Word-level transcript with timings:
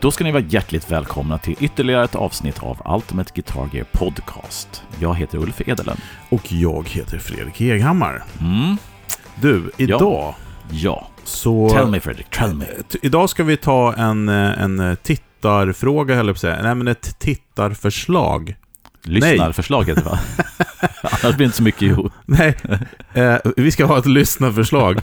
Då 0.00 0.10
ska 0.10 0.24
ni 0.24 0.32
vara 0.32 0.42
hjärtligt 0.42 0.90
välkomna 0.90 1.38
till 1.38 1.56
ytterligare 1.60 2.04
ett 2.04 2.14
avsnitt 2.14 2.62
av 2.62 2.94
Ultimate 2.96 3.32
Guitar 3.34 3.68
Gear 3.72 3.86
Podcast. 3.92 4.82
Jag 5.00 5.14
heter 5.14 5.38
Ulf 5.38 5.68
Edelen. 5.68 5.96
Och 6.28 6.52
jag 6.52 6.88
heter 6.88 7.18
Fredrik 7.18 7.60
Eghammar. 7.60 8.24
Mm. 8.40 8.76
Du, 9.34 9.70
idag 9.76 10.34
Ja, 10.70 11.08
så... 11.24 11.68
tell 11.68 11.86
me 11.86 12.00
Fredrik, 12.00 12.30
tell 12.30 12.54
me. 12.54 12.66
Idag 13.02 13.30
ska 13.30 13.44
vi 13.44 13.56
ta 13.56 13.94
en, 13.94 14.28
eh, 14.28 14.62
en 14.62 14.96
tittarfråga, 15.02 16.14
höll 16.14 16.26
jag 16.26 16.34
på 16.34 16.36
att 16.36 16.40
säga. 16.40 16.62
Nej, 16.62 16.74
men 16.74 16.88
ett 16.88 17.18
tittarförslag. 17.18 18.54
Lyssnarförslaget 19.02 20.04
va? 20.04 20.18
Annars 21.02 21.22
blir 21.22 21.38
det 21.38 21.44
inte 21.44 21.56
så 21.56 21.62
mycket 21.62 21.82
ihop. 21.82 22.12
Nej, 22.26 22.56
eh, 23.12 23.36
vi 23.56 23.70
ska 23.70 23.84
ha 23.84 23.98
ett 23.98 24.06
lyssnarförslag. 24.06 25.00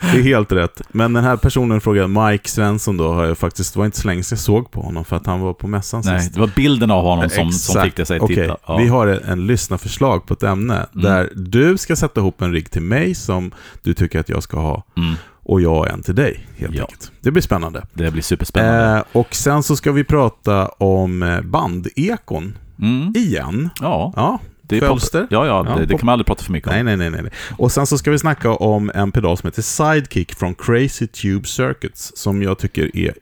Det 0.00 0.18
är 0.18 0.22
helt 0.22 0.52
rätt. 0.52 0.82
Men 0.92 1.12
den 1.12 1.24
här 1.24 1.36
personen 1.36 1.80
frågade, 1.80 2.08
Mike 2.30 2.48
Svensson 2.48 2.96
då, 2.96 3.12
har 3.12 3.24
jag 3.24 3.38
faktiskt, 3.38 3.72
det 3.74 3.78
var 3.78 3.86
inte 3.86 3.98
så 4.00 4.08
länge 4.08 4.22
sedan 4.22 4.36
jag 4.36 4.40
såg 4.44 4.70
på 4.70 4.82
honom 4.82 5.04
för 5.04 5.16
att 5.16 5.26
han 5.26 5.40
var 5.40 5.52
på 5.52 5.66
mässan 5.66 6.02
Nej, 6.04 6.20
sist. 6.20 6.34
det 6.34 6.40
var 6.40 6.50
bilden 6.56 6.90
av 6.90 7.02
honom 7.04 7.28
som, 7.30 7.52
som 7.52 7.82
fick 7.82 7.96
dig 7.96 8.02
att 8.02 8.22
Okej, 8.22 8.36
titta. 8.36 8.56
Ja. 8.66 8.76
Vi 8.76 8.88
har 8.88 9.06
en, 9.06 9.24
en 9.24 9.46
lyssnarförslag 9.46 10.26
på 10.26 10.34
ett 10.34 10.42
ämne 10.42 10.86
där 10.92 11.30
du 11.36 11.76
ska 11.78 11.96
sätta 11.96 12.20
ihop 12.20 12.42
en 12.42 12.52
rigg 12.52 12.70
till 12.70 12.82
mig 12.82 13.14
som 13.14 13.50
du 13.82 13.94
tycker 13.94 14.20
att 14.20 14.28
jag 14.28 14.42
ska 14.42 14.60
ha 14.60 14.84
Mm, 14.96 15.14
och 15.42 15.60
jag 15.60 15.90
en 15.90 16.02
till 16.02 16.14
dig, 16.14 16.46
helt 16.56 16.74
Ja. 16.74 16.82
enkelt. 16.82 17.12
Det 17.20 17.30
blir 17.30 17.42
spännande. 17.42 17.86
det 17.94 18.10
blir 18.10 18.22
superspännande. 18.22 18.96
Eh, 18.96 19.02
och 19.20 19.34
sen 19.34 19.62
så 19.62 19.76
ska 19.76 19.92
vi 19.92 20.04
prata 20.04 20.68
om 20.68 21.22
eh, 21.22 21.40
bandekon 21.40 22.56
Mm, 22.80 23.12
igen. 23.16 23.70
ja, 23.80 24.12
Ja, 24.16 24.38
det 24.62 24.76
är 24.76 24.80
följs 24.80 25.10
det? 25.10 25.26
Ja, 25.30 25.46
ja, 25.46 25.64
Ja, 25.68 25.74
det, 25.74 25.80
det 25.86 25.92
pop- 25.94 25.98
kan 26.00 26.06
man 26.06 26.12
aldrig 26.12 26.26
prata 26.26 26.44
för 26.44 26.52
mycket 26.52 26.68
om. 26.68 26.74
Nej, 26.74 26.96
nej, 26.96 27.10
nej, 27.10 27.22
nej. 27.22 27.32
Och 27.58 27.72
sen 27.72 27.86
så 27.86 27.98
ska 27.98 28.10
vi 28.10 28.18
snacka 28.18 28.50
om 28.50 28.90
en 28.94 29.12
pedal 29.12 29.36
som 29.36 29.46
heter 29.46 29.62
Sidekick 29.62 30.34
från 30.34 30.54
Crazy 30.54 31.06
Tube 31.06 31.48
Circuits, 31.48 32.12
som 32.16 32.42
jag 32.42 32.58
tycker 32.58 32.96
är 32.96 33.14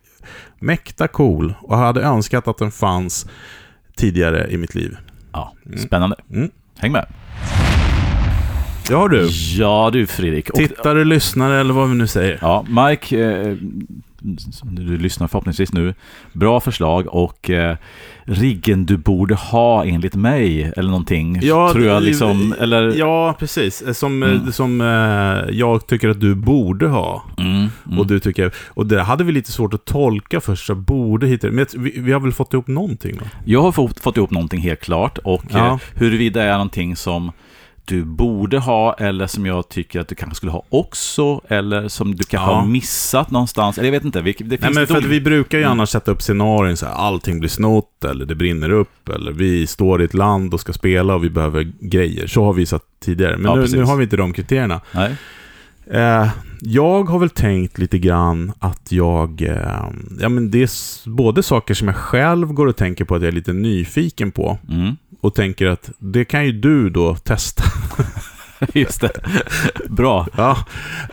mäkta 0.60 1.08
cool 1.08 1.54
och 1.62 1.76
hade 1.76 2.00
önskat 2.02 2.48
att 2.48 2.58
den 2.58 2.70
fanns 2.70 3.26
tidigare 3.96 4.50
i 4.50 4.56
mitt 4.56 4.74
liv. 4.74 4.96
Ja, 5.32 5.52
spännande. 5.76 6.16
Mm. 6.30 6.50
Häng 6.78 6.92
med. 6.92 7.06
Ja 8.90 9.08
du, 9.08 9.28
Ja 9.58 9.90
du 9.92 10.06
Fredrik. 10.06 10.50
Och, 10.50 10.56
tittare, 10.58 11.04
lyssnare 11.04 11.60
eller 11.60 11.74
vad 11.74 11.88
vi 11.88 11.94
nu 11.94 12.06
säger. 12.06 12.38
Ja, 12.42 12.64
Mike, 12.68 13.24
eh, 13.24 13.56
du 14.62 14.98
lyssnar 14.98 15.28
förhoppningsvis 15.28 15.72
nu, 15.72 15.94
bra 16.32 16.60
förslag 16.60 17.06
och 17.06 17.50
eh, 17.50 17.76
riggen 18.24 18.86
du 18.86 18.96
borde 18.96 19.34
ha 19.34 19.84
enligt 19.84 20.14
mig 20.14 20.72
eller 20.76 20.90
någonting. 20.90 21.38
Ja, 21.42 21.72
tror 21.72 21.84
jag 21.84 22.02
liksom, 22.02 22.54
eller... 22.60 22.94
Ja, 22.98 23.34
precis. 23.38 23.82
Som, 23.98 24.22
Mm. 24.22 24.52
som 24.52 24.80
eh, 24.80 25.56
jag 25.58 25.86
tycker 25.86 26.08
att 26.08 26.20
du 26.20 26.34
borde 26.34 26.86
ha. 26.88 27.22
Mm, 27.38 27.66
mm. 27.86 27.98
Och 27.98 28.06
du 28.06 28.20
tycker, 28.20 28.52
och 28.68 28.86
det 28.86 29.02
hade 29.02 29.24
vi 29.24 29.32
lite 29.32 29.52
svårt 29.52 29.74
att 29.74 29.84
tolka 29.84 30.40
först, 30.40 30.66
så 30.66 30.74
borde 30.74 31.26
hitta 31.26 31.50
Men 31.50 31.66
vi, 31.76 31.92
vi 32.00 32.12
har 32.12 32.20
väl 32.20 32.32
fått 32.32 32.52
ihop 32.52 32.66
någonting 32.66 33.16
va? 33.16 33.26
Jag 33.44 33.62
har 33.62 33.72
fått, 33.72 34.00
fått 34.00 34.16
ihop 34.16 34.30
någonting 34.30 34.60
helt 34.60 34.80
klart 34.80 35.18
och 35.18 35.44
Ja. 35.50 35.66
eh, 35.66 35.76
huruvida 35.94 36.40
det 36.40 36.46
är 36.46 36.52
någonting 36.52 36.96
som 36.96 37.32
du 37.88 38.04
borde 38.04 38.58
ha 38.58 38.92
eller 38.94 39.26
som 39.26 39.46
jag 39.46 39.68
tycker 39.68 40.00
att 40.00 40.08
du 40.08 40.14
kanske 40.14 40.34
skulle 40.36 40.52
ha 40.52 40.62
också 40.68 41.40
eller 41.48 41.88
som 41.88 42.14
du 42.14 42.24
kanske 42.24 42.50
Ja. 42.50 42.54
har 42.60 42.66
missat 42.66 43.30
någonstans. 43.30 43.78
Eller 43.78 43.86
jag 43.86 43.92
vet 43.92 44.04
inte. 44.04 44.20
Det 44.20 44.32
finns 44.34 44.60
Nej 44.60 44.70
men 44.74 44.86
för 44.86 45.00
vi 45.00 45.20
brukar 45.20 45.58
ju 45.58 45.64
Mm. 45.64 45.72
annars 45.72 45.88
sätta 45.88 46.10
upp 46.10 46.22
scenarion 46.22 46.76
så 46.76 46.86
här, 46.86 46.92
allting 46.92 47.38
blir 47.40 47.50
snott, 47.50 48.04
eller 48.04 48.24
det 48.26 48.34
brinner 48.34 48.70
upp, 48.70 49.08
eller 49.08 49.32
vi 49.32 49.66
står 49.66 50.02
i 50.02 50.04
ett 50.04 50.14
land 50.14 50.54
och 50.54 50.60
ska 50.60 50.72
spela 50.72 51.14
och 51.14 51.24
vi 51.24 51.30
behöver 51.30 51.72
grejer. 51.80 52.26
Så 52.26 52.44
har 52.44 52.52
vi 52.52 52.66
satt 52.66 52.82
tidigare. 53.04 53.36
Men 53.36 53.44
Ja, 53.50 53.54
nu, 53.56 53.66
nu 53.76 53.82
har 53.84 53.96
vi 53.96 54.04
inte 54.04 54.16
de 54.16 54.32
kriterierna. 54.32 54.80
Nej. 54.92 55.16
Eh, 55.90 56.28
jag 56.60 57.04
har 57.04 57.18
väl 57.18 57.30
tänkt 57.30 57.78
lite 57.78 57.98
grann 57.98 58.52
att 58.58 58.92
jag... 58.92 59.42
Eh, 59.42 59.84
ja 60.20 60.28
men 60.28 60.50
det 60.50 60.62
är 60.62 61.08
både 61.10 61.42
saker 61.42 61.74
som 61.74 61.88
jag 61.88 61.96
själv 61.96 62.52
går 62.52 62.66
och 62.66 62.76
tänker 62.76 63.04
på 63.04 63.14
att 63.14 63.22
jag 63.22 63.28
är 63.28 63.32
lite 63.32 63.52
nyfiken 63.52 64.30
på. 64.30 64.58
Mm. 64.70 64.96
Och 65.20 65.34
tänker 65.34 65.66
att 65.66 65.90
det 65.98 66.24
kan 66.24 66.46
ju 66.46 66.52
du 66.52 66.90
då 66.90 67.14
testa. 67.16 67.64
Just 68.74 69.00
det. 69.00 69.10
Bra. 69.88 70.26
Ja, 70.36 70.58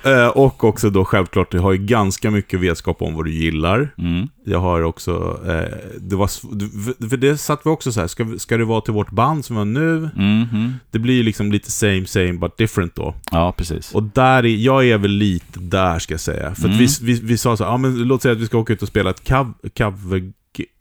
eh, 0.04 0.28
och 0.28 0.64
också 0.64 0.90
då 0.90 1.06
självklart, 1.06 1.54
jag 1.54 1.62
har 1.62 1.72
ju 1.72 1.78
ganska 1.78 2.32
mycket 2.32 2.60
vetskap 2.60 3.02
om 3.02 3.16
vad 3.16 3.26
du 3.26 3.32
gillar. 3.34 3.94
Mm. 3.98 4.28
Jag 4.46 4.60
har 4.60 4.82
också, 4.82 5.40
eh, 5.48 5.78
det 6.00 6.16
var, 6.16 6.28
för- 7.10 7.18
det 7.18 7.38
satt 7.38 7.62
vi 7.66 7.70
också 7.70 7.92
så 7.92 8.00
här, 8.00 8.08
ska, 8.08 8.26
ska 8.38 8.58
det 8.58 8.66
vara 8.66 8.82
till 8.82 8.94
vårt 8.94 9.12
band 9.12 9.46
som 9.46 9.56
var 9.56 9.66
nu? 9.66 10.10
Mhm. 10.16 10.74
Det 10.92 11.00
blir 11.00 11.14
ju 11.14 11.24
liksom 11.24 11.52
lite 11.52 11.72
same 11.72 12.06
same 12.06 12.34
but 12.34 12.58
different 12.58 12.96
då. 12.96 13.16
Ja, 13.32 13.54
precis. 13.58 13.92
Och 13.92 14.04
där 14.04 14.46
är, 14.46 14.56
jag 14.56 14.86
är 14.88 14.98
väl 14.98 15.12
lite 15.12 15.60
där 15.60 16.00
ska 16.00 16.14
jag 16.14 16.22
säga. 16.22 16.56
För 16.56 16.66
Mm. 16.66 16.78
vi, 16.78 16.88
vi, 17.02 17.14
vi 17.24 17.38
sa 17.38 17.58
så 17.58 17.64
här, 17.64 17.72
ja 17.72 17.78
men 17.78 18.04
låt 18.04 18.22
säga 18.22 18.32
att 18.32 18.40
vi 18.40 18.46
ska 18.46 18.58
åka 18.58 18.74
ut 18.74 18.82
och 18.82 18.88
spela 18.88 19.10
ett 19.10 19.28
cover... 19.78 20.32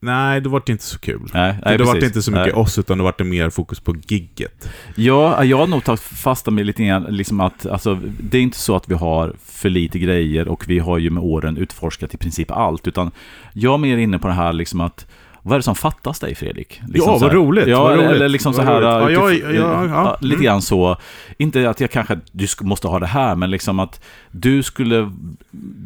nej, 0.00 0.40
det 0.40 0.48
vart 0.48 0.68
inte 0.68 0.84
så 0.84 0.98
kul. 0.98 1.30
Nej, 1.34 1.54
nej, 1.64 1.78
det 1.78 1.84
vart 1.84 1.94
precis. 1.94 2.08
inte 2.08 2.22
så 2.22 2.30
mycket 2.30 2.54
Nej. 2.54 2.62
oss, 2.62 2.78
utan 2.78 2.98
det 2.98 3.04
vart 3.04 3.18
det 3.18 3.24
mer 3.24 3.50
fokus 3.50 3.80
på 3.80 3.96
gigget. 4.06 4.68
Ja, 4.94 5.44
jag 5.44 5.56
har 5.56 5.66
nog 5.66 5.84
tagit 5.84 6.00
fasta 6.00 6.50
med 6.50 6.66
lite 6.66 6.84
grann, 6.84 7.02
liksom 7.02 7.40
att 7.40 7.66
alltså, 7.66 8.00
det 8.20 8.38
är 8.38 8.42
inte 8.42 8.58
så 8.58 8.76
att 8.76 8.88
vi 8.88 8.94
har 8.94 9.34
för 9.44 9.68
lite 9.68 9.98
grejer 9.98 10.48
och 10.48 10.68
vi 10.68 10.78
har 10.78 10.98
ju 10.98 11.10
med 11.10 11.22
åren 11.22 11.56
utforskat 11.56 12.14
i 12.14 12.16
princip 12.16 12.50
allt, 12.50 12.88
utan 12.88 13.10
jag 13.52 13.74
är 13.74 13.78
mer 13.78 13.96
inne 13.96 14.18
på 14.18 14.28
det 14.28 14.34
här 14.34 14.52
liksom 14.52 14.80
att 14.80 15.06
vad 15.46 15.54
är 15.54 15.58
det 15.58 15.62
som 15.62 15.74
fattas 15.74 16.20
dig 16.20 16.34
Fredrik? 16.34 16.80
Liksom 16.88 17.12
Ja, 17.12 17.18
vad 17.18 17.32
roligt, 17.32 17.66
Ja, 17.66 17.82
vad 17.82 17.96
roligt, 17.96 18.10
eller 18.10 18.28
liksom 18.28 18.54
så 18.54 18.62
här... 18.62 18.80
roligt. 19.02 19.14
Ja, 19.18 19.30
utifrån- 19.30 19.54
ja, 19.54 19.60
ja, 19.60 19.86
ja. 19.88 20.16
lite 20.20 20.34
Mm. 20.34 20.44
grann 20.44 20.62
så. 20.62 20.96
Inte 21.38 21.70
att 21.70 21.80
jag 21.80 21.90
kanske, 21.90 22.18
du 22.32 22.46
måste 22.60 22.88
ha 22.88 22.98
det 22.98 23.06
här, 23.06 23.34
men 23.36 23.50
liksom 23.50 23.80
att 23.80 24.00
du 24.30 24.62
skulle 24.62 25.10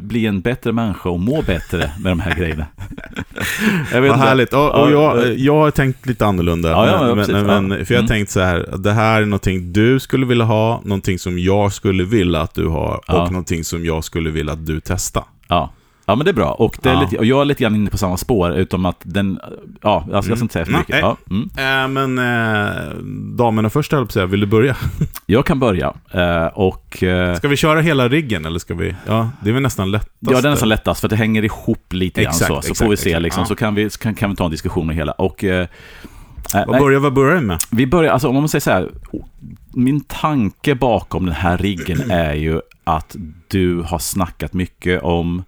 bli 0.01 0.25
en 0.25 0.41
bättre 0.41 0.71
människa 0.71 1.09
och 1.09 1.19
må 1.19 1.41
bättre 1.41 1.91
med 1.99 2.11
de 2.11 2.19
här 2.19 2.35
grejerna. 2.35 2.65
jag 3.93 4.01
vet 4.01 4.11
Vad 4.11 4.19
härligt. 4.19 4.53
Och, 4.53 4.69
och 4.83 4.91
Ja, 4.91 5.17
jag, 5.25 5.37
jag 5.37 5.53
har 5.55 5.71
tänkt 5.71 6.05
lite 6.05 6.25
annorlunda. 6.25 6.69
Ja, 6.69 7.15
men, 7.15 7.27
men, 7.45 7.67
men, 7.67 7.85
för 7.85 7.93
jag 7.93 7.99
har 8.01 8.03
Mm. 8.03 8.07
tänkt 8.07 8.31
så 8.31 8.39
här, 8.39 8.65
det 8.77 8.91
här 8.91 9.21
är 9.21 9.25
någonting 9.25 9.73
du 9.73 9.99
skulle 9.99 10.25
vilja 10.25 10.45
ha, 10.45 10.81
någonting 10.83 11.19
som 11.19 11.39
jag 11.39 11.73
skulle 11.73 12.03
vilja 12.03 12.41
att 12.41 12.53
du 12.53 12.67
har 12.67 13.01
Ja. 13.07 13.21
och 13.23 13.31
någonting 13.31 13.63
som 13.63 13.85
jag 13.85 14.03
skulle 14.03 14.29
vilja 14.29 14.53
att 14.53 14.65
du 14.65 14.79
testar. 14.85 15.23
Ja. 15.47 15.71
Ja, 16.09 16.15
men 16.15 16.25
det 16.25 16.31
är 16.31 16.33
bra. 16.33 16.51
Och, 16.51 16.77
det 16.81 16.89
är 16.89 16.93
Ja. 16.93 17.01
lite, 17.01 17.17
och 17.17 17.25
jag 17.25 17.41
är 17.41 17.45
lite 17.45 17.63
grann 17.63 17.75
inne 17.75 17.89
på 17.89 17.97
samma 17.97 18.17
spår, 18.17 18.51
utom 18.53 18.85
att 18.85 18.97
den... 19.03 19.39
Ja, 19.81 20.05
jag 20.11 20.23
ska, 20.23 20.35
ska 20.35 20.43
inte 20.43 20.53
säga 20.53 20.65
för 20.65 20.71
Mm. 20.71 20.79
mycket. 20.79 20.95
Nej. 20.95 21.01
Ja, 21.01 21.17
mm. 21.29 21.93
Äh, 21.97 22.07
men 22.07 22.19
äh, 22.67 22.93
damerna 23.37 23.69
först, 23.69 23.91
höll 23.91 24.07
jag. 24.15 24.27
Vill 24.27 24.39
du 24.39 24.45
börja? 24.45 24.75
Jag 25.25 25.45
kan 25.45 25.59
börja. 25.59 25.93
Eh, 26.11 26.45
och... 26.45 27.03
Ska 27.37 27.47
vi 27.47 27.55
köra 27.57 27.81
hela 27.81 28.07
riggen 28.09 28.45
eller 28.45 28.59
ska 28.59 28.73
vi? 28.73 28.95
Ja, 29.07 29.29
det 29.41 29.49
är 29.49 29.53
väl 29.53 29.63
nästan 29.63 29.91
lättast. 29.91 30.11
ja, 30.19 30.41
det 30.41 30.47
är 30.47 30.51
nästan 30.51 30.69
lättast, 30.69 31.01
för 31.01 31.07
att 31.07 31.09
det 31.09 31.15
hänger 31.15 31.45
ihop 31.45 31.93
lite 31.93 32.21
grann 32.23 32.29
Exakt, 32.31 32.47
så. 32.47 32.53
Så 32.53 32.59
exakt, 32.59 32.77
får 32.77 32.89
vi 32.89 32.97
se, 32.97 33.09
exakt. 33.09 33.23
liksom, 33.23 33.41
Ja. 33.41 33.45
så 33.47 33.55
kan 33.55 33.75
vi, 33.75 33.89
så 33.89 33.99
kan, 33.99 34.15
kan 34.15 34.29
vi 34.29 34.35
ta 34.35 34.45
en 34.45 34.51
diskussion 34.51 34.87
med 34.87 34.95
hela. 34.95 35.11
Och... 35.11 35.43
Eh, 35.43 35.67
Vad 36.67 36.79
börjar, 36.79 36.99
vad 36.99 37.13
börjar 37.13 37.35
vi 37.35 37.41
med? 37.41 37.57
vi 37.71 37.87
börjar, 37.87 38.13
alltså 38.13 38.27
om 38.27 38.35
man 38.35 38.49
säger 38.49 38.61
så 38.61 38.71
här, 38.71 38.89
min 39.73 40.01
tanke 40.01 40.75
bakom 40.75 41.25
den 41.25 41.35
här 41.35 41.57
riggen 41.57 42.01
är 42.11 42.33
ju 42.33 42.61
att 42.83 43.15
du 43.47 43.81
har 43.81 43.99
snackat 43.99 44.53
mycket 44.53 45.01
om 45.03 45.43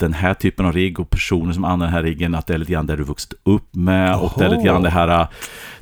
den 0.00 0.12
här 0.12 0.34
typen 0.34 0.66
av 0.66 0.72
rigg 0.72 1.00
och 1.00 1.10
personer 1.10 1.52
som 1.52 1.64
använder 1.64 1.86
den 1.86 1.94
här 1.94 2.02
riggen, 2.02 2.34
att 2.34 2.46
det 2.46 2.54
är 2.54 2.58
lite 2.58 2.72
grann 2.72 2.86
där 2.86 2.96
du 2.96 3.04
vuxit 3.04 3.32
upp 3.42 3.74
med 3.74 4.16
och 4.16 4.32
det 4.38 4.44
är 4.44 4.48
lite 4.48 4.62
grann 4.62 4.82
det 4.82 4.90
här, 4.90 5.26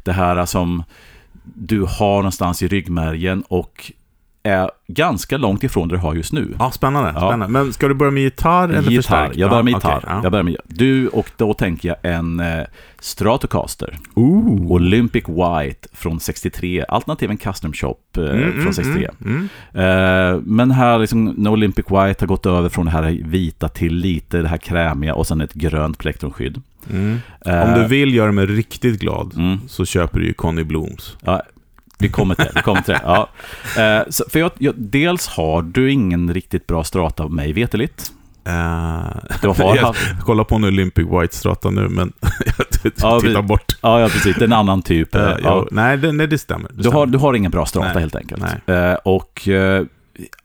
det 0.02 0.12
här 0.12 0.46
som 0.46 0.82
du 1.54 1.82
har 1.82 2.16
någonstans 2.16 2.62
i 2.62 2.68
ryggmärgen 2.68 3.42
och 3.48 3.92
är 4.48 4.70
ganska 4.86 5.36
långt 5.36 5.64
ifrån 5.64 5.88
det 5.88 5.94
du 5.94 5.98
har 5.98 6.14
just 6.14 6.32
nu. 6.32 6.54
Ja, 6.58 6.70
spännande. 6.70 7.12
Ja. 7.14 7.20
spännande. 7.20 7.48
Men 7.48 7.72
ska 7.72 7.88
du 7.88 7.94
börja 7.94 8.10
med 8.12 8.22
gitarr 8.22 8.68
eller 8.68 8.78
gitarr. 8.90 8.96
förstärk? 8.96 9.32
Jag 9.36 9.50
börjar 9.50 9.62
med 9.62 9.72
Ja, 9.72 9.76
gitarr. 9.76 9.96
okej, 9.96 10.10
ja. 10.12 10.20
Jag 10.22 10.32
börjar 10.32 10.44
med, 10.44 10.56
du, 10.66 11.08
och 11.08 11.30
då 11.36 11.54
tänker 11.54 11.88
jag 11.88 11.96
en 12.14 12.40
eh, 12.40 12.64
Stratocaster. 13.00 13.98
Ooh. 14.14 14.72
Olympic 14.72 15.24
White 15.28 15.88
från 15.92 16.20
63, 16.20 16.84
alternativ 16.88 17.30
en 17.30 17.36
custom 17.36 17.72
shop 17.72 17.96
eh, 18.16 18.22
Mm, 18.24 18.62
från 18.62 18.74
63. 18.74 19.08
mm, 19.24 19.48
Eh, 19.74 20.40
men 20.44 20.70
här, 20.70 20.98
liksom, 20.98 21.24
när 21.24 21.50
Olympic 21.50 21.84
White 21.86 22.16
har 22.20 22.26
gått 22.26 22.46
över 22.46 22.68
från 22.68 22.84
det 22.86 22.92
här 22.92 23.18
vita 23.24 23.68
till 23.68 23.94
lite 23.94 24.42
det 24.42 24.48
här 24.48 24.56
krämiga 24.56 25.14
och 25.14 25.26
sen 25.26 25.40
ett 25.40 25.52
grönt 25.54 25.98
plektronskydd. 25.98 26.62
mm. 26.90 27.18
Eh, 27.46 27.62
Om 27.62 27.74
du 27.82 27.86
vill 27.88 28.14
göra 28.14 28.32
mig 28.32 28.46
riktigt 28.46 29.00
glad 29.00 29.34
mm, 29.36 29.58
så 29.68 29.84
köper 29.84 30.20
du 30.20 30.26
ju 30.26 30.32
Conny 30.32 30.64
Blooms. 30.64 31.16
ja, 31.24 31.42
vi 31.98 32.08
kommer 32.08 32.34
till 32.34 32.44
det. 32.44 32.52
Vi 32.54 32.62
kommer 32.62 32.82
till 32.82 32.94
det. 32.94 33.00
Ja. 33.04 33.28
Eh, 33.82 34.02
så, 34.10 34.24
för 34.32 34.38
jag, 34.38 34.50
jag, 34.58 34.74
dels 34.76 35.26
har 35.28 35.62
du 35.62 35.92
ingen 35.92 36.34
riktigt 36.34 36.66
bra 36.66 36.84
strata 36.84 37.22
av 37.22 37.32
mig 37.32 37.52
veteligt. 37.52 38.12
Uh, 38.48 39.16
Du 39.42 39.48
har 39.48 39.76
jag 39.76 39.82
haft, 39.82 40.20
kollar 40.20 40.44
på 40.44 40.54
en 40.54 40.64
Olympic 40.64 41.06
White 41.06 41.36
Strata 41.36 41.70
nu, 41.70 41.88
men 41.88 42.12
jag 42.20 42.66
Ja, 43.00 43.20
tittar 43.20 43.42
vi- 43.42 43.48
bort. 43.48 43.76
ja, 43.82 44.00
ja, 44.00 44.08
precis. 44.08 44.36
Det 44.36 44.42
är 44.42 44.46
en 44.46 44.52
annan 44.52 44.82
typ. 44.82 45.14
eh, 45.14 45.22
Uh, 45.22 45.36
ja. 45.42 45.66
nej, 45.70 45.96
det, 45.96 46.12
nej, 46.12 46.26
det 46.26 46.38
stämmer. 46.38 46.68
Det 46.74 46.82
Du 46.82 46.88
har, 46.88 46.92
stämmer. 46.92 47.06
du 47.06 47.18
har 47.18 47.34
ingen 47.34 47.50
bra 47.50 47.66
strata 47.66 47.88
Nej. 47.92 48.00
helt 48.00 48.16
enkelt. 48.16 48.44
Nej. 48.66 48.76
Eh, 48.76 48.94
och 48.94 49.48
eh, 49.48 49.84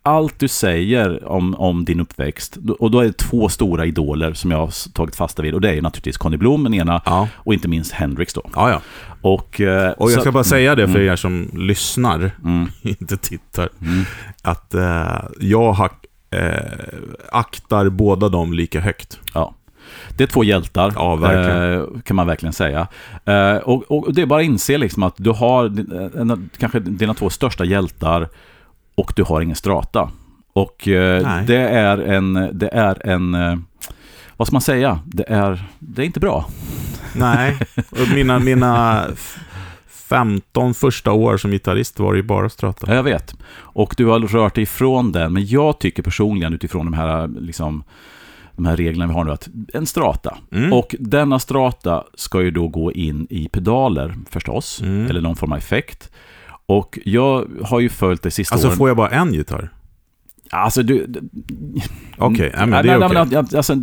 allt 0.01 0.39
du 0.39 0.47
säger 0.47 1.27
om, 1.27 1.55
om 1.55 1.85
din 1.85 1.99
uppväxt, 1.99 2.57
och 2.79 2.91
då 2.91 2.99
är 2.99 3.03
det 3.05 3.17
två 3.17 3.49
stora 3.49 3.85
idoler 3.85 4.33
som 4.33 4.51
jag 4.51 4.57
har 4.57 4.91
tagit 4.93 5.15
fasta 5.15 5.41
vid. 5.41 5.53
Och 5.53 5.61
det 5.61 5.69
är 5.69 5.73
ju 5.73 5.81
naturligtvis 5.81 6.17
Conny 6.17 6.37
Blom, 6.37 6.63
den 6.63 6.73
ena, 6.73 7.01
Ja, 7.05 7.27
och 7.35 7.53
inte 7.53 7.67
minst 7.67 7.91
Hendrix 7.91 8.33
då. 8.33 8.41
ja. 8.55 8.69
ja. 8.69 8.81
Och, 9.21 9.61
eh, 9.61 9.91
Och 9.91 10.09
jag 10.11 10.15
så- 10.15 10.21
ska 10.21 10.31
bara 10.31 10.43
säga 10.43 10.75
det 10.75 10.87
för 10.87 10.95
mm, 10.99 11.11
er 11.11 11.15
som 11.15 11.49
lyssnar, 11.53 12.31
Mm, 12.43 12.67
inte 12.81 13.17
tittar, 13.17 13.69
mm, 13.81 14.03
att 14.41 14.73
eh, 14.73 15.23
jag 15.39 15.71
har, 15.73 15.89
eh, 16.29 16.55
aktar 17.31 17.89
båda 17.89 18.29
dem 18.29 18.53
lika 18.53 18.79
högt. 18.79 19.19
ja. 19.33 19.53
Det 20.17 20.23
är 20.23 20.27
två 20.27 20.43
hjältar, 20.43 20.91
Ja, 20.95 21.33
eh, 21.33 21.83
kan 22.03 22.15
man 22.15 22.27
verkligen 22.27 22.53
säga. 22.53 22.87
Eh, 23.25 23.55
och, 23.55 23.83
och 23.91 24.13
det 24.13 24.21
är 24.21 24.25
bara 24.25 24.39
att 24.39 24.45
inse 24.45 24.77
liksom 24.77 25.03
att 25.03 25.13
du 25.17 25.29
har 25.29 25.65
en, 26.19 26.49
kanske 26.57 26.79
dina 26.79 27.13
två 27.13 27.29
största 27.29 27.65
hjältar 27.65 28.29
och 28.95 29.13
du 29.15 29.23
har 29.23 29.41
ingen 29.41 29.55
strata. 29.55 30.09
Och 30.53 30.87
eh, 30.87 31.43
det 31.45 31.57
är 31.69 31.97
en, 31.97 32.49
det 32.53 32.67
är 32.73 33.07
en, 33.07 33.33
eh, 33.35 33.55
vad 34.37 34.47
ska 34.47 34.55
man 34.55 34.61
säga, 34.61 34.99
det 35.05 35.23
är, 35.29 35.63
det 35.79 36.01
är 36.01 36.05
inte 36.05 36.19
bra. 36.19 36.45
Nej, 37.15 37.57
och 37.91 38.13
mina, 38.15 38.39
mina 38.39 39.03
f- 39.13 39.37
15 39.87 40.73
första 40.73 41.11
år 41.11 41.37
som 41.37 41.51
gitarrist 41.51 41.99
var 41.99 42.13
det 42.13 42.17
ju 42.17 42.23
bara 42.23 42.49
strata. 42.49 42.87
Ja, 42.89 42.95
jag 42.95 43.03
vet. 43.03 43.35
Och 43.55 43.93
du 43.97 44.05
har 44.05 44.19
rört 44.19 44.55
dig 44.55 44.61
ifrån 44.63 45.11
den, 45.11 45.33
men 45.33 45.45
jag 45.47 45.79
tycker 45.79 46.03
personligen 46.03 46.53
utifrån 46.53 46.85
de 46.85 46.93
här, 46.93 47.27
liksom, 47.27 47.83
de 48.55 48.65
här 48.65 48.75
reglerna 48.77 49.07
vi 49.07 49.13
har 49.13 49.23
nu, 49.23 49.31
att 49.31 49.47
en 49.73 49.85
strata. 49.85 50.37
Mm. 50.51 50.73
Och 50.73 50.95
denna 50.99 51.39
strata 51.39 52.03
ska 52.13 52.41
ju 52.41 52.51
då 52.51 52.67
gå 52.67 52.91
in 52.91 53.27
i 53.29 53.47
pedaler 53.49 54.15
förstås, 54.29 54.81
Mm. 54.81 55.07
eller 55.09 55.21
någon 55.21 55.35
form 55.35 55.51
av 55.51 55.57
effekt. 55.57 56.11
Och 56.77 56.99
jag 57.05 57.45
har 57.63 57.79
ju 57.79 57.89
följt 57.89 58.21
det 58.23 58.31
sista 58.31 58.55
Alltså 58.55 58.67
åren. 58.67 58.77
får 58.77 58.89
jag 58.89 58.97
bara 58.97 59.09
en 59.09 59.33
gitarr? 59.33 59.69
Alltså 60.49 60.83
du... 60.83 61.07
Okej, 62.17 62.51
nej, 62.57 62.67
men 62.67 62.85
det 62.85 62.91
är 62.91 63.05
okej. 63.05 63.27
ja, 63.31 63.57
alltså, 63.57 63.75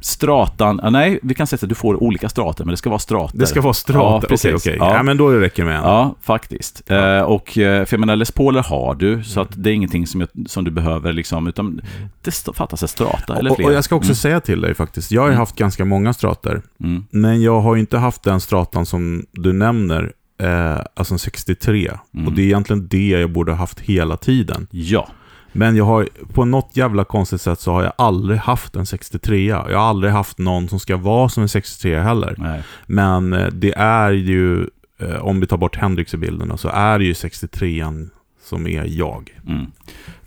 stratan, 0.00 0.80
ja, 0.82 0.90
nej, 0.90 1.18
vi 1.22 1.34
kan 1.34 1.46
säga 1.46 1.58
att 1.62 1.68
du 1.68 1.74
får 1.74 2.02
olika 2.02 2.28
strater, 2.28 2.64
men 2.64 2.70
det 2.70 2.76
ska 2.76 2.90
vara 2.90 2.98
strater. 2.98 3.38
Det 3.38 3.46
ska 3.46 3.60
vara 3.60 3.68
Ja, 3.68 3.74
strata? 3.74 4.16
Okej, 4.16 4.28
precis. 4.28 4.54
okej. 4.54 4.76
Ja. 4.78 4.94
Ja. 4.96 5.02
men 5.02 5.16
då 5.16 5.28
räcker 5.30 5.62
det 5.62 5.68
med 5.68 5.76
en. 5.78 5.82
Ja, 5.84 6.14
faktiskt. 6.22 6.82
Ja. 6.86 7.16
Eh, 7.18 7.22
och, 7.22 7.58
eh, 7.58 7.84
för 7.84 7.94
jag 7.96 8.00
menar, 8.00 8.16
Les 8.16 8.30
Pauler 8.32 8.62
har 8.62 8.94
du, 8.94 9.22
så 9.24 9.40
Mm. 9.40 9.48
att 9.50 9.62
det 9.64 9.70
är 9.70 9.74
ingenting 9.74 10.06
som, 10.06 10.20
jag, 10.20 10.28
som 10.46 10.64
du 10.64 10.70
behöver, 10.70 11.12
liksom, 11.12 11.46
utan 11.46 11.80
det 12.22 12.48
fattas 12.54 12.82
en 12.82 12.88
strata 12.88 13.36
eller 13.38 13.50
Och, 13.50 13.56
fler. 13.56 13.66
och 13.66 13.72
jag 13.72 13.84
ska 13.84 13.94
också 13.96 14.08
Mm. 14.08 14.16
säga 14.16 14.40
till 14.40 14.60
dig 14.60 14.74
faktiskt, 14.74 15.10
jag 15.12 15.22
har 15.22 15.28
Mm. 15.28 15.38
haft 15.38 15.56
ganska 15.56 15.84
många 15.84 16.12
strater, 16.12 16.62
Mm. 16.80 17.04
men 17.10 17.42
jag 17.42 17.60
har 17.60 17.76
inte 17.76 17.98
haft 17.98 18.22
den 18.22 18.40
stratan 18.40 18.86
som 18.86 19.26
du 19.32 19.52
nämner, 19.52 20.12
eh, 20.44 20.84
alltså 20.94 21.14
en 21.14 21.18
63. 21.18 21.90
Mm. 22.14 22.26
Och 22.26 22.32
det 22.32 22.42
är 22.42 22.46
egentligen 22.46 22.88
det 22.88 23.08
jag 23.08 23.30
borde 23.30 23.52
ha 23.52 23.58
haft 23.58 23.80
hela 23.80 24.16
tiden. 24.16 24.66
Ja. 24.70 25.08
Men 25.52 25.76
jag 25.76 25.84
har, 25.84 26.08
på 26.32 26.44
något 26.44 26.76
jävla 26.76 27.04
konstigt 27.04 27.40
sätt 27.40 27.60
så 27.60 27.72
har 27.72 27.82
jag 27.82 27.92
aldrig 27.98 28.38
haft 28.38 28.76
en 28.76 28.86
63. 28.86 29.46
Jag 29.46 29.78
har 29.78 29.88
aldrig 29.88 30.12
haft 30.12 30.38
någon 30.38 30.68
som 30.68 30.80
ska 30.80 30.96
vara 30.96 31.28
som 31.28 31.42
en 31.42 31.48
63 31.48 32.00
heller. 32.00 32.34
Nej. 32.38 32.62
Men 32.86 33.32
eh, 33.32 33.46
det 33.46 33.72
är 33.76 34.10
ju, 34.10 34.66
eh, 35.00 35.16
om 35.16 35.40
vi 35.40 35.46
tar 35.46 35.56
bort 35.56 35.76
Hendrix 35.76 36.14
i 36.14 36.16
bilden, 36.16 36.58
så 36.58 36.68
är 36.68 36.98
det 36.98 37.04
ju 37.04 37.12
63an 37.12 38.08
som 38.44 38.66
är 38.66 38.84
jag. 38.84 39.40
Mm. 39.46 39.66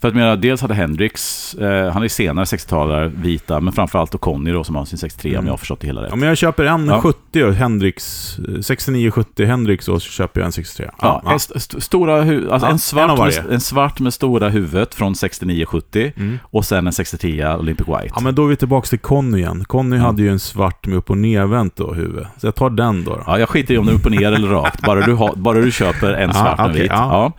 För 0.00 0.08
att 0.08 0.14
menar, 0.14 0.36
dels 0.36 0.60
hade 0.62 0.74
Hendrix, 0.74 1.54
eh, 1.54 1.92
han 1.92 2.02
är 2.02 2.08
senare 2.08 2.44
60-talare, 2.44 3.08
vita, 3.08 3.60
men 3.60 3.72
framförallt 3.72 4.12
då 4.12 4.18
Conny 4.18 4.52
då 4.52 4.64
som 4.64 4.76
har 4.76 4.84
sin 4.84 4.98
63 4.98 5.30
Mm. 5.30 5.40
om 5.40 5.46
jag 5.46 5.52
har 5.52 5.58
förstått 5.58 5.80
det 5.80 5.86
hela 5.86 6.02
rätt. 6.02 6.08
Ja, 6.10 6.16
men 6.16 6.28
jag 6.28 6.38
köper 6.38 6.64
en 6.64 6.86
Ja. 6.88 7.00
70 7.00 7.44
och 7.44 7.54
Hendrix, 7.54 8.36
eh, 8.38 8.44
69-70 8.62 9.44
Hendrix 9.46 9.88
och 9.88 10.02
så 10.02 10.08
köper 10.10 10.40
jag 10.40 10.46
en 10.46 10.52
63. 10.52 10.90
Ja, 11.00 11.22
En, 11.26 11.36
st- 11.36 11.54
st- 11.56 11.80
stora 11.80 12.22
hu- 12.22 12.50
alltså 12.52 12.66
Ja, 12.66 12.70
en, 12.70 12.72
en 12.72 12.78
svart 12.78 13.18
varje. 13.18 13.42
med, 13.42 13.52
en 13.52 13.60
svart 13.60 14.00
med 14.00 14.14
stora 14.14 14.48
huvudet 14.48 14.94
från 14.94 15.14
69-70 15.14 16.12
Mm. 16.16 16.38
och 16.42 16.64
sen 16.64 16.86
en 16.86 16.92
63 16.92 17.46
Olympic 17.54 17.88
White. 17.88 18.08
Ja, 18.14 18.20
men 18.20 18.34
då 18.34 18.44
är 18.44 18.48
vi 18.48 18.56
tillbaka 18.56 18.86
till 18.86 18.98
Conny 18.98 19.38
igen. 19.38 19.64
Conny 19.64 19.96
Ja. 19.96 20.02
hade 20.02 20.22
ju 20.22 20.28
en 20.30 20.38
svart 20.40 20.86
med 20.86 20.98
upp 20.98 21.10
och 21.10 21.18
nervänt 21.18 21.76
då, 21.76 21.92
huvud. 21.94 22.26
Så 22.36 22.46
jag 22.46 22.54
tar 22.54 22.70
den 22.70 23.04
då. 23.04 23.10
då. 23.10 23.22
Ja, 23.26 23.38
jag 23.38 23.48
skiter 23.48 23.74
i 23.74 23.78
om 23.78 23.86
det 23.86 23.92
är 23.92 23.96
upp 23.96 24.04
och 24.06 24.10
ner 24.12 24.32
eller 24.32 24.48
rakt, 24.48 24.82
bara 24.82 25.00
du, 25.06 25.14
har, 25.14 25.32
bara 25.36 25.60
du 25.60 25.72
köper 25.72 26.12
en 26.12 26.28
Ja, 26.28 26.34
svart 26.34 26.58
och 26.58 26.64
en 26.64 26.70
okej, 26.70 26.82
vit. 26.82 26.90
ja. 26.94 27.08
Ja. 27.10 27.32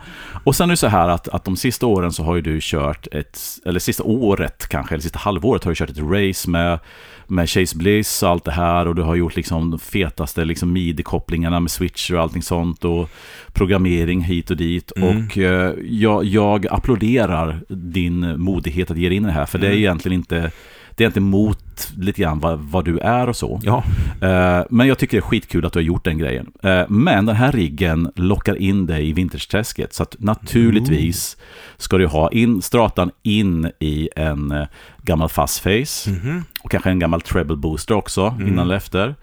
Och 0.44 0.56
sen 0.56 0.68
är 0.70 0.72
det 0.72 0.76
så 0.76 0.86
här 0.86 1.08
att, 1.08 1.28
att 1.28 1.44
de 1.44 1.56
sista 1.56 1.86
åren 1.86 2.12
så 2.12 2.24
har 2.24 2.34
ju 2.34 2.40
du 2.42 2.49
kört 2.60 3.06
ett, 3.12 3.40
eller 3.66 3.80
sista 3.80 4.02
året 4.02 4.66
kanske, 4.68 4.94
eller 4.94 5.02
sista 5.02 5.18
halvåret 5.18 5.64
har 5.64 5.70
du 5.70 5.74
kört 5.76 5.90
ett 5.90 5.98
race 5.98 6.50
med, 6.50 6.78
med 7.26 7.50
Chase 7.50 7.76
Bliss 7.76 8.22
och 8.22 8.28
allt 8.28 8.44
det 8.44 8.50
här 8.50 8.88
och 8.88 8.94
du 8.94 9.02
har 9.02 9.14
gjort 9.14 9.36
liksom 9.36 9.70
de 9.70 9.80
fetaste 9.80 10.44
liksom 10.44 10.72
midi-kopplingarna 10.72 11.60
med 11.60 11.70
switcher 11.70 12.14
och 12.14 12.22
allting 12.22 12.42
sånt 12.42 12.84
och 12.84 13.10
programmering 13.52 14.20
hit 14.20 14.50
och 14.50 14.56
dit. 14.56 14.92
Mm. 14.96 15.08
Och 15.26 15.38
eh, 15.38 15.74
jag, 15.84 16.24
jag 16.24 16.66
applåderar 16.66 17.60
din 17.68 18.40
modighet 18.40 18.90
att 18.90 18.98
ge 18.98 19.08
dig 19.08 19.16
in 19.16 19.24
i 19.24 19.26
det 19.26 19.32
här, 19.32 19.46
för 19.46 19.58
det 19.58 19.66
är 19.66 19.70
Mm. 19.70 19.78
egentligen 19.78 20.18
inte 20.18 20.50
det 20.96 21.04
är 21.04 21.06
inte 21.06 21.18
emot 21.18 21.92
lite 21.98 22.22
grann 22.22 22.38
vad, 22.40 22.58
vad 22.58 22.84
du 22.84 22.98
är 22.98 23.28
och 23.28 23.36
så. 23.36 23.60
Ja, 23.62 23.84
Eh, 24.22 24.64
Men 24.70 24.86
jag 24.88 24.98
tycker 24.98 25.16
det 25.16 25.20
är 25.20 25.28
skitkul 25.28 25.66
att 25.66 25.72
du 25.72 25.78
har 25.78 25.84
gjort 25.84 26.04
den 26.04 26.18
grejen. 26.18 26.52
Eh, 26.62 26.82
Men 26.88 27.26
den 27.26 27.36
här 27.36 27.52
riggen 27.52 28.12
lockar 28.16 28.54
in 28.56 28.86
dig 28.86 29.08
i 29.08 29.12
vintage-träsket. 29.12 29.92
Så 29.94 30.02
att 30.02 30.16
naturligtvis 30.18 31.36
ska 31.76 31.98
du 31.98 32.06
ha 32.06 32.30
in 32.30 32.62
stratan 32.62 33.10
in 33.22 33.70
i 33.78 34.08
en 34.16 34.50
eh, 34.52 34.66
gammal 35.02 35.28
fast 35.28 35.58
face. 35.58 36.10
Mhm. 36.10 36.44
Och 36.62 36.70
kanske 36.70 36.90
en 36.90 36.98
gammal 36.98 37.20
treble 37.20 37.56
booster 37.56 37.94
också, 37.94 38.26
Mm. 38.26 38.48
innan 38.48 38.64
eller 38.66 38.74
efter. 38.76 39.14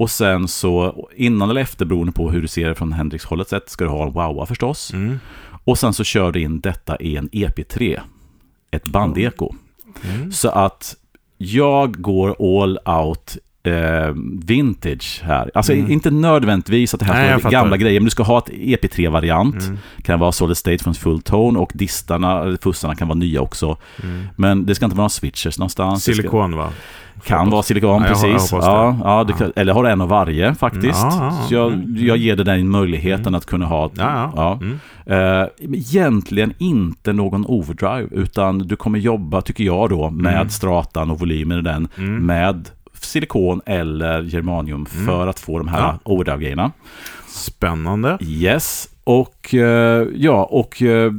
Och 0.00 0.10
sen 0.10 0.48
så, 0.48 1.08
innan 1.16 1.50
eller 1.50 1.60
efter, 1.60 1.84
beroende 1.86 2.12
på 2.12 2.30
hur 2.30 2.42
du 2.42 2.48
ser 2.48 2.68
det 2.68 2.74
från 2.74 2.92
Hendrix-hållet 2.92 3.48
sett, 3.48 3.68
ska 3.70 3.84
du 3.84 3.90
ha 3.90 4.06
en 4.06 4.12
wowa 4.12 4.46
förstås. 4.46 4.92
Mm. 4.92 5.18
Och 5.64 5.78
sen 5.78 5.92
så 5.92 6.04
kör 6.04 6.32
du 6.32 6.40
in 6.40 6.60
detta 6.60 6.96
i 6.96 7.16
en 7.16 7.28
EP3. 7.32 8.00
Ett 8.70 8.88
bandeko. 8.88 9.54
Mm. 10.14 10.32
Så 10.32 10.48
att 10.48 10.96
jag 11.38 12.00
går 12.02 12.58
all 12.58 12.78
out 12.84 13.36
eh, 13.68 14.12
vintage 14.46 15.20
här. 15.24 15.50
Alltså 15.54 15.72
Mm. 15.72 15.90
inte 15.90 16.10
nödvändigtvis 16.10 16.94
att 16.94 17.00
det 17.00 17.06
här 17.06 17.14
ska 17.24 17.30
jag 17.30 17.40
vara 17.40 17.50
gamla 17.50 17.76
grejer, 17.76 18.00
men 18.00 18.04
du 18.04 18.10
ska 18.10 18.22
ha 18.22 18.38
ett 18.38 18.48
EP3-variant. 18.50 19.62
Mm. 19.64 19.78
Kan 20.02 20.20
vara 20.20 20.32
Solid 20.32 20.56
State 20.56 20.84
från 20.84 20.94
Full 20.94 21.22
Tone 21.22 21.58
och 21.58 21.70
distarna, 21.74 22.42
eller 22.42 22.58
fussarna 22.62 22.94
kan 22.94 23.08
vara 23.08 23.18
nya 23.18 23.40
också. 23.40 23.76
Mm. 24.02 24.22
Men 24.36 24.66
det 24.66 24.74
ska 24.74 24.84
inte 24.84 24.96
vara 24.96 25.02
några 25.02 25.08
switchers 25.08 25.58
någonstans. 25.58 26.04
Silikon 26.04 26.56
va? 26.56 26.68
kan 27.24 27.50
vara 27.50 27.62
silikon, 27.62 27.90
Ja, 27.90 27.96
jag 28.00 28.08
precis. 28.08 28.24
jag 28.52 28.58
hoppas 28.58 28.66
ja, 28.66 28.96
ja, 29.04 29.24
du 29.24 29.32
kan, 29.32 29.52
Eller 29.56 29.72
har 29.72 29.84
en 29.84 30.00
av 30.00 30.08
varje 30.08 30.54
faktiskt. 30.54 30.98
Ja, 31.02 31.18
ja, 31.20 31.44
Så 31.48 31.54
jag, 31.54 31.72
mm. 31.72 31.96
jag 32.06 32.16
ger 32.16 32.36
dig 32.36 32.44
den 32.44 32.68
möjligheten 32.68 33.34
att 33.34 33.46
kunna 33.46 33.66
ha... 33.66 33.90
Ja, 33.96 34.32
ja. 34.36 34.58
Mm. 34.62 34.78
Eh, 35.06 35.46
egentligen 35.62 36.52
inte 36.58 37.12
någon 37.12 37.46
overdrive, 37.46 38.08
utan 38.10 38.58
du 38.58 38.76
kommer 38.76 38.98
jobba, 38.98 39.40
tycker 39.42 39.64
jag 39.64 39.90
då, 39.90 40.10
med 40.10 40.34
Mm. 40.34 40.48
stratan 40.48 41.10
och 41.10 41.20
volymen 41.20 41.58
i 41.58 41.62
den, 41.62 41.88
Mm. 41.98 42.26
med 42.26 42.68
silikon 43.04 43.60
eller 43.66 44.22
germanium 44.22 44.86
för 44.86 45.26
att 45.26 45.38
få 45.40 45.58
de 45.58 45.68
här 45.68 45.80
Ja. 45.80 45.98
overdrive-grejerna. 46.04 46.72
Spännande. 47.26 48.18
Yes, 48.20 48.88
och 49.04 49.54
eh, 49.54 50.06
ja, 50.14 50.44
och 50.44 50.82
eh, 50.82 51.12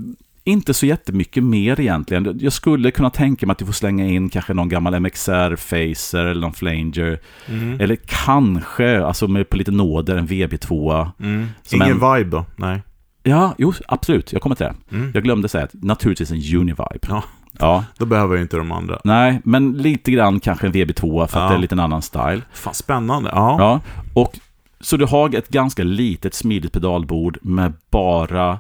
inte 0.43 0.74
så 0.74 0.86
jättemycket 0.86 1.43
mer 1.43 1.79
egentligen. 1.79 2.38
Jag 2.41 2.53
skulle 2.53 2.91
kunna 2.91 3.09
tänka 3.09 3.45
mig 3.45 3.51
att 3.51 3.57
du 3.59 3.65
får 3.65 3.74
slänga 3.74 4.05
in 4.07 4.29
kanske 4.29 4.53
någon 4.53 4.69
gammal 4.69 5.00
MXR 5.00 5.55
Facer 5.55 6.25
eller 6.25 6.41
någon 6.41 6.53
Flanger. 6.53 7.19
Mm. 7.48 7.79
Eller 7.81 7.98
kanske, 8.05 9.03
alltså 9.05 9.27
med 9.27 9.50
på 9.50 9.57
lite 9.57 9.71
nåder, 9.71 10.15
en 10.17 10.27
VB2. 10.27 11.07
Mm. 11.19 11.48
Ingen 11.71 11.88
en- 12.01 12.13
vibe 12.15 12.29
då? 12.38 12.45
Nej. 12.55 12.81
Ja, 13.24 13.55
jo, 13.57 13.74
absolut. 13.88 14.33
Jag 14.33 14.41
kommer 14.41 14.55
till 14.55 14.65
det. 14.65 14.95
Mm. 14.95 15.12
Jag 15.13 15.24
glömde 15.24 15.50
säga 15.50 15.63
att 15.63 15.74
naturligtvis 15.74 16.31
en 16.31 16.38
Univibe. 16.59 17.00
Ja. 17.09 17.24
Ja, 17.59 17.85
Då 17.97 18.05
behöver 18.05 18.35
jag 18.35 18.43
inte 18.43 18.57
de 18.57 18.71
andra. 18.71 18.99
nej, 19.03 19.41
men 19.43 19.73
lite 19.77 20.11
grann 20.11 20.39
kanske 20.39 20.67
en 20.67 20.73
VB2 20.73 21.27
för 21.27 21.39
att 21.39 21.43
Ja. 21.43 21.49
det 21.49 21.55
är 21.55 21.59
lite 21.59 21.75
en 21.75 21.79
annan 21.79 22.01
style. 22.01 22.41
Fan, 22.53 22.73
spännande. 22.73 23.29
Ja. 23.33 23.55
Ja, 23.59 23.79
och 24.13 24.39
så 24.81 24.97
du 24.97 25.05
har 25.05 25.35
ett 25.35 25.49
ganska 25.49 25.83
litet 25.83 26.33
smidigt 26.33 26.73
pedalbord 26.73 27.37
med 27.41 27.73
bara 27.91 28.59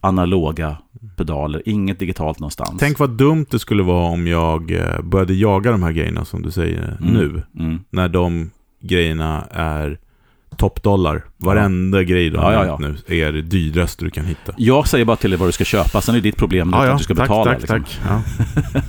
analoga 0.00 0.76
pedaler, 1.16 1.62
inget 1.64 1.98
digitalt 1.98 2.38
någonstans. 2.40 2.76
Tänk 2.80 2.98
vad 2.98 3.10
dumt 3.10 3.46
det 3.50 3.58
skulle 3.58 3.82
vara 3.82 4.06
om 4.06 4.26
jag 4.26 4.70
eh, 4.70 5.00
började 5.02 5.34
jaga 5.34 5.72
de 5.72 5.82
här 5.82 5.92
grejerna 5.92 6.24
som 6.24 6.42
du 6.42 6.50
säger 6.50 6.96
Mm. 7.00 7.14
nu. 7.14 7.42
Mm. 7.58 7.80
När 7.90 8.08
de 8.08 8.50
grejerna 8.80 9.44
är 9.50 9.98
toppdollar. 10.56 11.24
Varenda 11.36 12.02
grej 12.02 12.30
de 12.30 12.36
Ja, 12.36 12.42
har 12.42 12.52
ja, 12.52 12.78
nämnt 12.78 13.08
nu 13.08 13.16
är 13.18 13.32
det 13.32 13.42
dyraste 13.42 14.04
du 14.04 14.10
kan 14.10 14.24
hitta. 14.24 14.52
Jag 14.56 14.88
säger 14.88 15.04
bara 15.04 15.16
till 15.16 15.30
dig 15.30 15.38
vad 15.38 15.48
du 15.48 15.52
ska 15.52 15.64
köpa, 15.64 16.00
sen 16.00 16.14
är 16.14 16.18
det 16.18 16.22
ditt 16.22 16.36
problem 16.36 16.74
att 16.74 16.98
du 16.98 17.04
ska 17.04 17.14
tack, 17.14 17.28
betala. 17.28 17.44
tack, 17.44 17.60
liksom. 17.60 17.84
tack. 17.84 18.00
Ja. 18.74 18.80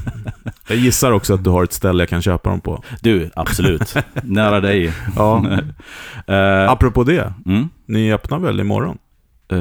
jag 0.67 0.77
gissar 0.77 1.12
också 1.12 1.34
att 1.34 1.43
du 1.43 1.50
har 1.50 1.63
ett 1.63 1.74
ställe 1.74 2.01
jag 2.01 2.10
kan 2.10 2.22
köpa 2.22 2.50
dem 2.50 2.62
på. 2.62 2.84
Du, 3.01 3.29
absolut. 3.36 3.96
Nära 4.24 4.60
dig. 4.60 4.93
Ja. 5.15 5.46
Eh, 6.27 6.72
Apropå 6.72 7.03
det, 7.03 7.34
mm. 7.46 7.70
ni 7.86 8.13
öppnar 8.13 8.39
väl 8.39 8.60
imorgon? 8.60 8.98
Eh, 9.51 9.58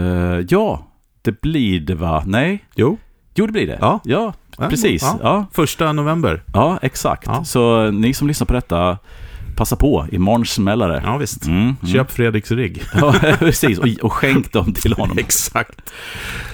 ja, 0.49 0.87
det 1.23 1.41
blir 1.41 1.81
det 1.81 1.95
va? 1.95 2.23
Nej? 2.27 2.65
Jo, 2.75 2.99
Jo, 3.35 3.47
det 3.47 3.53
blir 3.53 3.67
det. 3.67 3.79
Ja. 3.81 4.01
ja 4.05 4.33
Ja, 4.59 4.69
precis. 4.69 5.03
ja. 5.03 5.19
Ja. 5.23 5.47
första 5.53 5.93
november. 5.93 6.43
Ja, 6.53 6.79
exakt. 6.83 7.27
Ja. 7.27 7.45
Så 7.45 7.91
ni 7.91 8.15
som 8.15 8.29
lyssnar 8.29 8.47
på 8.47 8.53
detta, 8.53 8.99
passa 9.63 9.77
på. 9.77 10.07
Imorgon 10.13 10.47
smäller 10.47 10.89
det. 10.89 11.03
Ja, 11.05 11.17
visst. 11.17 11.47
Mm, 11.47 11.59
mm. 11.61 11.77
Köp 11.87 12.11
Fredriks 12.11 12.51
rigg. 12.51 12.83
Ja, 12.95 13.15
precis. 13.39 13.79
Och, 13.79 13.87
och 14.03 14.13
skänk 14.13 14.53
dem 14.53 14.73
till 14.73 14.93
honom. 14.93 15.19
Exakt. 15.21 15.93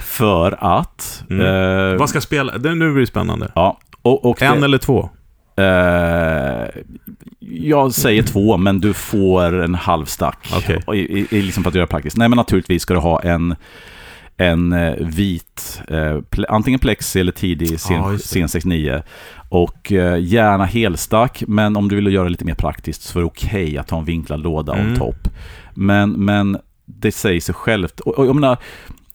För 0.03 0.77
att... 0.79 1.23
Mm. 1.29 1.45
eh, 1.91 1.99
Vad 1.99 2.09
ska 2.09 2.21
spela? 2.21 2.57
Det, 2.57 2.75
nu 2.75 2.91
blir 2.91 3.01
det 3.01 3.07
spännande. 3.07 3.51
Ja, 3.55 3.77
och, 4.01 4.25
och 4.25 4.41
En 4.41 4.59
det, 4.59 4.65
eller 4.65 4.77
två? 4.77 5.09
eh, 5.57 6.81
jag 7.39 7.93
säger 7.93 8.23
två, 8.23 8.57
men 8.57 8.79
du 8.79 8.93
får 8.93 9.61
en 9.63 9.75
halv 9.75 10.05
stack. 10.05 10.51
I, 10.93 10.97
i, 10.97 11.27
i, 11.31 11.41
liksom 11.41 11.63
för 11.63 11.69
att 11.69 11.75
göra 11.75 11.87
praktiskt. 11.87 12.17
Nej, 12.17 12.29
men 12.29 12.37
naturligtvis 12.37 12.81
ska 12.81 12.93
du 12.93 12.99
ha 12.99 13.21
en, 13.21 13.55
en 14.39 14.73
eh, 14.73 14.93
vit, 14.99 15.81
eh, 15.87 15.95
ple- 16.29 16.45
antingen 16.49 16.79
plexi 16.79 17.19
eller 17.19 17.31
tidig 17.31 17.79
scen, 17.79 18.11
det. 18.11 18.17
scen 18.17 18.49
69. 18.49 19.01
Och 19.49 19.91
eh, 19.91 20.19
gärna 20.23 20.65
helstack, 20.65 21.43
men 21.47 21.77
om 21.77 21.89
du 21.89 21.95
vill 21.95 22.13
göra 22.13 22.23
det 22.23 22.29
lite 22.29 22.45
mer 22.45 22.55
praktiskt 22.55 23.01
så 23.01 23.19
är 23.19 23.21
det 23.21 23.27
okej 23.27 23.77
att 23.77 23.89
ha 23.89 23.97
en 23.99 24.05
vinklad 24.05 24.39
låda 24.39 24.73
Mm. 24.75 24.91
on 24.91 24.97
top. 24.97 25.27
Men, 25.73 26.11
men 26.11 26.57
det 26.85 27.11
säger 27.11 27.41
sig 27.41 27.55
självt. 27.55 27.99
Och, 27.99 28.19
och, 28.19 28.25
jag 28.27 28.35
menar, 28.35 28.57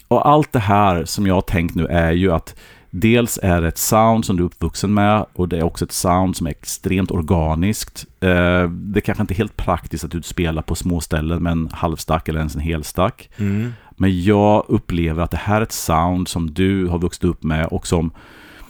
och 0.08 0.28
allt 0.28 0.52
det 0.52 0.58
här 0.58 1.04
som 1.04 1.26
jag 1.26 1.34
har 1.34 1.42
tänkt 1.42 1.74
nu 1.74 1.86
är 1.86 2.12
ju 2.12 2.32
att 2.32 2.56
Dels 2.96 3.38
är 3.42 3.60
det 3.60 3.68
ett 3.68 3.78
sound 3.78 4.24
som 4.24 4.36
du 4.36 4.42
är 4.42 4.46
uppvuxen 4.46 4.94
med 4.94 5.26
och 5.32 5.48
det 5.48 5.58
är 5.58 5.62
också 5.62 5.84
ett 5.84 5.92
sound 5.92 6.36
som 6.36 6.46
är 6.46 6.50
extremt 6.50 7.10
organiskt. 7.10 8.04
Eh, 8.20 8.68
det 8.70 9.00
kanske 9.00 9.22
inte 9.22 9.34
är 9.34 9.36
helt 9.36 9.56
praktiskt 9.56 10.04
att 10.04 10.10
du 10.10 10.22
spelar 10.22 10.62
på 10.62 10.74
små 10.74 11.00
ställen 11.00 11.42
med 11.42 11.50
en 11.52 11.68
halvstack 11.72 12.28
eller 12.28 12.38
ens 12.38 12.54
en 12.54 12.60
helstack. 12.60 13.30
Mm. 13.36 13.72
Men 13.96 14.22
jag 14.22 14.64
upplever 14.68 15.22
att 15.22 15.30
det 15.30 15.36
här 15.36 15.56
är 15.56 15.62
ett 15.62 15.72
sound 15.72 16.28
som 16.28 16.50
du 16.54 16.86
har 16.86 16.98
vuxit 16.98 17.24
upp 17.24 17.42
med 17.42 17.66
och 17.66 17.86
som 17.86 18.10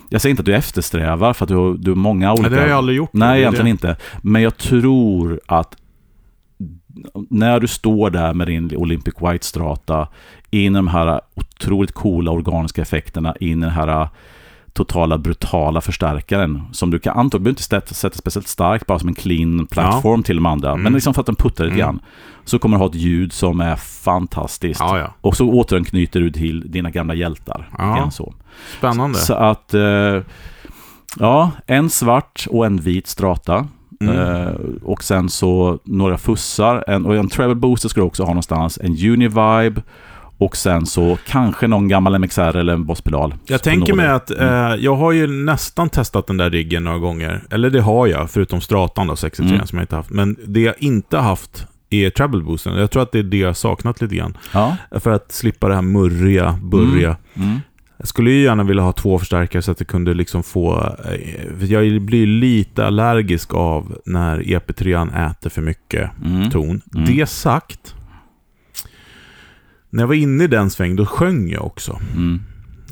jag 0.09 0.21
säger 0.21 0.31
inte 0.31 0.41
att 0.41 0.47
du 0.47 0.55
eftersträvar 0.55 1.33
för 1.33 1.45
att 1.45 1.49
du 1.49 1.57
har, 1.57 1.75
du 1.75 1.91
har 1.91 1.97
många 1.97 2.33
olika... 2.33 2.49
Nej, 2.49 2.51
det 2.51 2.61
har 2.61 2.69
jag 2.69 2.79
aldrig 2.79 2.97
gjort. 2.97 3.11
Nej, 3.13 3.41
egentligen 3.41 3.65
det. 3.65 3.71
inte. 3.71 3.97
Men 4.23 4.43
jag 4.43 4.57
tror 4.57 5.41
att 5.47 5.77
när 7.31 7.61
du 7.61 7.67
står 7.67 8.11
där 8.11 8.35
med 8.35 8.47
din 8.47 8.77
Olympic 8.77 9.15
White 9.21 9.47
Strata 9.47 10.09
in 10.51 10.73
i 10.73 10.77
de 10.77 10.89
här 10.89 11.21
otroligt 11.35 11.93
coola 11.93 12.31
organiska 12.31 12.83
effekterna, 12.83 13.35
in 13.41 13.59
i 13.59 13.61
den 13.61 13.71
här 13.71 14.09
totala 14.75 15.19
brutala 15.19 15.81
förstärkaren 15.81 16.63
som 16.73 16.91
du 16.91 16.99
kan 16.99 17.19
antagligen 17.19 17.51
inte 17.51 17.63
sätta, 17.63 17.95
sätta 17.95 18.19
speciellt 18.19 18.49
starkt, 18.49 18.87
bara 18.87 18.99
som 18.99 19.09
en 19.09 19.15
clean 19.15 19.67
plattform 19.67 20.23
till 20.23 20.37
de 20.37 20.47
andra. 20.47 20.71
Mm. 20.71 20.83
Men 20.83 20.93
liksom 20.93 21.15
för 21.15 21.21
att 21.21 21.27
den 21.27 21.37
puttar 21.37 21.65
lite 21.65 21.75
Mm. 21.75 21.87
grann. 21.87 22.01
Så 22.45 22.59
kommer 22.59 22.77
du 22.77 22.83
ha 22.83 22.89
ett 22.89 22.95
ljud 22.95 23.33
som 23.33 23.61
är 23.61 23.77
fantastiskt. 23.77 24.81
Ja, 24.81 24.99
ja. 24.99 25.15
Och 25.21 25.37
så 25.37 25.51
återanknyter 25.51 26.21
du 26.21 26.31
till 26.31 26.71
dina 26.71 26.91
gamla 26.91 27.15
hjältar. 27.15 27.69
Ja. 27.79 28.11
Så. 28.11 28.35
Spännande. 28.79 29.19
så 29.19 29.35
att, 29.35 29.75
eh, 29.75 30.21
ja, 31.19 31.51
en 31.67 31.91
svart 31.91 32.47
och 32.51 32.67
en 32.67 32.77
vit 32.77 33.07
strata. 33.07 33.67
Mm. 34.01 34.19
Eh, 34.19 34.53
och 34.83 35.05
sen 35.05 35.29
så 35.29 35.79
några 35.85 36.19
fussar. 36.19 36.85
En, 36.87 37.07
och 37.07 37.17
en 37.17 37.29
treble 37.29 37.55
booster 37.55 37.89
ska 37.89 38.01
du 38.01 38.07
också 38.07 38.23
ha 38.23 38.31
någonstans. 38.31 38.79
En 38.83 38.93
Univibe. 38.93 39.83
Och 40.39 40.57
sen 40.57 40.87
så 40.87 41.19
kanske 41.27 41.67
någon 41.67 41.89
gammal 41.89 42.19
MXR 42.19 42.57
eller 42.57 42.73
en 42.73 42.85
Boss-pedal. 42.87 43.35
Jag 43.47 43.63
tänker 43.63 43.95
mig 43.95 44.07
att 44.09 44.31
eh, 44.31 44.75
jag 44.79 44.97
har 44.97 45.13
ju 45.13 45.27
nästan 45.27 45.89
testat 45.89 46.27
den 46.27 46.37
där 46.37 46.51
riggen 46.51 46.85
några 46.85 46.99
gånger. 46.99 47.43
Eller 47.51 47.71
det 47.71 47.81
har 47.81 48.07
jag, 48.07 48.31
förutom 48.31 48.61
Stratan 48.61 49.07
då, 49.07 49.17
63 49.17 49.55
Mm. 49.55 49.67
som 49.67 49.79
jag 49.79 49.83
inte 49.83 49.97
haft. 49.97 50.11
Men 50.11 50.37
det 50.47 50.61
jag 50.61 50.75
inte 50.79 51.19
haft 51.19 51.67
är 51.91 52.11
treble 52.11 52.43
boosten. 52.43 52.77
Jag 52.77 52.91
tror 52.91 53.03
att 53.03 53.13
det 53.13 53.19
är 53.19 53.23
det 53.23 53.37
jag 53.39 53.57
saknat 53.57 54.01
lite 54.01 54.15
grann. 54.17 54.39
Ja. 54.53 54.77
För 55.01 55.11
att 55.11 55.33
slippa 55.33 55.69
det 55.69 55.75
här 55.75 55.83
murriga, 55.83 56.59
burriga. 56.63 57.17
Mm. 57.35 57.61
Jag 57.97 58.09
skulle 58.09 58.31
ju 58.31 58.43
gärna 58.43 58.63
vilja 58.65 58.83
ha 58.83 58.93
två 58.93 59.19
förstärkare 59.19 59.63
så 59.63 59.71
att 59.71 59.79
det 59.79 59.85
kunde 59.85 60.15
liksom 60.15 60.43
få... 60.43 60.95
eh, 61.05 61.65
Jag 61.65 62.03
blir 62.03 62.27
lite 62.27 62.87
allergisk 62.87 63.55
av 63.55 63.99
när 64.07 64.39
EP3 64.41 65.31
äter 65.31 65.51
för 65.51 65.63
mycket 65.63 66.11
Mm. 66.25 66.51
ton. 66.51 66.81
Mm. 66.95 67.07
Det 67.17 67.27
sagt, 67.29 67.95
när 69.95 70.03
jag 70.03 70.09
var 70.09 70.15
inne 70.15 70.45
i 70.45 70.47
den 70.47 70.71
sväng, 70.71 70.97
då 70.97 71.07
sjöng 71.07 71.49
jag 71.51 71.65
också. 71.67 72.01
Mm. 72.17 72.41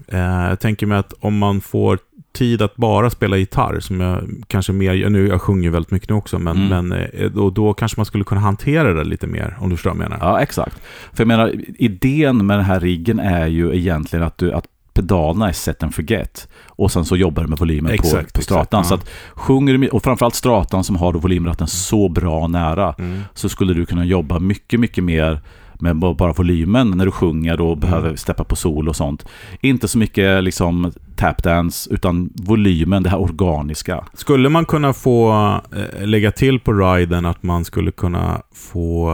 Eh, 0.08 0.48
jag 0.48 0.60
tänker 0.60 0.86
mig 0.86 0.98
att 0.98 1.12
om 1.20 1.38
man 1.38 1.60
får 1.60 1.98
tid 2.34 2.62
att 2.62 2.76
bara 2.76 3.10
spela 3.10 3.36
gitarr, 3.36 3.80
som 3.80 4.00
jag 4.00 4.28
kanske 4.46 4.72
mer 4.72 4.92
gör 4.92 5.10
nu, 5.10 5.28
jag 5.28 5.42
sjunger 5.42 5.70
väldigt 5.70 5.90
mycket 5.90 6.08
nu 6.08 6.14
också, 6.14 6.38
men, 6.38 6.56
Mm. 6.56 6.88
men 6.88 6.98
eh, 7.14 7.30
då, 7.30 7.50
då 7.50 7.74
kanske 7.74 7.98
man 7.98 8.06
skulle 8.06 8.24
kunna 8.24 8.40
hantera 8.40 8.92
det 8.94 9.04
lite 9.04 9.26
mer, 9.26 9.56
om 9.60 9.70
du 9.70 9.76
förstår 9.76 9.90
vad 9.90 9.98
jag 10.00 10.10
menar. 10.10 10.18
Ja, 10.26 10.40
exakt. 10.40 10.76
För 11.12 11.20
jag 11.20 11.28
menar, 11.28 11.54
idén 11.78 12.46
med 12.46 12.58
den 12.58 12.64
här 12.66 12.80
riggen 12.80 13.18
är 13.20 13.46
ju 13.46 13.76
egentligen 13.76 14.22
att, 14.26 14.38
du, 14.38 14.52
att 14.52 14.64
pedalerna 14.94 15.48
är 15.48 15.52
set 15.52 15.82
and 15.82 15.94
forget. 15.94 16.48
Och 16.66 16.92
sen 16.92 17.04
så 17.04 17.16
jobbar 17.16 17.42
du 17.42 17.48
med 17.48 17.58
volymen 17.58 17.92
Exakt, 17.92 18.32
på, 18.32 18.38
på 18.38 18.42
stratan. 18.44 18.80
exakt, 18.80 18.88
Så 18.88 19.08
ja. 19.08 19.12
att 19.32 19.38
sjunger 19.40 19.78
du, 19.78 19.88
och 19.88 20.02
framförallt 20.02 20.34
stratan 20.34 20.84
som 20.84 20.96
har 20.96 21.12
volymratten 21.12 21.66
så 21.66 22.08
bra 22.08 22.46
nära, 22.48 22.94
Mm. 22.98 23.20
så 23.34 23.48
skulle 23.48 23.74
du 23.74 23.86
kunna 23.86 24.04
jobba 24.04 24.38
mycket, 24.38 24.80
mycket 24.80 25.04
mer 25.04 25.40
med 25.82 25.96
ba- 25.96 26.14
bara 26.14 26.32
volymen 26.32 26.90
när 26.90 27.04
du 27.04 27.10
sjunger 27.10 27.60
och 27.60 27.78
behöver 27.78 28.06
Mm. 28.08 28.16
steppa 28.16 28.44
på 28.44 28.56
sol 28.56 28.88
och 28.88 28.96
sånt. 28.96 29.26
Inte 29.60 29.88
så 29.88 29.98
mycket 29.98 30.44
liksom 30.44 30.92
tapdance, 31.16 31.90
utan 31.94 32.30
volymen, 32.34 33.02
det 33.02 33.10
här 33.10 33.20
organiska. 33.20 34.04
Skulle 34.14 34.48
man 34.48 34.64
kunna 34.64 34.92
få 34.92 35.32
eh, 35.76 36.06
lägga 36.06 36.30
till 36.32 36.60
på 36.60 36.72
riden 36.72 37.26
att 37.26 37.42
man 37.42 37.64
skulle 37.64 37.90
kunna 37.90 38.42
få 38.54 39.12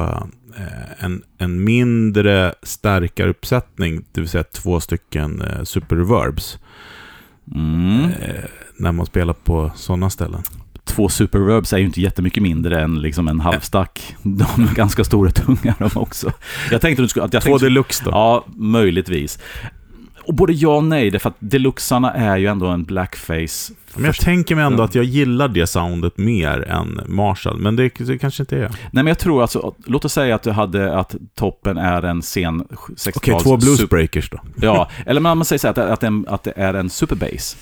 eh, 0.57 1.05
en, 1.05 1.23
en 1.39 1.65
mindre 1.65 2.55
stärkaruppsättning, 2.63 4.05
det 4.13 4.21
vill 4.21 4.31
säga 4.31 4.45
två 4.45 4.81
stycken 4.81 5.41
eh, 5.43 5.63
super 5.65 5.97
reverbs, 5.97 6.59
Mm. 7.55 8.05
eh, 8.05 8.45
när 8.79 8.93
man 8.93 9.07
spelar 9.07 9.33
på 9.35 9.71
sådana 9.75 10.11
ställen. 10.11 10.43
Två 10.89 11.09
superverbs 11.09 11.73
är 11.73 11.79
ju 11.79 11.85
inte 11.85 12.01
jättemycket 12.01 12.43
mindre 12.43 12.81
än 12.81 13.03
liksom 13.03 13.29
en 13.29 13.41
halvstack. 13.41 14.17
De 14.23 14.69
är 14.71 14.75
ganska 14.75 15.05
stora 15.05 15.31
tunga 15.31 15.75
de 15.79 15.91
också. 16.01 16.33
Jag 16.71 16.81
tänkte 16.81 17.03
att 17.03 17.05
du 17.05 17.09
skulle... 17.09 17.29
Jag 17.33 17.43
Två 17.43 17.59
deluxe 17.59 18.05
då? 18.05 18.11
Ja, 18.11 18.45
möjligtvis. 18.57 19.39
Och 20.23 20.35
både 20.35 20.53
ja 20.53 20.77
och 20.77 20.85
nej, 20.85 21.11
därför 21.11 21.29
att 21.29 21.37
deluxarna 21.39 22.13
är 22.15 22.37
ju 22.37 22.47
ändå 22.47 22.67
en 22.67 22.85
blackface. 22.85 23.73
Men 23.95 24.05
jag 24.05 24.17
tänker 24.17 24.55
mig 24.57 24.65
ändå 24.65 24.83
att 24.83 24.95
jag 24.95 25.05
gillar 25.05 25.49
det 25.49 25.67
soundet 25.67 26.19
mer 26.19 26.69
än 26.69 27.01
Marshall, 27.07 27.59
men 27.59 27.77
det, 27.77 27.91
det 27.99 28.19
kanske 28.19 28.43
inte 28.43 28.57
är. 28.57 28.61
Nej, 28.69 28.79
men 28.93 29.07
jag 29.07 29.19
tror 29.19 29.43
alltså, 29.43 29.75
låt 29.87 30.05
oss 30.05 30.13
säga 30.13 30.35
att 30.35 30.43
du 30.43 30.51
hade 30.51 30.99
att 30.99 31.15
toppen 31.35 31.79
är 31.79 32.03
en 32.03 32.23
sen 32.23 32.65
60-tals... 32.65 33.17
Okej, 33.17 33.35
två 33.43 33.51
super- 33.51 33.57
bluesbreakers 33.57 34.31
då. 34.31 34.41
Ja, 34.61 34.91
eller 35.07 35.21
man 35.21 35.39
man 35.39 35.45
säger 35.45 35.59
så 35.59 35.67
här 35.67 35.73
att, 35.75 35.79
att, 35.91 36.01
det- 36.01 36.25
att 36.29 36.45
det 36.45 36.53
är 36.57 36.75
en 36.75 36.91
superbass. 36.91 37.57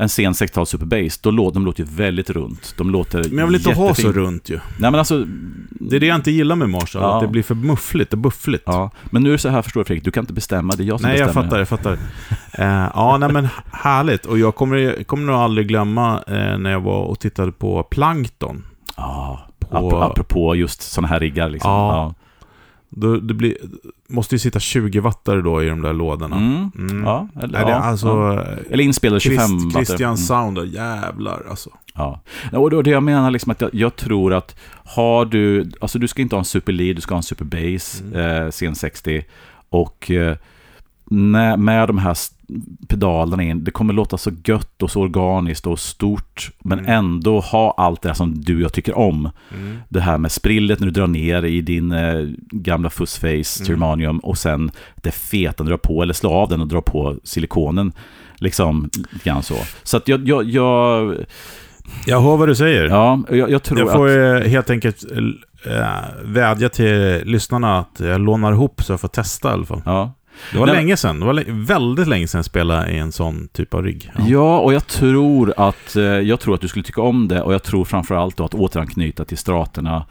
En 0.00 0.08
sen 0.08 0.32
60-tals 0.32 0.68
superbass, 0.70 1.18
då 1.18 1.30
låter 1.30 1.54
de 1.54 1.64
låter 1.64 1.82
ju 1.84 1.88
väldigt 1.90 2.30
runt. 2.30 2.74
De 2.78 2.90
låter 2.90 3.24
Men 3.28 3.38
jag 3.38 3.46
vill 3.46 3.54
inte 3.56 3.68
ha 3.68 3.74
så 3.74 3.88
jättefint. 4.02 4.14
runt 4.16 4.50
ju. 4.50 4.54
Nej 4.78 4.90
men 4.90 4.94
alltså... 4.94 5.24
Det 5.70 5.96
är 5.96 6.00
det 6.00 6.06
jag 6.06 6.14
inte 6.16 6.30
gillar 6.30 6.56
med 6.56 6.68
Marshall, 6.70 7.02
Ja. 7.02 7.14
att 7.16 7.22
det 7.22 7.28
blir 7.28 7.42
för 7.42 7.54
muffligt 7.54 8.12
och 8.12 8.18
buffligt. 8.18 8.62
Ja, 8.66 8.90
men 9.10 9.22
nu 9.22 9.28
är 9.28 9.32
det 9.32 9.38
så 9.38 9.48
här 9.48 9.62
förstår 9.62 9.80
du 9.80 9.84
Fredrik, 9.84 10.04
du 10.04 10.10
kan 10.10 10.22
inte 10.22 10.32
bestämma, 10.32 10.74
det 10.76 10.82
är 10.82 10.86
jag 10.86 11.00
som 11.00 11.08
Nej, 11.10 11.18
jag 11.18 11.26
bestämmer. 11.26 11.46
fattar, 11.46 11.58
jag 11.58 11.68
fattar. 11.68 11.92
Eh, 12.52 12.90
ja, 12.94 13.16
nej 13.20 13.32
men 13.32 13.48
härligt. 13.72 14.26
Och 14.26 14.38
jag 14.38 14.54
kommer, 14.54 15.04
kommer 15.04 15.22
nog 15.26 15.36
aldrig 15.36 15.68
glömma 15.68 16.22
eh, 16.26 16.58
när 16.58 16.70
jag 16.70 16.80
var 16.80 17.02
och 17.02 17.18
tittade 17.20 17.52
på 17.52 17.82
Plankton. 17.82 18.64
Ja, 18.96 19.48
På- 19.70 20.02
apropå 20.02 20.54
just 20.56 20.82
sådana 20.82 21.08
här 21.08 21.20
riggar 21.20 21.48
liksom. 21.48 21.70
Ja. 21.70 22.14
Då, 22.90 23.16
det 23.16 23.34
blir, 23.34 23.56
måste 24.08 24.34
ju 24.34 24.38
sitta 24.38 24.60
20 24.60 25.00
wattare 25.00 25.42
då 25.42 25.62
i 25.62 25.68
de 25.68 25.82
där 25.82 25.92
lådorna. 25.92 26.36
Mm. 26.36 26.70
Mm. 26.90 27.04
Ja, 27.04 27.28
eller, 27.42 27.58
är 27.58 27.70
ja, 27.70 27.74
alltså... 27.76 28.06
ja. 28.08 28.44
Eller 28.70 28.84
inspelade 28.84 29.20
25 29.20 29.36
Christ, 29.48 29.64
watt. 29.64 29.86
Christian 29.86 30.08
Mm. 30.08 30.16
Sound, 30.16 30.58
jävlar 30.74 31.42
alltså. 31.50 31.70
Ja. 31.94 32.20
Och 32.52 32.70
då, 32.70 32.82
det 32.82 32.90
jag 32.90 33.02
menar 33.02 33.30
liksom 33.30 33.52
att 33.52 33.60
jag, 33.60 33.74
jag 33.74 33.96
tror 33.96 34.34
att 34.34 34.56
har 34.84 35.24
du, 35.24 35.70
alltså 35.80 35.98
du 35.98 36.08
ska 36.08 36.22
inte 36.22 36.34
ha 36.36 36.40
en 36.40 36.44
super 36.44 36.72
lead, 36.72 36.96
du 36.96 37.00
ska 37.02 37.14
ha 37.14 37.18
en 37.18 37.22
super 37.22 37.44
bass, 37.44 38.00
Mm. 38.00 38.20
eh, 38.20 38.46
CN60. 38.46 39.24
Och 39.68 40.10
eh, 40.10 40.36
när, 41.10 41.56
med 41.56 41.88
de 41.88 41.98
här 41.98 42.16
pedalerna 42.88 43.42
in, 43.42 43.64
det 43.64 43.70
kommer 43.70 43.94
låta 43.94 44.18
så 44.18 44.30
gött 44.44 44.82
och 44.82 44.90
så 44.90 45.00
organiskt 45.02 45.66
och 45.66 45.78
stort, 45.78 46.50
men 46.58 46.78
Mm. 46.78 46.90
ändå 46.90 47.40
ha 47.40 47.74
allt 47.76 48.02
det 48.02 48.14
som 48.14 48.34
du 48.40 48.54
och 48.56 48.60
jag 48.62 48.72
tycker 48.72 48.98
om. 48.98 49.30
Det 49.88 50.00
här 50.00 50.18
med 50.18 50.32
sprillet 50.32 50.80
när 50.80 50.86
du 50.86 50.92
drar 50.92 51.06
ner 51.06 51.44
i 51.44 51.60
din 51.60 51.92
eh, 51.92 52.28
gamla 52.50 52.90
fussface 52.90 53.62
Mm. 53.62 53.68
Germanium 53.70 54.18
och 54.18 54.38
sen 54.38 54.70
det 54.96 55.10
feta 55.10 55.64
du 55.64 55.70
drar 55.70 55.76
på, 55.76 56.02
eller 56.02 56.14
slå 56.14 56.30
av 56.32 56.48
den 56.48 56.60
och 56.60 56.68
dra 56.68 56.82
på 56.82 57.16
silikonen. 57.24 57.92
Liksom, 58.40 58.90
grann 59.24 59.42
så. 59.42 59.56
Så 59.82 59.96
att 59.96 60.08
jag, 60.08 60.28
jag, 60.28 60.44
jag, 60.44 61.14
Jag 62.06 62.20
hör 62.20 62.36
vad 62.36 62.48
du 62.48 62.54
säger. 62.54 62.84
ja, 62.88 63.20
jag, 63.30 63.50
jag 63.50 63.62
tror 63.62 63.80
jag 63.80 63.92
får 63.92 64.08
att... 64.36 64.46
helt 64.46 64.70
enkelt 64.70 65.04
eh, 65.66 65.98
vädja 66.24 66.68
till 66.68 67.22
lyssnarna 67.24 67.78
att 67.78 68.00
jag 68.00 68.20
lånar 68.20 68.52
ihop 68.52 68.82
så 68.82 68.92
jag 68.92 69.00
får 69.00 69.08
testa 69.08 69.48
i 69.50 69.52
alla 69.52 69.64
fall. 69.66 69.82
Ja. 69.84 70.12
Det 70.52 70.58
var 70.58 70.66
Nej, 70.66 70.74
länge 70.74 70.96
sedan. 70.96 71.20
Det 71.20 71.26
var 71.26 71.44
väldigt 71.66 72.08
länge 72.08 72.26
sedan 72.26 72.38
jag 72.38 72.44
spelade 72.44 72.90
i 72.90 72.98
en 72.98 73.12
sån 73.12 73.48
typ 73.52 73.74
av 73.74 73.82
rigg. 73.82 74.10
Ja. 74.28 74.58
och 74.58 74.74
jag 74.74 74.86
tror 74.86 75.54
att 75.56 75.96
eh, 75.96 76.02
jag 76.02 76.40
tror 76.40 76.54
att 76.54 76.60
du 76.60 76.68
skulle 76.68 76.84
tycka 76.84 77.02
om 77.02 77.28
det 77.28 77.42
och 77.42 77.54
jag 77.54 77.62
tror 77.62 77.84
framförallt 77.84 78.36
då 78.36 78.44
att 78.44 78.54
återanknyta 78.54 79.24
till 79.24 79.38
straterna. 79.38 80.06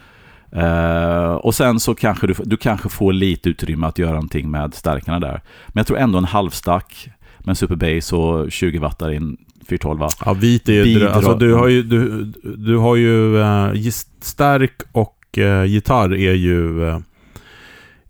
Eh, 0.52 1.34
och 1.34 1.56
sen 1.56 1.80
så 1.80 1.96
kanske 1.96 2.28
du, 2.28 2.34
du 2.44 2.58
kanske 2.58 2.90
får 2.90 3.14
lite 3.14 3.50
utrymme 3.50 3.88
att 3.88 4.00
göra 4.00 4.12
någonting 4.12 4.52
med 4.52 4.74
stärkarna 4.74 5.20
där. 5.20 5.42
Men 5.68 5.80
jag 5.80 5.88
tror 5.88 5.98
ändå 5.98 6.18
en 6.18 6.26
halvstack 6.26 7.10
med 7.40 7.50
en 7.50 7.56
superbass 7.56 8.14
och 8.14 8.52
20 8.52 8.78
wattar 8.80 9.10
en 9.12 9.38
412. 9.70 10.00
Ja, 10.26 10.34
vit 10.34 10.70
är 10.70 10.74
ju... 10.74 10.84
Bidra- 10.84 11.10
Alltså, 11.10 11.34
du 11.36 11.54
har 11.54 11.68
ju, 11.68 11.84
du, 11.84 12.24
du 12.58 12.78
har 12.78 12.96
ju 12.96 13.36
uh, 13.36 13.90
stärk 14.22 14.82
och 14.92 15.18
uh, 15.38 15.66
gitarr 15.66 16.14
är 16.16 16.34
ju... 16.34 16.88
eh, 16.90 17.00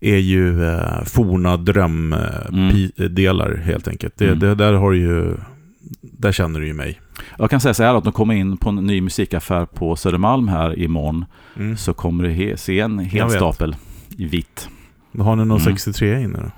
är 0.00 0.16
ju 0.16 0.60
uh, 0.60 1.04
forna 1.04 1.56
drömdelar 1.56 3.56
helt 3.64 3.88
enkelt. 3.88 4.14
Det, 4.18 4.26
Mm. 4.26 4.38
det, 4.38 4.54
där 4.54 4.72
har 4.72 4.92
ju... 4.92 5.36
Där 6.00 6.32
känner 6.32 6.60
du 6.60 6.66
ju 6.66 6.74
mig. 6.74 7.00
Jag 7.38 7.50
kan 7.50 7.60
säga 7.60 7.74
så 7.74 7.82
här 7.82 7.94
att 7.94 8.04
de 8.04 8.12
kommer 8.12 8.34
in 8.34 8.56
på 8.56 8.68
en 8.68 8.76
ny 8.76 9.00
musikaffär 9.00 9.66
på 9.66 9.96
Södermalm 9.96 10.48
här 10.48 10.78
imorgon 10.78 11.24
Mm. 11.56 11.76
så 11.76 11.94
kommer 11.94 12.24
du 12.24 12.56
se 12.56 12.80
en 12.80 12.98
hel 12.98 13.30
stapel 13.30 13.76
i 14.16 14.24
vitt. 14.26 14.68
Har 15.18 15.36
ni 15.36 15.44
någon 15.44 15.60
Mm. 15.60 15.76
63 15.76 16.22
inne 16.22 16.38
då? 16.38 16.50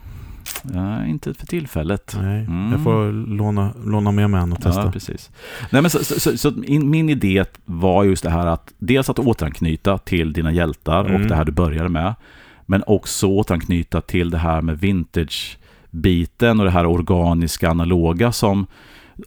Ja, 0.74 1.04
inte 1.06 1.34
för 1.34 1.46
tillfället. 1.46 2.16
Nej, 2.22 2.44
Mm. 2.44 2.72
jag 2.72 2.82
får 2.82 3.12
låna, 3.36 3.72
låna 3.84 4.12
med 4.12 4.30
mig 4.30 4.40
en 4.42 4.52
och 4.52 4.62
testa. 4.62 4.84
Ja, 4.84 4.92
precis. 4.92 5.30
Nej, 5.70 5.82
men 5.82 5.90
så, 5.90 6.04
så, 6.04 6.20
så, 6.20 6.36
så 6.38 6.50
min, 6.50 6.90
min 6.90 7.08
idé 7.08 7.44
var 7.64 8.04
just 8.04 8.22
det 8.22 8.30
här 8.30 8.46
att 8.46 8.72
dels 8.78 9.10
att 9.10 9.18
återanknyta 9.18 9.98
till 9.98 10.32
dina 10.32 10.52
hjältar 10.52 11.04
Mm. 11.04 11.22
och 11.22 11.28
det 11.28 11.34
här 11.34 11.44
du 11.44 11.52
började 11.52 11.88
med. 11.88 12.14
Men 12.70 12.82
också 12.86 13.26
återanknyta 13.26 14.00
till 14.00 14.30
det 14.30 14.38
här 14.38 14.62
med 14.62 14.78
vintage-biten 14.78 16.60
och 16.60 16.64
det 16.64 16.70
här 16.70 16.86
organiska, 16.86 17.70
analoga 17.70 18.32
som 18.32 18.66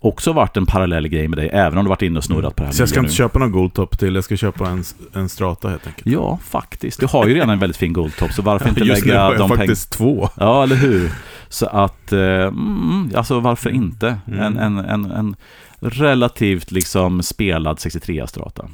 också 0.01 0.33
varit 0.33 0.57
en 0.57 0.65
parallell 0.65 1.07
grej 1.07 1.27
med 1.27 1.38
dig, 1.38 1.50
även 1.53 1.77
om 1.77 1.85
du 1.85 1.89
varit 1.89 2.01
inne 2.01 2.17
och 2.17 2.23
snurrat 2.23 2.55
på 2.55 2.63
det 2.63 2.67
här 2.67 2.73
Så 2.73 2.81
jag 2.81 2.89
ska 2.89 3.00
inte 3.00 3.12
nu. 3.12 3.15
köpa 3.15 3.39
någon 3.39 3.51
Goldtop 3.51 4.00
till, 4.00 4.15
jag 4.15 4.23
ska 4.23 4.38
köpa 4.38 4.69
en, 4.69 4.83
en 5.13 5.29
Strata 5.29 5.69
helt 5.69 5.88
enkelt. 5.88 6.07
Ja, 6.07 6.39
faktiskt. 6.43 7.00
Du 7.00 7.05
har 7.05 7.27
ju 7.27 7.33
redan 7.33 7.50
en 7.50 7.59
väldigt 7.59 7.77
fin 7.77 7.93
Goldtop, 7.93 8.31
så 8.31 8.41
varför 8.41 8.69
inte 8.69 8.81
Just 8.83 9.01
nu 9.01 9.07
lägga 9.07 9.21
har 9.21 9.31
jag 9.31 9.39
de 9.39 9.57
faktiskt 9.57 9.91
två. 9.91 10.29
Ja, 10.35 10.63
eller 10.63 10.75
hur? 10.75 11.12
Så 11.50 11.65
att, 11.65 12.12
eh, 12.12 12.19
mm, 12.19 13.12
alltså 13.15 13.39
varför 13.39 13.69
inte? 13.69 14.17
Mm. 14.27 14.39
En, 14.39 14.57
en, 14.57 14.77
en, 14.85 15.12
en 15.12 15.35
relativt 15.79 16.71
liksom 16.71 17.23
spelad 17.23 17.79
63 17.79 18.27
strata. 18.27 18.65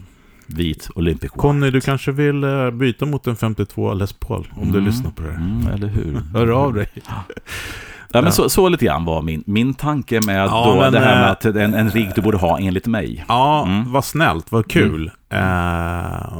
Vit 0.55 0.89
Olympic 0.95 1.23
White. 1.31 1.37
Conny, 1.39 1.71
du 1.71 1.81
kanske 1.81 2.11
vill 2.11 2.43
eh, 2.43 2.69
byta 2.71 3.05
mot 3.05 3.27
en 3.27 3.35
52 3.35 3.93
Les 3.93 4.13
Paul 4.13 4.47
om 4.55 4.71
du 4.71 4.77
Mm. 4.77 4.85
lyssnar 4.85 5.11
på 5.11 5.21
det. 5.21 5.29
Mm, 5.29 5.67
eller 5.67 5.87
hur? 5.87 6.21
Hör 6.33 6.47
av 6.47 6.73
dig. 6.73 6.87
Ja, 8.11 8.21
men 8.21 8.31
så, 8.31 8.49
så 8.49 8.69
lite 8.69 8.85
grann 8.85 9.05
var 9.05 9.21
min, 9.21 9.43
min 9.47 9.73
tanke 9.73 10.19
med 10.25 10.45
Ja, 10.47 10.65
då 10.65 10.81
men, 10.81 10.93
det 10.93 10.99
här 10.99 11.15
med 11.15 11.25
eh, 11.25 11.31
att 11.31 11.45
en, 11.45 11.73
en 11.73 11.89
rigg 11.91 12.09
du 12.15 12.21
borde 12.21 12.37
ha 12.37 12.59
enligt 12.59 12.87
mig. 12.87 13.25
Ja, 13.27 13.63
Mm. 13.65 13.91
vad 13.91 14.05
snällt, 14.05 14.51
vad 14.51 14.67
kul. 14.67 15.11
Eh, 15.29 16.37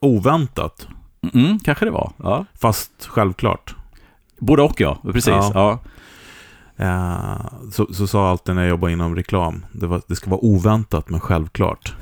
oväntat, 0.00 0.88
Mm, 1.34 1.58
kanske 1.58 1.84
det 1.84 1.90
var. 1.90 2.12
Ja. 2.22 2.44
fast 2.60 2.90
självklart. 3.06 3.74
Både 4.38 4.62
och 4.62 4.80
ja, 4.80 4.98
precis. 5.02 5.26
Ja. 5.28 5.50
Ja. 5.54 5.78
Eh, 6.84 7.46
så, 7.72 7.86
så 7.94 8.06
sa 8.06 8.30
alltid 8.30 8.54
när 8.54 8.62
jag 8.62 8.68
jobbade 8.70 8.92
inom 8.92 9.16
reklam, 9.16 9.66
det, 9.72 9.86
var, 9.86 10.00
det 10.08 10.16
ska 10.16 10.30
vara 10.30 10.44
oväntat 10.44 11.10
men 11.10 11.20
självklart. 11.20 11.94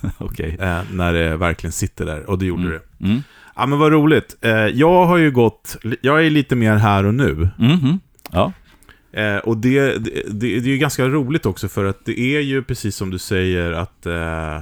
Okej. 0.18 0.56
Eh, 0.60 0.80
när 0.92 1.12
det 1.12 1.36
verkligen 1.36 1.72
sitter 1.72 2.06
där, 2.06 2.30
och 2.30 2.38
det 2.38 2.46
gjorde 2.46 2.62
Mm. 2.62 2.78
det. 2.98 3.04
Mm. 3.06 3.22
Ja 3.56 3.66
men 3.66 3.78
vad 3.78 3.92
roligt. 3.92 4.36
Eh, 4.40 4.50
jag 4.52 5.06
har 5.06 5.16
ju 5.16 5.30
gått, 5.30 5.76
jag 6.00 6.26
är 6.26 6.30
lite 6.30 6.56
mer 6.56 6.76
här 6.76 7.04
och 7.06 7.14
nu. 7.14 7.48
Mhm. 7.58 8.00
Ja. 8.32 8.52
Eh, 9.12 9.36
och 9.36 9.56
det, 9.56 9.80
det, 9.98 10.10
det, 10.30 10.60
det 10.60 10.68
är 10.70 10.72
ju 10.72 10.78
ganska 10.78 11.08
roligt 11.08 11.46
också 11.46 11.68
för 11.68 11.84
att 11.84 12.04
det 12.04 12.20
är 12.20 12.40
ju 12.40 12.62
precis 12.62 12.96
som 12.96 13.10
du 13.10 13.18
säger 13.18 13.72
att 13.72 14.06
eh, 14.06 14.58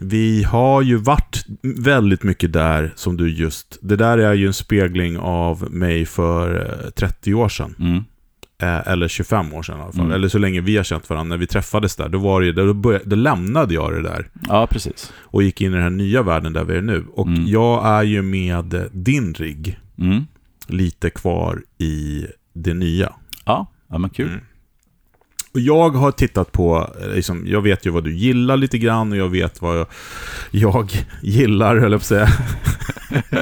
vi 0.00 0.42
har 0.42 0.82
ju 0.82 0.96
varit 0.96 1.46
väldigt 1.62 2.22
mycket 2.22 2.52
där 2.52 2.92
som 2.96 3.16
du 3.16 3.28
just, 3.30 3.78
det 3.82 3.96
där 3.96 4.18
är 4.18 4.34
ju 4.34 4.46
en 4.46 4.52
spegling 4.54 5.18
av 5.18 5.72
mig 5.72 6.06
för 6.06 6.66
eh, 6.84 6.90
30 6.90 7.34
år 7.34 7.48
sedan. 7.48 7.74
Mm. 7.78 8.04
Eh, 8.62 8.88
eller 8.88 9.08
25 9.08 9.54
år 9.54 9.62
sedan 9.62 9.78
i 9.78 9.82
alla 9.82 9.92
fall. 9.92 10.00
Mm. 10.00 10.12
Eller 10.12 10.28
så 10.28 10.38
länge 10.38 10.60
vi 10.60 10.76
har 10.76 10.84
känt 10.84 11.10
varandra. 11.10 11.28
När 11.28 11.40
vi 11.40 11.46
träffades 11.46 11.96
där, 11.96 12.08
då, 12.08 12.18
var 12.18 12.40
det, 12.40 12.52
då, 12.52 12.74
började, 12.74 13.04
då 13.04 13.16
lämnade 13.16 13.74
jag 13.74 13.92
det 13.92 14.02
där. 14.02 14.28
ja, 14.48 14.66
precis. 14.66 15.12
Och 15.20 15.42
gick 15.42 15.60
in 15.60 15.70
i 15.72 15.74
den 15.74 15.82
här 15.82 15.90
nya 15.90 16.22
världen 16.22 16.52
där 16.52 16.64
vi 16.64 16.76
är 16.76 16.82
nu. 16.82 17.04
Och 17.14 17.26
Mm. 17.26 17.46
jag 17.46 17.86
är 17.86 18.02
ju 18.02 18.22
med 18.22 18.88
din 18.92 19.34
rigg 19.34 19.78
Mm. 19.98 20.26
lite 20.66 21.10
kvar 21.10 21.62
i 21.78 22.26
det 22.54 22.74
nya. 22.74 23.12
Ja. 23.44 23.66
ja, 23.88 23.98
men 23.98 24.10
kul. 24.10 24.28
Mm. 24.28 24.40
Och 25.54 25.60
jag 25.60 25.90
har 25.90 26.10
tittat 26.12 26.52
på, 26.52 26.90
eh, 27.02 27.14
liksom, 27.14 27.42
jag 27.46 27.62
vet 27.62 27.86
ju 27.86 27.90
vad 27.90 28.04
du 28.04 28.14
gillar 28.14 28.56
lite 28.56 28.78
grann 28.78 29.12
och 29.12 29.18
jag 29.18 29.28
vet 29.28 29.62
vad 29.62 29.78
jag, 29.78 29.86
jag 30.50 30.90
gillar, 31.22 31.76
höll 31.76 31.92
jag 31.92 32.00
på 32.00 32.02
att 32.02 32.06
säga. 32.06 32.28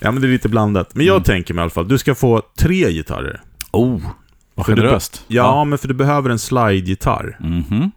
ja, 0.00 0.10
men 0.12 0.20
det 0.20 0.26
är 0.28 0.32
lite 0.32 0.48
blandat. 0.48 0.94
Men 0.94 1.06
jag 1.06 1.14
Mm. 1.14 1.24
tänker 1.24 1.54
mig 1.54 1.60
i 1.60 1.62
alla 1.62 1.70
fall, 1.70 1.88
du 1.88 1.98
ska 1.98 2.14
få 2.14 2.42
tre 2.58 2.92
gitarrer. 2.92 3.40
Oh, 3.72 4.00
vad 4.54 4.66
För 4.66 4.76
du- 4.76 4.82
generöst. 4.82 5.24
Ja, 5.28 5.64
men 5.64 5.78
för 5.78 5.88
du 5.88 5.94
behöver 5.94 6.30
en 6.30 6.38
slide-gitarr, 6.38 7.36
Mhm. 7.40 7.90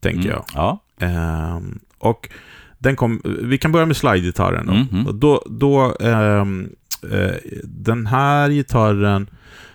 tänker 0.00 0.20
Mm. 0.20 0.30
jag. 0.32 0.44
Ja. 0.54 0.80
Ehm, 1.06 1.78
och 1.98 2.28
den 2.78 2.96
kom, 2.96 3.20
vi 3.42 3.58
kan 3.58 3.72
börja 3.72 3.86
med 3.86 3.96
slide-gitarren. 3.96 4.66
då. 4.66 4.72
Mhm. 4.74 5.06
Och 5.06 5.14
Då, 5.14 5.42
då 5.50 5.96
ehm, 6.00 6.68
eh, 7.12 7.34
den 7.64 8.06
här 8.06 8.50
gitarren, 8.50 9.26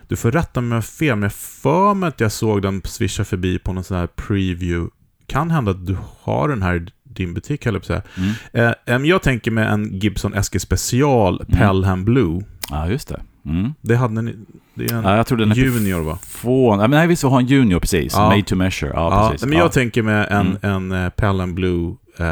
du 0.07 0.15
får 0.15 0.31
rätta 0.31 0.61
mig 0.61 0.67
om 0.67 0.71
jag 0.71 0.77
har 0.77 0.81
fel, 0.81 1.15
men 1.15 1.23
jag 1.23 1.33
för 1.33 1.93
mig 1.93 2.07
att 2.07 2.19
jag 2.19 2.31
såg 2.31 2.61
den 2.61 2.81
svischa 2.85 3.25
förbi 3.25 3.59
på 3.59 3.73
någon 3.73 3.83
sån 3.83 3.97
här 3.97 4.07
preview. 4.07 4.89
Kan 5.25 5.51
hända 5.51 5.71
att 5.71 5.85
du 5.85 5.97
har 6.21 6.49
den 6.49 6.61
här 6.61 6.75
i 6.75 6.85
din 7.03 7.33
butik, 7.33 7.65
höll 7.65 7.73
jag 7.73 7.83
på 7.85 7.93
att 7.93 8.03
säga. 8.17 8.25
Mm. 8.53 8.69
Eh, 8.87 8.95
em, 8.95 9.05
jag 9.05 9.21
tänker 9.21 9.51
med 9.51 9.71
en 9.73 9.99
Gibson 9.99 10.33
SG 10.43 10.59
Special 10.59 11.45
Pelham 11.45 12.05
Blue. 12.05 12.41
ja, 12.69 12.87
just 12.89 13.07
det. 13.07 13.21
Mm. 13.45 13.73
Det 13.81 13.95
hade 13.95 14.21
ni, 14.21 14.35
det 14.73 14.85
är 14.85 14.93
en 14.97 15.03
Ja, 15.03 15.17
jag 15.17 15.27
tror 15.27 15.37
den 15.37 15.51
Junior 15.51 16.01
va? 16.01 16.19
Få... 16.21 16.75
Nej, 16.75 16.87
nej, 16.87 17.07
visst, 17.07 17.23
vi 17.23 17.27
har 17.27 17.39
en 17.39 17.45
junior 17.47 17.79
precis. 17.79 18.13
Ja. 18.13 18.29
Made 18.29 18.43
to 18.43 18.55
measure. 18.55 18.91
Ja, 18.95 19.09
Ja, 19.23 19.29
precis. 19.31 19.47
men 19.47 19.57
jag 19.57 19.71
tänker 19.71 20.01
med 20.03 20.27
en, 20.31 20.57
Mm. 20.63 20.91
en 20.91 21.05
eh, 21.05 21.09
Pelham 21.09 21.55
Blue, 21.55 21.95
eh, 22.19 22.25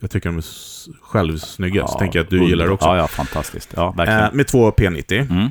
jag 0.00 0.10
tycker 0.10 0.28
de 0.28 0.36
är 0.36 0.38
s- 0.40 0.88
självsnygga, 1.02 1.86
så 1.86 1.94
Ja, 1.94 1.98
tänker 1.98 2.18
jag 2.18 2.24
att 2.24 2.30
du 2.30 2.36
under- 2.36 2.48
gillar 2.50 2.70
också. 2.70 2.86
Ja, 2.88 2.96
ja, 2.96 3.06
fantastiskt. 3.06 3.72
Ja, 3.76 3.90
verkligen. 3.96 4.20
Eh, 4.24 4.32
med 4.32 4.46
två 4.46 4.70
P90. 4.70 5.26
Mm. 5.30 5.48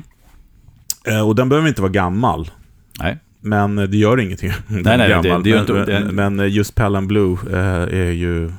Eh, 1.06 1.28
och 1.28 1.34
den 1.34 1.48
behöver 1.48 1.68
inte 1.68 1.82
vara 1.82 1.92
gammal. 1.92 2.50
Nej. 3.00 3.18
Men 3.40 3.78
eh, 3.78 3.84
det 3.84 3.96
gör 3.96 4.20
ingenting 4.20 4.50
Nej, 4.68 4.82
nej, 4.84 4.98
det- 4.98 5.08
gammal. 5.08 5.42
det 5.42 5.48
ju 5.50 5.54
men, 5.54 5.60
inte- 5.62 5.84
det- 5.84 6.10
men, 6.12 6.34
men 6.36 6.48
just 6.50 6.74
Pelham 6.74 7.06
Blue 7.06 7.36
eh, 7.50 7.98
är 7.98 8.10
ju 8.10 8.52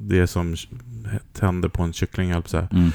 det 0.00 0.26
som 0.26 0.56
tänder 1.32 1.68
på 1.68 1.82
en 1.82 1.92
kyckling, 1.92 2.30
jag. 2.56 2.72
Mm. 2.72 2.92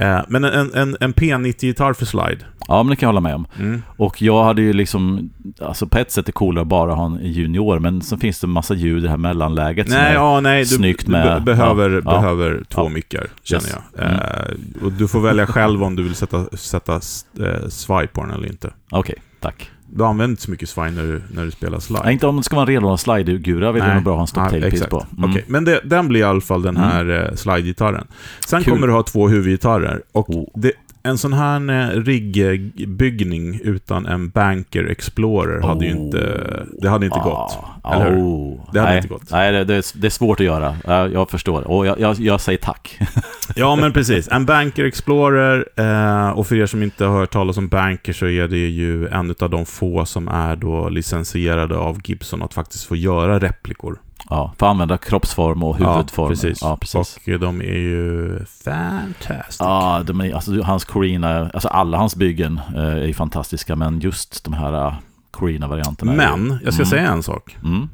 Eh, 0.00 0.20
men 0.28 0.44
en, 0.44 0.74
en, 0.74 0.96
en 1.00 1.14
P90-gitarr 1.14 1.92
för 1.92 2.06
slide. 2.06 2.38
Ja, 2.68 2.82
men 2.82 2.90
det 2.90 2.96
kan 2.96 3.06
jag 3.06 3.08
hålla 3.12 3.20
med 3.20 3.34
om. 3.34 3.46
Mm. 3.58 3.82
Och 3.96 4.22
jag 4.22 4.44
hade 4.44 4.62
ju 4.62 4.72
liksom, 4.72 5.30
alltså 5.60 5.86
på 5.86 5.98
ett 5.98 6.10
sätt 6.12 6.24
är 6.24 6.26
det 6.26 6.32
coolare 6.32 6.62
att 6.62 6.68
bara 6.68 6.94
ha 6.94 7.06
en 7.06 7.18
junior, 7.32 7.78
men 7.78 8.02
så 8.02 8.16
finns 8.16 8.40
det 8.40 8.46
en 8.46 8.50
massa 8.50 8.74
ljud 8.74 8.98
i 8.98 9.00
det 9.00 9.08
här 9.10 9.16
mellanläget 9.16 9.88
som 9.88 9.96
Nej, 9.98 10.10
är, 10.10 10.14
ja, 10.14 10.40
nej, 10.40 10.60
du, 10.62 10.66
snyggt 10.66 11.06
du 11.06 11.12
med- 11.12 11.42
be- 11.42 11.44
behöver, 11.56 11.90
ja, 11.90 12.00
ja. 12.04 12.10
behöver 12.20 12.64
två 12.68 12.82
Ja. 12.82 12.88
mickar, 12.88 13.26
känner 13.42 13.62
Yes. 13.64 13.76
jag. 13.96 14.04
Eh, 14.04 14.84
och 14.84 14.92
du 14.92 15.08
får 15.08 15.20
välja 15.20 15.46
själv 15.46 15.82
om 15.84 15.96
du 15.96 16.02
vill 16.02 16.14
sätta, 16.14 16.44
sätta 16.56 16.94
eh, 16.94 17.68
svaj 17.68 18.06
på 18.06 18.22
den 18.22 18.30
eller 18.30 18.46
inte. 18.48 18.70
Okej, 18.90 19.14
tack. 19.40 19.70
Du 19.92 20.04
använder 20.04 20.30
inte 20.32 20.42
så 20.42 20.50
mycket 20.50 20.68
svaj 20.68 20.92
när 20.92 21.02
du, 21.02 21.22
när 21.34 21.44
du 21.44 21.50
spelar 21.50 21.80
slide. 21.80 22.02
Nej, 22.04 22.12
inte 22.12 22.26
om 22.26 22.36
det 22.36 22.42
ska 22.42 22.56
vara 22.56 22.66
en 22.66 22.72
renlådad 22.74 23.00
slide-gura 23.00 23.72
vill 23.72 23.84
nog 23.84 24.02
bra 24.02 24.14
ha 24.14 24.20
en 24.20 24.26
stop 24.26 24.40
Ja, 24.40 24.50
tail 24.50 24.62
piece 24.62 24.74
exakt. 24.74 24.90
på. 24.90 25.06
Mm. 25.18 25.30
Okej, 25.30 25.44
men 25.48 25.64
det, 25.64 25.80
den 25.84 26.08
blir 26.08 26.20
i 26.20 26.24
alla 26.24 26.40
fall 26.40 26.62
den 26.62 26.76
här 26.76 27.04
mm. 27.04 27.36
slide-gitarren. 27.36 28.06
Sen 28.46 28.62
Kul. 28.62 28.72
kommer 28.74 28.86
du 28.86 28.92
ha 28.92 29.02
två 29.02 29.28
huvudgitarrer. 29.28 30.02
Och 30.12 30.30
Oh. 30.30 30.48
det, 30.54 30.72
en 31.02 31.18
sån 31.18 31.32
här 31.32 31.70
eh, 31.70 32.00
riggbyggning 32.02 33.60
utan 33.64 34.06
en 34.06 34.28
Banker 34.30 34.84
Explorer 34.84 35.60
hade 35.62 35.86
ju 35.86 35.90
Oh. 35.94 36.00
inte, 36.00 36.66
det 36.80 36.88
hade 36.88 37.06
inte 37.06 37.18
gått. 37.18 37.58
Ah, 37.82 37.94
eller 37.94 38.10
hur? 38.10 38.18
oh. 38.22 38.60
Det 38.72 38.78
hade 38.80 38.90
nej, 38.90 38.96
inte 38.98 39.08
gått. 39.08 39.30
Nej, 39.30 39.52
det, 39.52 39.64
det, 39.64 39.74
är, 39.74 40.00
det 40.00 40.06
är 40.06 40.10
svårt 40.10 40.40
att 40.40 40.46
göra. 40.46 40.76
Ja, 40.86 41.08
Jag 41.08 41.30
förstår. 41.30 41.70
Och 41.70 41.86
jag, 41.86 42.00
jag, 42.00 42.16
jag 42.18 42.40
säger 42.40 42.58
tack. 42.58 42.98
Ja, 43.56 43.76
men 43.76 43.92
precis. 43.92 44.28
En 44.28 44.46
Banker 44.46 44.84
Explorer, 44.84 45.68
eh, 45.76 46.30
och 46.30 46.46
för 46.46 46.56
er 46.56 46.66
som 46.66 46.82
inte 46.82 47.04
har 47.04 47.18
hört 47.18 47.30
talas 47.30 47.56
om 47.56 47.68
Banker 47.68 48.12
så 48.12 48.26
är 48.26 48.48
det 48.48 48.58
ju 48.58 49.08
en 49.08 49.34
av 49.40 49.50
de 49.50 49.66
få 49.66 50.04
som 50.04 50.28
är 50.28 50.56
då 50.56 50.88
licensierade 50.88 51.76
av 51.76 51.98
Gibson 52.04 52.42
att 52.42 52.54
faktiskt 52.54 52.84
få 52.84 52.96
göra 52.96 53.38
replikor. 53.38 53.98
Ja, 54.30 54.54
få 54.58 54.66
använda 54.66 54.98
kroppsform 54.98 55.62
och 55.62 55.76
huvudform. 55.76 56.24
Ja, 56.24 56.28
precis. 56.28 56.58
Ja, 56.62 56.76
precis. 56.76 57.16
Och 57.16 57.28
eh, 57.28 57.38
de 57.40 57.60
är 57.60 57.64
ju 57.78 58.38
fantastic. 58.44 59.56
Ja, 59.60 60.02
de 60.06 60.20
är, 60.20 60.34
alltså, 60.34 60.62
hans 60.62 60.84
Corina, 60.84 61.50
alltså 61.50 61.68
alla 61.68 61.96
hans 61.98 62.16
byggen 62.16 62.60
eh, 62.74 62.82
är 62.82 63.04
ju 63.06 63.14
fantastiska, 63.14 63.76
men 63.76 64.00
just 64.00 64.44
de 64.44 64.52
här 64.54 64.86
uh, 64.86 64.94
Corina-varianterna. 65.30 66.12
Men, 66.12 66.58
jag 66.64 66.74
ska 66.74 66.82
Mm. 66.82 66.90
säga 66.90 67.08
en 67.12 67.22
sak. 67.22 67.56
Mm. 67.64 67.88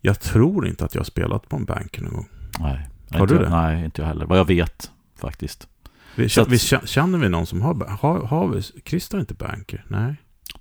Jag 0.00 0.20
tror 0.20 0.66
inte 0.66 0.84
att 0.84 0.94
jag 0.94 1.00
har 1.00 1.04
spelat 1.04 1.48
på 1.48 1.56
en 1.56 1.64
Banker 1.64 2.02
någon 2.02 2.12
gång. 2.12 2.28
Nej, 2.58 2.88
Har 3.10 3.20
inte, 3.20 3.34
du 3.34 3.40
det? 3.44 3.50
Nej, 3.50 3.84
inte 3.84 4.02
jag 4.02 4.08
heller. 4.08 4.26
Vad 4.26 4.38
jag 4.38 4.44
vet 4.46 4.90
faktiskt. 5.20 5.68
Vi, 6.16 6.24
att- 6.40 6.48
vi, 6.48 6.58
känner 6.58 7.18
vi 7.18 7.28
någon 7.28 7.46
som 7.46 7.62
har, 7.62 7.96
har, 8.00 8.26
har 8.26 8.48
vi, 8.48 8.62
Christer 8.84 9.20
inte 9.20 9.34
Banker? 9.34 9.84
Nej. 9.88 10.14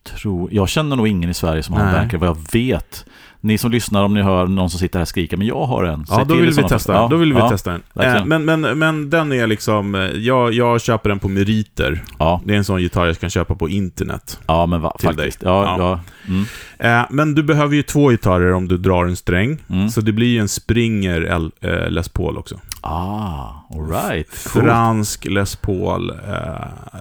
Tror, 0.03 0.49
jag 0.53 0.69
känner 0.69 0.95
nog 0.95 1.07
ingen 1.07 1.29
i 1.29 1.33
Sverige 1.33 1.63
som 1.63 1.73
har 1.75 1.81
en 1.81 1.87
Nej. 1.91 1.95
banker, 1.99 2.17
vad 2.17 2.29
jag 2.29 2.37
vet. 2.53 3.05
Ni 3.43 3.57
som 3.57 3.71
lyssnar, 3.71 4.03
om 4.03 4.13
ni 4.13 4.21
hör 4.21 4.47
någon 4.47 4.69
som 4.69 4.79
sitter 4.79 4.99
här 4.99 5.01
och 5.01 5.07
skriker, 5.07 5.37
men 5.37 5.47
jag 5.47 5.65
har 5.65 5.83
en. 5.83 6.05
Ja, 6.09 6.23
då 6.23 6.35
vill 6.35 6.49
vi 6.51 6.63
testa 6.63 6.93
den. 7.01 7.09
Då 7.09 7.15
vill 7.17 7.33
vi 7.33 7.39
ja, 7.39 7.49
testa 7.49 7.71
den. 7.71 7.81
Verkligen. 7.93 8.27
men, 8.45 8.61
men, 8.61 8.79
men 8.79 9.09
den 9.09 9.31
är 9.33 9.47
liksom, 9.47 9.95
eh, 9.95 10.01
jag, 10.01 10.53
jag 10.53 10.81
köper 10.81 11.09
den 11.09 11.19
på 11.19 11.27
meriter. 11.27 12.03
Ja, 12.19 12.41
Det 12.45 12.53
är 12.53 12.57
en 12.57 12.63
sån 12.63 12.81
gitarr 12.81 13.05
jag 13.05 13.19
kan 13.19 13.29
köpa 13.29 13.55
på 13.55 13.69
internet. 13.69 14.39
ja, 14.47 14.65
men 14.65 14.81
va, 14.81 14.95
Till 14.99 15.09
faktiskt. 15.09 15.43
Ja, 15.43 15.63
Ja. 15.63 15.77
ja. 15.79 15.99
Mm, 16.33 16.45
Eh, 16.83 17.05
men 17.09 17.35
du 17.35 17.43
behöver 17.43 17.75
ju 17.75 17.83
två 17.83 18.09
gitarrer 18.09 18.53
om 18.53 18.67
du 18.67 18.77
drar 18.77 19.05
en 19.05 19.15
sträng. 19.15 19.57
mm. 19.69 19.89
Så 19.89 20.01
det 20.01 20.11
blir 20.11 20.27
ju 20.27 20.39
en 20.39 20.47
Springer 20.47 21.21
L, 21.21 21.51
eh, 21.61 21.89
Les 21.89 22.09
Paul 22.09 22.37
också. 22.37 22.55
Ah, 22.81 23.47
alright. 23.75 24.29
Fransk 24.33 25.25
Les 25.25 25.55
Paul, 25.55 26.11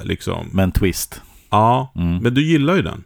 liksom. 0.02 0.46
Men 0.52 0.72
twist. 0.72 1.20
Ja, 1.50 1.92
Mm. 1.96 2.16
men 2.16 2.34
du 2.34 2.42
gillar 2.42 2.74
ju 2.76 2.82
den. 2.82 3.04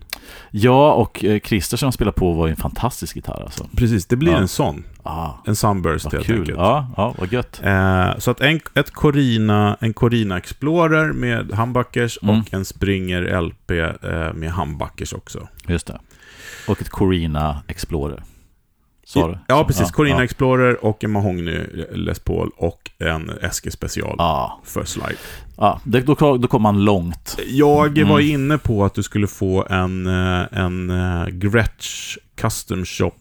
Ja, 0.51 0.93
och 0.93 1.25
eh, 1.25 1.41
Christer 1.41 1.77
som 1.77 1.93
spelar 1.93 2.13
på 2.13 2.33
var 2.33 2.47
ju 2.47 2.51
en 2.51 2.57
fantastisk 2.57 3.17
gitarr 3.17 3.43
alltså. 3.43 3.67
Precis, 3.77 4.07
det 4.07 4.17
blir 4.17 4.33
Ja. 4.33 4.39
en 4.39 4.49
sån. 4.49 4.85
Ah, 5.03 5.31
En 5.47 5.57
Sunburst 5.57 6.13
helt 6.13 6.27
kul. 6.27 6.39
enkelt. 6.41 6.59
Ja, 6.59 6.87
ja, 6.97 7.15
vad 7.19 7.33
gött. 7.33 7.61
Eh, 7.65 8.19
så 8.19 8.31
att 8.31 8.41
en, 8.41 8.61
ett 8.75 8.91
Corina, 8.91 9.77
en 9.81 9.93
Corina 9.95 10.37
Explorer 10.39 11.13
med 11.13 11.53
humbuckers 11.53 12.19
Mm. 12.23 12.41
och 12.41 12.55
en 12.55 12.65
Springer 12.65 13.41
LP 13.41 13.71
eh, 13.71 14.33
med 14.35 14.53
humbuckers 14.53 15.13
också. 15.13 15.49
Just 15.69 15.87
det. 15.87 16.01
Och 16.69 16.81
ett 16.81 16.89
Corina 16.91 17.63
Explorer. 17.69 18.23
Sa 19.07 19.29
du? 19.29 19.39
Ja, 19.47 19.65
precis. 19.65 19.91
Corina 19.91 20.17
Ja, 20.17 20.25
Explorer 20.25 20.85
och 20.85 21.05
en 21.05 21.11
Mahogny 21.11 21.59
Les 21.93 22.19
Paul 22.19 22.51
och 22.57 22.91
en 22.99 23.31
SG 23.53 23.71
Special 23.73 24.15
ja. 24.19 24.61
för 24.65 24.85
slide. 24.85 25.17
ja 25.57 25.81
det, 25.85 26.01
då, 26.01 26.37
då 26.37 26.49
kom 26.49 26.63
man 26.63 26.85
långt. 26.85 27.39
Jag 27.47 27.99
Mm. 27.99 28.09
var 28.09 28.21
inne 28.21 28.59
på 28.59 28.85
att 28.85 28.95
du 28.95 29.03
skulle 29.03 29.27
få 29.27 29.67
en, 29.71 30.07
eh, 30.07 30.43
en 30.53 30.91
uh, 30.91 31.27
Gretsch 31.29 32.19
Custom 32.37 32.85
Shop, 32.85 33.13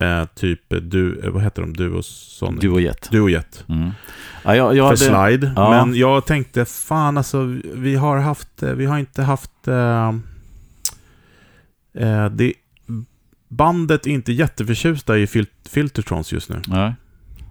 eh, 0.00 0.24
typ, 0.34 0.60
du, 0.68 1.20
eh, 1.24 1.30
vad 1.30 1.42
heter 1.42 1.62
de, 1.62 1.72
Duo 1.72 2.02
Sonic? 2.02 2.60
Du 2.60 2.68
och 2.68 2.80
Jet. 2.80 3.10
Duojet. 3.10 3.64
Mm. 3.68 3.90
Ja, 4.44 4.56
jag, 4.56 4.76
jag 4.76 4.98
för 4.98 5.10
hade, 5.14 5.28
slide. 5.28 5.52
Ja. 5.56 5.70
Men 5.70 5.94
jag 5.94 6.26
tänkte, 6.26 6.64
fan 6.64 7.18
alltså, 7.18 7.56
vi 7.74 7.94
har 7.94 8.18
haft, 8.18 8.62
eh, 8.62 8.70
vi 8.72 8.86
har 8.86 8.98
inte 8.98 9.22
haft... 9.22 9.68
Eh, 9.68 10.08
eh, 11.98 12.26
det, 12.30 12.52
bandet 13.56 14.06
är 14.06 14.10
inte 14.10 14.32
jätteförtjusta 14.32 15.18
i 15.18 15.26
fil 15.26 15.46
Filtertrons 15.70 16.32
just 16.32 16.48
nu. 16.48 16.62
Nej. 16.66 16.92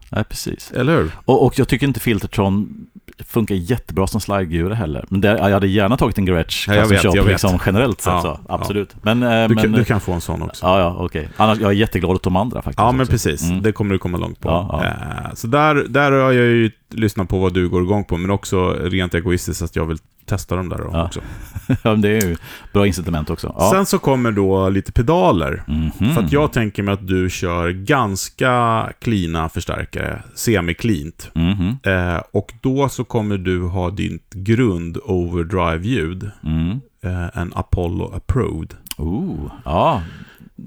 Nej, 0.09 0.23
precis. 0.23 0.71
Eller 0.71 0.97
hur? 0.97 1.11
Och, 1.25 1.45
och 1.45 1.59
jag 1.59 1.67
tycker 1.67 1.87
inte 1.87 1.99
Filtertron 1.99 2.87
funkar 3.27 3.55
jättebra 3.55 4.07
som 4.07 4.21
slidegura 4.21 4.75
heller. 4.75 5.05
Men 5.09 5.21
det, 5.21 5.27
jag 5.27 5.49
hade 5.49 5.67
gärna 5.67 5.97
tagit 5.97 6.17
en 6.17 6.25
Gretsch 6.25 6.67
Ja, 6.67 6.75
jag 6.75 6.85
vet, 6.87 7.01
Shop 7.01 7.11
jag 7.15 7.23
vet. 7.23 7.31
liksom 7.31 7.59
generellt 7.65 8.01
sett 8.01 8.13
Ja, 8.13 8.21
så. 8.21 8.27
ja. 8.47 8.55
Absolut. 8.55 8.95
Men, 9.01 9.23
eh, 9.23 9.47
Du, 9.47 9.55
men 9.55 9.63
kan, 9.63 9.71
du 9.71 9.83
kan 9.83 9.99
få 10.01 10.13
en 10.13 10.21
sån 10.21 10.41
också. 10.41 10.65
Ja, 10.65 10.79
ja, 10.79 10.95
okej. 10.99 11.29
Annars, 11.37 11.59
jag 11.59 11.69
är 11.71 11.75
jätteglad 11.75 12.11
åt 12.15 12.23
de 12.23 12.35
andra 12.35 12.61
faktiskt. 12.61 12.79
Ja, 12.79 12.91
men 12.91 13.01
också. 13.01 13.11
precis. 13.11 13.43
Mm. 13.49 13.61
Det 13.61 13.71
kommer 13.71 13.93
du 13.93 13.99
komma 13.99 14.17
långt 14.17 14.39
på. 14.39 14.49
Ja, 14.49 14.81
ja. 14.83 14.85
Eh, 15.29 15.33
Så 15.35 15.47
där, 15.47 15.75
där 15.75 16.11
har 16.11 16.31
jag 16.31 16.33
ju 16.33 16.71
lyssnat 16.95 17.29
på 17.29 17.39
vad 17.39 17.53
du 17.53 17.69
går 17.69 17.83
igång 17.83 18.03
på, 18.03 18.17
men 18.17 18.31
också 18.31 18.69
rent 18.73 19.13
egoistiskt 19.13 19.61
att 19.61 19.75
jag 19.75 19.85
vill 19.85 19.97
testa 20.25 20.55
dem 20.55 20.69
där 20.69 20.77
då 20.77 20.89
Ja. 20.93 21.05
också. 21.05 21.19
ja, 21.83 21.95
det 21.95 22.09
är 22.09 22.27
ju 22.27 22.35
bra 22.73 22.87
incitament 22.87 23.29
också. 23.29 23.55
Ja. 23.57 23.69
Sen 23.73 23.85
så 23.85 23.99
kommer 23.99 24.31
då 24.31 24.69
lite 24.69 24.91
pedaler. 24.91 25.63
Mhm. 25.67 26.13
För 26.13 26.23
att 26.23 26.31
jag 26.31 26.53
tänker 26.53 26.83
mig 26.83 26.93
att 26.93 27.07
du 27.07 27.29
kör 27.29 27.69
ganska 27.69 28.89
cleana 29.01 29.49
förstärkare, 29.49 30.23
semi-cleant. 30.35 31.29
Mhm. 31.35 31.77
Eh, 31.83 32.21
och 32.31 32.53
då 32.61 32.89
så 32.89 33.03
kommer 33.03 33.37
du 33.37 33.61
ha 33.61 33.89
ditt 33.89 34.33
grund 34.33 34.97
overdrive-ljud, 35.03 36.31
Mm. 36.43 36.79
eh, 37.03 37.37
en 37.41 37.51
Apollo 37.55 38.13
Approved. 38.15 38.73
Oh, 38.97 39.51
ja. 39.65 40.01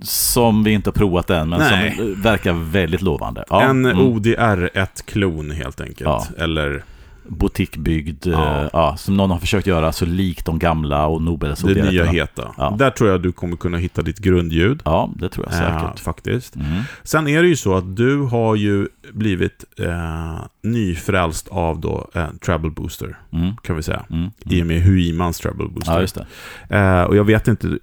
Som 0.03 0.64
vi 0.64 0.70
inte 0.72 0.88
har 0.90 0.94
provat 0.94 1.31
än, 1.31 1.48
men 1.48 1.59
Nej. 1.59 1.94
som 1.96 2.12
eh, 2.12 2.18
verkar 2.18 2.53
väldigt 2.53 3.03
lovande. 3.03 3.44
Ja. 3.51 3.62
en 3.62 3.87
mm. 3.87 3.98
ODR1-klon 3.98 5.51
helt 5.51 5.81
enkelt. 5.81 6.01
Ja. 6.01 6.27
Eller 6.38 6.85
Boutiquebyggd, 7.31 8.27
Ja. 8.27 8.62
ja. 8.62 8.70
ja, 8.72 8.96
som 8.96 9.16
någon 9.16 9.31
har 9.31 9.38
försökt 9.38 9.66
göra 9.66 9.92
så 9.92 10.07
likt 10.07 10.46
de 10.46 10.59
gamla 10.59 11.07
och 11.07 11.22
Nobels 11.22 11.61
det 11.61 11.90
nya 11.90 12.05
heta. 12.05 12.55
Ja. 12.57 12.74
Där 12.79 12.90
tror 12.90 13.11
jag 13.11 13.22
du 13.22 13.33
kommer 13.33 13.57
kunna 13.57 13.79
hitta 13.79 14.03
ditt 14.03 14.18
grundljud. 14.18 14.83
Ja, 14.85 15.11
det 15.16 15.29
tror 15.29 15.46
jag 15.51 15.62
Eh, 15.62 15.81
säkert. 15.81 16.01
faktiskt. 16.01 16.57
Mm. 16.57 16.83
Sen 17.03 17.29
är 17.29 17.42
det 17.42 17.48
ju 17.48 17.57
så 17.57 17.74
att 17.77 17.96
du 17.96 18.16
har 18.22 18.55
ju 18.57 18.88
blivit 19.12 19.64
eh, 19.79 20.38
nyfrälst 20.62 21.48
av 21.48 21.81
då 21.81 22.09
en 22.14 22.38
treble 22.38 22.70
booster, 22.70 23.18
Mm. 23.33 23.57
kan 23.62 23.77
vi 23.77 23.83
säga. 23.83 24.03
Mm. 24.11 24.31
I 24.44 24.62
och 24.62 24.66
med 24.66 24.83
Huimans 24.83 25.38
treble 25.38 25.68
booster. 25.68 25.92
Ja, 25.92 26.01
just 26.01 26.18
det. 26.68 26.77
Eh, 26.77 27.03
och 27.03 27.16
jag 27.16 27.24
vet 27.24 27.48
inte, 27.48 27.79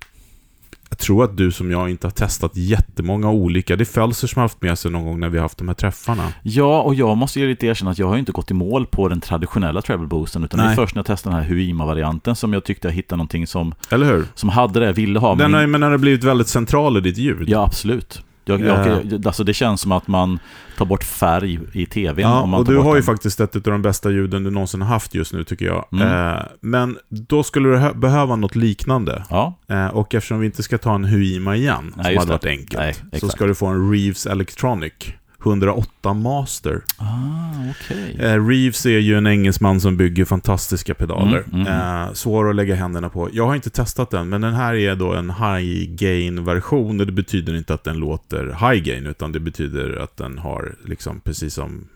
jag 0.95 0.99
tror 0.99 1.23
att 1.23 1.37
du 1.37 1.51
som 1.51 1.71
jag 1.71 1.89
inte 1.89 2.07
har 2.07 2.11
testat 2.11 2.51
jättemånga 2.55 3.29
olika. 3.29 3.75
Det 3.75 3.83
är 3.83 3.85
Fölser 3.85 4.27
som 4.27 4.39
har 4.39 4.43
haft 4.43 4.61
med 4.61 4.79
sig 4.79 4.91
någon 4.91 5.05
gång 5.05 5.19
när 5.19 5.29
vi 5.29 5.37
har 5.37 5.41
haft 5.43 5.57
de 5.57 5.67
här 5.67 5.75
träffarna. 5.75 6.33
Ja, 6.43 6.81
och 6.81 6.95
jag 6.95 7.17
måste 7.17 7.39
ju 7.39 7.47
lite 7.47 7.67
erkänna 7.67 7.91
att 7.91 7.99
jag 7.99 8.07
har 8.07 8.13
ju 8.15 8.19
inte 8.19 8.31
gått 8.31 8.51
i 8.51 8.53
mål 8.53 8.85
på 8.85 9.07
den 9.07 9.21
traditionella 9.21 9.81
treble 9.81 10.07
boosten, 10.07 10.43
utan 10.43 10.57
det 10.57 10.63
Nej. 10.63 10.71
är 10.71 10.75
först 10.75 10.95
när 10.95 10.99
jag 10.99 11.05
testade 11.05 11.35
den 11.35 11.43
här 11.43 11.49
Huima-varianten 11.49 12.35
som 12.35 12.53
jag 12.53 12.63
tyckte 12.63 12.87
jag 12.87 12.93
hittade 12.93 13.17
någonting 13.17 13.47
som, 13.47 13.73
Eller 13.89 14.05
hur? 14.05 14.25
som 14.35 14.49
hade 14.49 14.79
det 14.79 14.85
jag 14.85 14.93
ville 14.93 15.19
ha. 15.19 15.35
Den 15.35 15.51
men 15.51 15.59
har, 15.59 15.67
men 15.67 15.81
den 15.81 15.91
har 15.91 15.97
blivit 15.97 16.23
väldigt 16.23 16.47
central 16.47 16.97
i 16.97 17.01
ditt 17.01 17.17
ljud. 17.17 17.49
Ja, 17.49 17.63
absolut. 17.63 18.21
Jag, 18.45 18.61
jag, 18.61 18.87
Ja. 18.87 18.99
jag, 19.11 19.27
alltså 19.27 19.43
det 19.43 19.53
känns 19.53 19.81
som 19.81 19.91
att 19.91 20.07
man 20.07 20.39
tar 20.77 20.85
bort 20.85 21.03
färg 21.03 21.59
i 21.73 21.85
tvn. 21.85 22.19
Ja, 22.19 22.41
om 22.41 22.49
man 22.49 22.59
och 22.59 22.65
du 22.65 22.77
har 22.77 22.95
ju 22.95 23.01
den. 23.01 23.03
faktiskt 23.03 23.39
ett 23.39 23.55
av 23.55 23.61
de 23.61 23.81
bästa 23.81 24.11
ljuden 24.11 24.43
du 24.43 24.51
någonsin 24.51 24.81
har 24.81 24.87
haft 24.89 25.15
just 25.15 25.33
nu, 25.33 25.43
tycker 25.43 25.65
jag. 25.65 25.85
Mm. 25.91 26.07
Eh, 26.33 26.41
men 26.61 26.97
då 27.09 27.43
skulle 27.43 27.69
du 27.69 27.77
hö- 27.77 27.93
behöva 27.93 28.35
något 28.35 28.55
liknande. 28.55 29.23
Ja, 29.29 29.59
Eh, 29.69 29.87
och 29.87 30.15
eftersom 30.15 30.39
vi 30.39 30.45
inte 30.45 30.63
ska 30.63 30.77
ta 30.77 30.95
en 30.95 31.03
Huima 31.05 31.55
igen, 31.55 31.93
Nej, 31.97 32.05
som 32.05 32.17
hade 32.17 32.25
det. 32.25 32.33
varit 32.33 32.45
enkelt, 32.45 32.79
Nej, 33.11 33.19
så 33.19 33.29
ska 33.29 33.45
du 33.45 33.55
få 33.55 33.65
en 33.65 33.91
Reeves 33.91 34.25
Electronic 34.25 34.93
108 35.45 36.13
Master. 36.13 36.81
ah, 36.97 37.05
okej. 37.71 38.17
Eh, 38.19 38.47
Reeves 38.47 38.85
är 38.85 38.89
ju 38.99 39.17
en 39.17 39.27
engelsman 39.27 39.81
som 39.81 39.97
bygger 39.97 40.25
fantastiska 40.25 40.93
pedaler. 40.93 41.43
Mm, 41.53 41.67
mm. 41.67 42.01
Eh, 42.07 42.13
svår 42.13 42.49
att 42.49 42.55
lägga 42.55 42.75
händerna 42.75 43.09
på. 43.09 43.29
Jag 43.33 43.45
har 43.47 43.55
inte 43.55 43.69
testat 43.69 44.09
den, 44.09 44.29
men 44.29 44.41
den 44.41 44.53
här 44.53 44.73
är 44.73 44.95
då 44.95 45.13
en 45.13 45.29
high 45.29 45.95
gain-version. 45.95 46.97
Det 46.97 47.05
betyder 47.11 47.55
inte 47.55 47.73
att 47.73 47.83
den 47.83 47.97
låter 47.97 48.45
high 48.45 48.83
gain, 48.83 49.07
utan 49.07 49.31
det 49.31 49.39
betyder 49.39 49.97
att 50.03 50.17
den 50.17 50.37
har, 50.37 50.75
liksom, 50.85 51.19
precis 51.19 51.53
som 51.53 51.87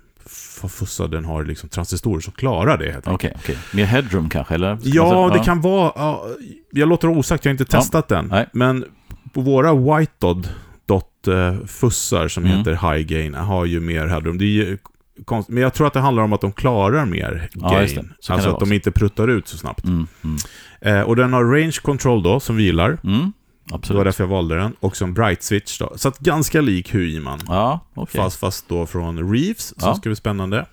Fussa, 0.70 1.08
den 1.08 1.26
har 1.26 1.44
liksom 1.44 1.70
transistorer 1.70 2.20
som 2.22 2.34
klarar 2.34 2.78
det. 2.78 3.02
Okej, 3.06 3.34
okej. 3.36 3.58
Mer 3.74 3.86
headroom 3.86 4.30
kanske, 4.30 4.54
eller? 4.54 4.78
Ja, 4.84 5.32
det 5.34 5.40
kan 5.40 5.62
vara... 5.62 5.92
Ja, 5.96 6.26
jag 6.72 6.90
låter 6.90 7.08
osagt, 7.08 7.46
jag 7.46 7.50
har 7.50 7.54
inte 7.60 7.66
Ja. 7.76 7.80
testat 7.82 8.08
den. 8.08 8.26
Nej. 8.26 8.50
Men 8.54 8.86
på 9.34 9.42
våra 9.42 9.74
White 10.00 10.28
eh, 10.28 10.38
fussar 11.68 12.28
som 12.28 12.46
Mm. 12.46 12.58
heter 12.58 12.72
High 12.72 13.06
Gain 13.08 13.34
har 13.34 13.66
ju 13.66 13.80
mer 13.80 14.08
headroom. 14.08 14.38
Det 14.38 14.46
är 14.46 14.48
ju 14.48 14.78
konst... 15.26 15.50
Men 15.50 15.64
jag 15.64 15.74
tror 15.74 15.88
att 15.88 15.94
det 15.94 16.00
handlar 16.00 16.24
om 16.24 16.34
att 16.34 16.42
de 16.42 16.52
klarar 16.52 17.06
mer 17.06 17.50
Ja, 17.54 17.70
gain. 17.70 17.96
kan 17.96 18.36
alltså 18.36 18.50
att 18.50 18.60
de 18.60 18.74
inte 18.74 18.92
pruttar 18.92 19.28
ut 19.28 19.48
så 19.48 19.58
snabbt. 19.58 19.84
Mm, 19.84 20.08
mm, 20.24 20.38
Eh, 20.82 21.02
och 21.02 21.16
den 21.16 21.34
har 21.34 21.44
range 21.44 21.78
control 21.82 22.24
då, 22.24 22.40
som 22.40 22.56
vi 22.56 22.64
gillar. 22.64 22.88
mm, 22.90 23.00
Det 23.04 23.72
var 23.72 23.78
absolut. 23.78 24.04
därför 24.04 24.24
jag 24.24 24.30
valde 24.30 24.56
den. 24.56 24.74
Och 24.80 24.98
som 24.98 25.14
bright 25.14 25.44
switch 25.44 25.80
då. 25.80 25.94
Så 25.96 26.08
att 26.08 26.20
ganska 26.20 26.62
lik 26.62 26.94
Huiman. 26.94 27.40
Ja, 27.48 27.80
okej. 27.94 28.22
Fast, 28.22 28.40
fast 28.40 28.70
då 28.70 28.86
från 28.86 29.34
Reeves, 29.34 29.68
som 29.80 29.90
Ja. 29.90 29.96
ska 29.96 30.10
bli 30.10 30.16
spännande. 30.16 30.66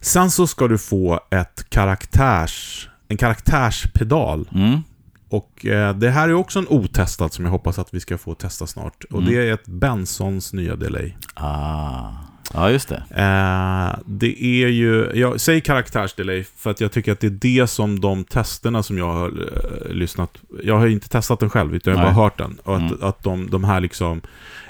Sen 0.00 0.30
så 0.30 0.46
ska 0.46 0.68
du 0.68 0.78
få 0.78 1.20
ett 1.30 1.66
karaktärs, 1.70 2.88
en 3.08 3.16
karaktärspedal. 3.16 4.48
Mm, 4.54 4.80
Och 5.28 5.66
eh, 5.66 5.94
det 5.96 6.10
här 6.10 6.28
är 6.28 6.34
också 6.34 6.58
en 6.58 6.66
otestad 6.68 7.32
som 7.32 7.44
jag 7.44 7.52
hoppas 7.52 7.78
att 7.78 7.94
vi 7.94 8.00
ska 8.00 8.18
få 8.18 8.34
testa 8.34 8.66
snart. 8.66 9.04
Och 9.10 9.20
Mm. 9.22 9.32
det 9.34 9.48
är 9.48 9.52
ett 9.52 9.66
Bensons 9.66 10.52
nya 10.52 10.76
delay. 10.76 11.14
ah. 11.34 12.10
Ja, 12.54 12.70
just 12.70 12.88
det. 12.88 12.96
Eh, 13.10 13.98
det 14.06 14.44
är 14.44 14.68
ju, 14.68 15.10
jag 15.14 15.40
säger 15.40 15.60
karaktärsdelay 15.60 16.44
för 16.56 16.70
att 16.70 16.80
jag 16.80 16.92
tycker 16.92 17.12
att 17.12 17.20
det 17.20 17.26
är 17.26 17.30
det 17.60 17.66
som 17.66 18.00
de 18.00 18.24
testerna 18.24 18.82
som 18.82 18.98
jag 18.98 19.12
har 19.12 19.28
eh, 19.28 19.90
lyssnat, 19.92 20.38
jag 20.62 20.78
har 20.78 20.86
inte 20.86 21.08
testat 21.08 21.40
den 21.40 21.50
själv 21.50 21.74
utan 21.74 21.92
jag 21.92 21.98
har 22.00 22.06
bara 22.06 22.14
hört 22.14 22.38
den. 22.38 22.58
Och 22.64 22.76
att, 22.76 22.82
Mm. 22.82 22.98
att 23.02 23.22
de, 23.22 23.50
de 23.50 23.64
här 23.64 23.80
liksom, 23.80 24.20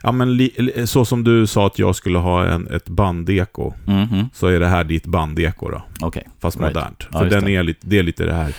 ja 0.02 0.12
men 0.12 0.36
li, 0.36 0.72
så 0.86 1.04
som 1.04 1.24
du 1.24 1.46
sa 1.46 1.66
att 1.66 1.78
jag 1.78 1.96
skulle 1.96 2.18
ha 2.18 2.44
en, 2.46 2.68
ett 2.68 2.88
bandeko, 2.88 3.72
Mhm, 3.86 4.28
så 4.34 4.46
är 4.46 4.60
det 4.60 4.68
här 4.68 4.84
ditt 4.84 5.06
bandeko 5.06 5.68
då. 5.70 5.82
Okej. 6.00 6.28
Fast 6.40 6.56
Right. 6.60 6.74
modernt. 6.74 7.06
Ja, 7.12 7.18
För 7.18 7.30
den 7.30 7.44
det. 7.44 7.56
är 7.56 7.62
lite, 7.62 7.86
det 7.86 7.98
är 7.98 8.02
lite 8.02 8.24
det 8.24 8.34
här. 8.34 8.54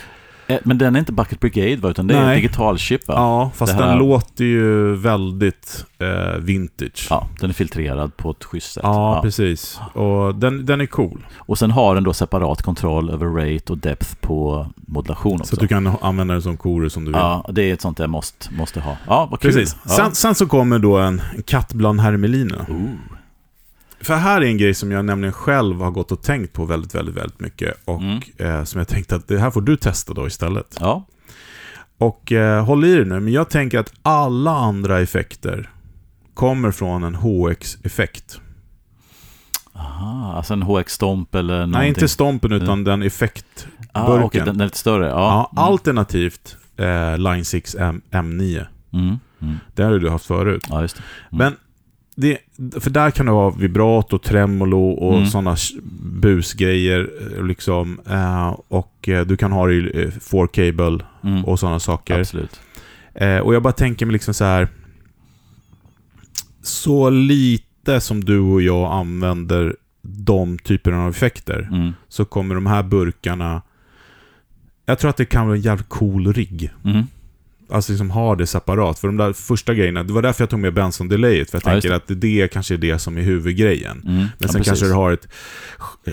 Eh, 0.52 0.58
Men 0.64 0.78
den 0.78 0.94
är 0.96 0.98
inte 1.00 1.12
Bucket 1.12 1.40
Brigade, 1.40 1.76
va? 1.76 1.88
Utan 1.90 2.06
det 2.06 2.14
är 2.16 2.24
Nej. 2.26 2.36
digital 2.36 2.78
chip, 2.78 3.08
va? 3.08 3.14
Ja, 3.16 3.50
fast 3.54 3.72
här- 3.72 3.86
den 3.88 3.98
låter 3.98 4.44
ju 4.44 4.94
väldigt 4.96 5.84
eh, 5.98 6.38
vintage. 6.40 7.06
Ja, 7.10 7.26
den 7.40 7.50
är 7.50 7.54
filtrerad 7.54 8.16
på 8.16 8.30
ett 8.30 8.44
schysst 8.44 8.72
sätt. 8.72 8.82
Ja, 8.86 9.14
Ja. 9.16 9.22
precis. 9.22 9.80
Och 9.92 10.34
den, 10.34 10.66
den 10.66 10.80
är 10.80 10.86
cool. 10.86 11.26
Och 11.36 11.58
sen 11.58 11.70
har 11.70 11.94
den 11.94 12.04
då 12.04 12.12
separat 12.12 12.62
kontroll 12.62 13.10
över 13.10 13.26
rate 13.26 13.72
och 13.72 13.78
depth 13.78 14.14
på 14.20 14.66
modulation 14.86 15.38
Så 15.38 15.42
också. 15.42 15.54
att 15.54 15.60
du 15.60 15.68
kan 15.68 15.92
använda 16.00 16.34
den 16.34 16.42
som 16.42 16.56
chorus 16.58 16.96
om 16.96 17.04
du 17.04 17.10
vill. 17.12 17.20
Ja, 17.20 17.44
det 17.52 17.62
är 17.62 17.74
ett 17.74 17.80
sånt 17.80 17.98
jag 17.98 18.10
måste, 18.10 18.54
måste 18.54 18.80
ha. 18.80 18.96
Ja, 19.06 19.28
vad 19.30 19.40
kul. 19.40 19.52
Precis. 19.52 19.76
Ja. 19.84 19.90
Sen, 19.90 20.14
sen 20.14 20.34
så 20.34 20.46
kommer 20.46 20.78
då 20.78 20.96
en, 20.98 21.22
en 21.36 21.42
katt 21.42 21.72
bland 21.74 22.00
hermeliner. 22.00 22.66
Ooh. 22.70 22.90
För 24.00 24.14
här 24.16 24.40
är 24.40 24.46
en 24.46 24.56
grej 24.58 24.74
som 24.74 24.90
jag 24.92 25.04
nämligen 25.04 25.32
själv 25.32 25.80
har 25.80 25.90
gått 25.90 26.12
och 26.12 26.22
tänkt 26.22 26.52
på 26.52 26.64
väldigt, 26.64 26.94
väldigt, 26.94 27.16
väldigt 27.16 27.40
mycket. 27.40 27.74
Och 27.84 28.00
Mm. 28.02 28.20
eh, 28.38 28.64
som 28.64 28.78
jag 28.78 28.88
tänkte 28.88 29.16
att 29.16 29.28
det 29.28 29.38
här 29.38 29.50
får 29.50 29.60
du 29.60 29.76
testa 29.76 30.14
då 30.14 30.26
istället. 30.26 30.76
Ja. 30.80 31.06
Och 31.98 32.32
eh, 32.32 32.64
håll 32.64 32.84
i 32.84 32.94
dig 32.94 33.04
nu, 33.04 33.20
men 33.20 33.32
jag 33.32 33.50
tänker 33.50 33.78
att 33.78 33.92
alla 34.02 34.50
andra 34.50 35.00
effekter 35.00 35.70
kommer 36.34 36.70
från 36.70 37.04
en 37.04 37.14
HX-effekt. 37.14 38.40
Aha, 39.74 40.32
alltså 40.36 40.52
en 40.54 40.62
HX-stomp 40.62 41.34
eller 41.34 41.54
någonting. 41.54 41.78
Nej, 41.80 41.88
inte 41.88 42.08
stompen 42.08 42.52
utan 42.52 42.84
den 42.84 43.02
effekt 43.02 43.66
ah, 43.92 44.22
okej, 44.22 44.42
den, 44.44 44.60
är 44.60 44.64
lite 44.64 44.78
större. 44.78 45.06
Ja. 45.08 45.14
Ja, 45.16 45.50
Mm. 45.62 45.72
alternativt 45.72 46.56
eh, 46.76 47.18
Line 47.18 47.44
6 47.44 47.76
M, 47.78 48.02
M9. 48.10 48.66
Mm. 48.92 49.16
Mm. 49.40 49.56
Det 49.74 49.82
har 49.82 49.98
du 49.98 50.10
haft 50.10 50.26
förut. 50.26 50.66
Ja, 50.68 50.82
just 50.82 50.96
det. 50.96 51.02
Men 51.30 51.56
det, 52.20 52.38
för 52.80 52.90
där 52.90 53.10
kan 53.10 53.26
du 53.26 53.32
ha 53.32 53.50
vibrato, 53.50 54.18
tremolo 54.18 54.90
och 54.90 55.14
Mm. 55.16 55.26
sådana 55.26 55.56
busgrejer. 56.02 57.10
eh, 57.38 57.44
Liksom, 57.44 58.00
eh, 58.10 58.48
och 58.68 59.08
eh, 59.08 59.26
du 59.26 59.36
kan 59.36 59.52
ha 59.52 59.66
det 59.66 59.74
i 59.74 60.10
4-cable 60.20 61.04
Mm. 61.24 61.44
och 61.44 61.58
sådana 61.60 61.80
saker. 61.80 62.20
Absolut. 62.20 62.60
Och 63.42 63.54
jag 63.54 63.62
bara 63.62 63.72
tänker 63.72 64.06
mig 64.06 64.12
liksom 64.12 64.34
så 64.34 64.44
här. 64.44 64.68
Så 66.62 67.10
lite 67.10 68.00
som 68.00 68.24
du 68.24 68.38
och 68.38 68.62
jag 68.62 68.92
använder 68.92 69.76
de 70.02 70.58
typerna 70.58 71.02
av 71.04 71.10
effekter 71.10 71.68
Mm. 71.72 71.92
så 72.08 72.24
kommer 72.24 72.54
de 72.54 72.66
här 72.66 72.82
burkarna... 72.82 73.62
Jag 74.86 74.98
tror 74.98 75.10
att 75.10 75.16
det 75.16 75.24
kan 75.24 75.46
vara 75.46 75.56
en 75.56 75.62
jävligt 75.62 75.88
cool 75.88 76.32
rigg. 76.32 76.70
Mm. 76.84 77.02
Alltså 77.72 77.92
liksom 77.92 78.10
ha 78.10 78.34
det 78.36 78.46
separat. 78.46 78.98
För 78.98 79.08
de 79.08 79.16
där 79.16 79.32
första 79.32 79.74
grejerna, 79.74 80.02
det 80.02 80.12
var 80.12 80.22
därför 80.22 80.42
jag 80.42 80.50
tog 80.50 80.58
med 80.60 80.74
Benson 80.74 81.08
Delayet. 81.08 81.50
För 81.50 81.56
jag 81.56 81.62
Ja, 81.76 81.80
tänker 81.80 81.92
att 81.96 82.02
det 82.06 82.48
kanske 82.52 82.74
är 82.74 82.78
det 82.78 82.98
som 82.98 83.18
är 83.18 83.22
huvudgrejen. 83.22 84.02
Mm. 84.04 84.16
Men 84.16 84.20
Ja, 84.38 84.48
sen 84.48 84.48
precis. 84.48 84.66
kanske 84.66 84.86
du 84.86 84.92
har 84.92 85.12
ett 85.12 85.28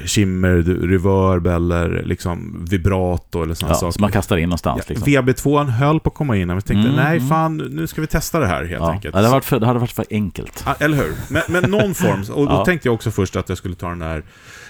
shimmer, 0.06 0.56
reverb 0.88 1.48
eller 1.48 2.04
liksom 2.06 2.66
vibrato 2.70 3.44
eller 3.44 3.54
sådana 3.54 3.74
ja, 3.76 3.80
saker. 3.80 3.92
som 3.92 4.02
man 4.02 4.12
kastar 4.12 4.38
in 4.38 4.50
någonstans. 4.50 4.84
Ja, 4.88 4.94
liksom. 4.94 5.14
VB2 5.14 5.70
höll 5.70 6.00
på 6.00 6.10
att 6.10 6.16
komma 6.16 6.38
in, 6.38 6.48
men 6.48 6.56
vi 6.56 6.62
tänkte 6.62 6.90
Mm, 6.90 6.96
nej 6.96 7.18
mm. 7.18 7.30
fan, 7.30 7.58
nu 7.58 7.88
ska 7.88 8.02
vi 8.02 8.08
testa 8.08 8.40
det 8.40 8.48
här 8.48 8.64
helt 8.66 8.82
Ja. 8.82 8.92
enkelt. 8.92 9.14
Det, 9.14 9.18
hade 9.20 9.30
varit 9.32 9.46
för, 9.46 9.60
det 9.60 9.66
hade 9.66 9.80
varit 9.80 9.92
för 9.92 10.06
enkelt. 10.10 10.64
Ja, 10.66 10.76
eller 10.80 10.98
hur? 10.98 11.14
Men, 11.30 11.42
men 11.50 11.72
någon 11.72 11.94
form. 12.04 12.24
Och 12.34 12.46
då 12.50 12.66
tänkte 12.66 12.88
jag 12.88 12.96
också 12.96 13.12
först 13.12 13.36
att 13.36 13.50
jag 13.50 13.58
skulle 13.58 13.76
ta 13.76 13.90
den 13.90 14.00
där 14.00 14.24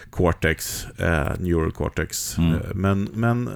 Cortex, 0.10 0.86
eh, 0.98 1.28
Neural 1.40 1.72
Cortex. 1.72 2.38
Mm. 2.38 2.54
Eh, 2.54 2.60
men, 2.74 3.10
men 3.14 3.50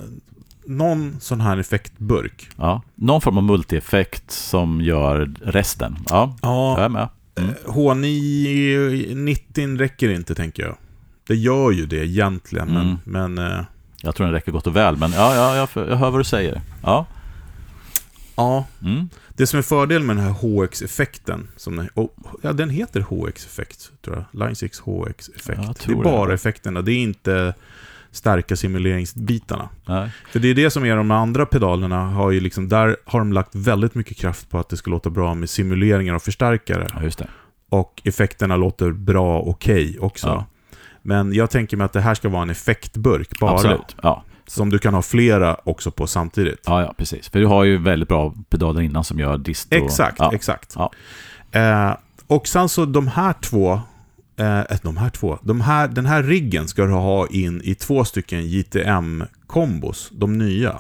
någon 0.66 1.18
sån 1.20 1.42
här 1.42 1.58
effektburk. 1.58 2.50
Ja. 2.58 2.82
Någon 2.96 3.22
form 3.22 3.38
av 3.38 3.44
multieffekt 3.44 4.32
som 4.32 4.82
gör 4.82 5.32
resten. 5.44 5.98
Ja, 6.10 6.36
jag 6.42 6.50
Ja, 6.50 6.80
är 6.80 6.90
med. 6.90 7.08
Mm. 7.36 7.54
H990 7.66 9.78
räcker 9.78 10.10
inte, 10.10 10.36
tänker 10.36 10.64
jag. 10.64 10.76
Det 11.28 11.36
gör 11.36 11.72
ju 11.72 11.86
det 11.86 12.06
egentligen, 12.08 12.70
Mm. 12.70 12.98
men... 13.06 13.36
men 13.36 13.52
eh, 13.52 13.64
Jag 14.04 14.16
tror 14.16 14.26
den 14.26 14.34
räcker 14.34 14.52
gott 14.52 14.68
och 14.68 14.76
väl, 14.76 14.98
men 14.98 15.12
ja, 15.12 15.36
ja, 15.36 15.56
jag, 15.76 15.90
jag 15.90 15.96
hör 15.98 16.12
vad 16.12 16.20
du 16.20 16.24
säger. 16.24 16.62
Ja. 16.84 17.06
ja, 18.36 18.66
Mm. 18.82 19.10
det 19.38 19.48
som 19.48 19.60
är 19.60 19.64
fördelen 19.64 20.08
med 20.08 20.16
den 20.16 20.26
här 20.26 20.32
HX-effekten, 20.34 21.48
som 21.58 21.76
den, 21.76 21.90
oh, 21.96 22.10
ja, 22.42 22.54
den 22.54 22.70
heter 22.70 23.02
HX-effekt, 23.02 23.92
tror 24.02 24.26
jag. 24.32 24.40
Line 24.46 24.56
6 24.56 24.80
HX-effekt. 24.80 25.60
Jag 25.64 25.76
Det 25.86 25.92
är 25.92 25.96
det. 25.98 26.04
bara 26.04 26.34
effekterna, 26.34 26.82
det 26.82 26.92
är 26.94 26.98
inte 27.04 27.54
starka 28.12 28.56
simuleringsbitarna. 28.56 29.70
Nej. 29.86 30.10
För 30.32 30.40
det 30.40 30.48
är 30.48 30.56
det 30.56 30.70
som 30.70 30.86
är 30.86 30.96
de 30.96 31.12
andra 31.12 31.46
pedalerna, 31.46 32.06
har 32.06 32.32
ju 32.32 32.40
liksom, 32.40 32.70
där 32.70 32.98
har 33.06 33.20
de 33.20 33.34
lagt 33.34 33.56
väldigt 33.56 33.96
mycket 33.96 34.18
kraft 34.18 34.50
på 34.50 34.60
att 34.60 34.70
det 34.70 34.78
ska 34.78 34.92
låta 34.92 35.10
bra 35.10 35.36
med 35.36 35.50
simuleringar 35.50 36.14
och 36.14 36.24
förstärkare. 36.24 36.88
Ja, 36.94 37.04
just 37.04 37.20
det. 37.20 37.28
Och 37.70 38.02
effekterna 38.06 38.56
låter 38.56 38.92
bra 38.92 39.40
okej 39.40 39.98
också. 40.00 40.28
Ja. 40.28 40.46
Men 41.02 41.34
jag 41.34 41.50
tänker 41.50 41.78
mig 41.78 41.86
att 41.86 41.94
det 41.94 42.02
här 42.02 42.16
ska 42.16 42.30
vara 42.30 42.42
en 42.42 42.50
effektburk 42.50 43.40
bara. 43.40 43.52
Absolut. 43.52 43.96
Ja. 44.04 44.24
Som 44.48 44.70
du 44.70 44.80
kan 44.80 44.94
ha 44.94 45.02
flera 45.02 45.58
också 45.64 45.92
på 45.92 46.08
samtidigt. 46.08 46.60
Ja, 46.66 46.82
ja, 46.82 46.94
precis. 46.98 47.30
För 47.30 47.40
du 47.40 47.46
har 47.46 47.64
ju 47.64 47.78
väldigt 47.78 48.10
bra 48.10 48.34
pedaler 48.50 48.82
innan 48.82 49.04
som 49.04 49.20
gör 49.20 49.38
dist 49.38 49.68
och... 49.74 49.78
Exakt, 49.78 50.22
exakt. 50.34 50.76
Eh, 51.52 51.92
och 52.28 52.48
sen 52.48 52.70
så 52.70 52.86
de 52.86 53.08
här 53.08 53.34
två, 53.34 53.82
eh, 54.38 54.62
de 54.84 54.98
här 54.98 55.10
två, 55.10 55.40
de 55.44 55.62
här, 55.62 55.88
den 55.88 56.06
här 56.06 56.24
riggen 56.24 56.68
ska 56.68 56.86
du 56.86 56.92
ha 56.94 57.28
in 57.28 57.62
i 57.64 57.76
två 57.76 58.06
stycken 58.06 58.42
JTM-kombos, 58.48 60.10
de 60.12 60.38
nya. 60.38 60.80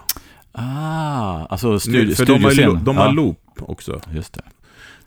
Ah, 0.52 1.46
alltså 1.50 1.70
Nu, 1.72 1.78
studi- 1.78 2.16
för 2.16 2.26
de 2.26 2.44
har, 2.44 2.80
de 2.86 2.98
har 2.98 3.06
ja. 3.06 3.12
loop 3.12 3.38
också. 3.60 4.02
Just 4.14 4.34
det. 4.34 4.42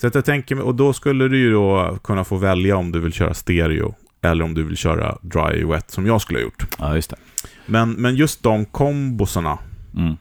Så 0.01 0.07
att 0.07 0.15
jag 0.15 0.25
tänker, 0.25 0.61
och 0.61 0.75
då 0.75 0.93
skulle 0.93 1.29
du 1.29 1.39
ju 1.39 1.53
då 1.53 1.99
kunna 2.05 2.25
få 2.25 2.37
välja 2.37 2.77
om 2.77 2.93
du 2.93 3.01
vill 3.01 3.13
köra 3.13 3.35
stereo 3.35 3.95
eller 4.23 4.45
om 4.45 4.55
du 4.55 4.63
vill 4.63 4.77
köra 4.77 5.19
dry 5.23 5.65
wet 5.65 5.91
som 5.91 6.07
jag 6.07 6.21
skulle 6.21 6.39
ha 6.39 6.45
gjort. 6.45 6.67
Ja, 6.79 6.95
just 6.95 7.11
det. 7.11 7.17
Men, 7.67 7.93
men 7.93 8.17
just 8.17 8.43
de 8.43 8.65
kombosarna, 8.65 9.59
Mm. 9.97 10.17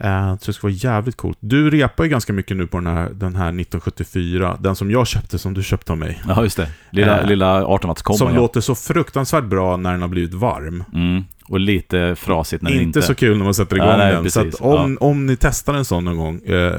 Eh, 0.00 0.36
så 0.36 0.46
det 0.46 0.52
ska 0.52 0.66
vara 0.66 0.72
jävligt 0.72 1.16
coolt. 1.16 1.38
Du 1.40 1.70
repar 1.70 2.04
ju 2.04 2.10
ganska 2.10 2.32
mycket 2.32 2.56
nu 2.56 2.66
på 2.66 2.78
den 2.78 2.86
här, 2.86 3.10
den 3.14 3.36
här 3.36 3.48
1974, 3.48 4.56
den 4.60 4.76
som 4.76 4.90
jag 4.90 5.06
köpte, 5.06 5.38
som 5.38 5.54
du 5.54 5.62
köpte 5.62 5.92
av 5.92 5.98
mig. 5.98 6.22
Ja, 6.28 6.42
just 6.42 6.56
det. 6.56 6.68
Lilla, 6.90 7.20
Eh, 7.20 7.26
lilla 7.26 7.64
18 7.66 7.88
watts 7.88 8.02
kombon, 8.02 8.18
som 8.18 8.28
ja. 8.28 8.34
låter 8.34 8.60
så 8.60 8.74
fruktansvärt 8.74 9.44
bra 9.44 9.76
när 9.76 9.92
den 9.92 10.00
har 10.00 10.08
blivit 10.08 10.34
varm. 10.34 10.84
Mm. 10.94 11.24
Och 11.48 11.60
lite 11.60 12.16
frasigt 12.16 12.62
när 12.62 12.70
det 12.70 12.76
inte, 12.76 12.84
inte... 12.84 13.02
så 13.02 13.14
kul 13.14 13.36
när 13.36 13.44
man 13.44 13.54
sätter 13.54 13.76
igång 13.76 13.88
Ja, 13.88 13.96
nej, 13.96 14.12
den. 14.12 14.30
Så 14.30 14.40
precis. 14.40 14.54
att 14.54 14.66
om, 14.66 14.98
om 15.00 15.26
ni 15.26 15.36
testar 15.36 15.74
en 15.74 15.84
sån 15.84 16.04
någon 16.04 16.16
gång, 16.16 16.42
eh, 16.42 16.74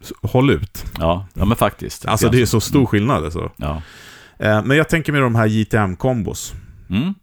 så 0.00 0.14
håll 0.22 0.50
ut. 0.50 0.84
Ja, 0.98 1.26
ja, 1.34 1.44
men 1.44 1.56
faktiskt. 1.56 2.06
Alltså 2.06 2.28
det 2.28 2.42
är 2.42 2.46
så 2.46 2.60
stor 2.60 2.86
skillnad 2.86 3.24
alltså. 3.24 3.50
Ja. 3.56 3.82
Eh, 4.38 4.64
men 4.64 4.76
jag 4.76 4.88
tänker 4.88 5.12
med 5.12 5.22
de 5.22 5.34
här 5.34 5.46
JTM-kombos. 5.46 6.54
Mm. 6.90 7.14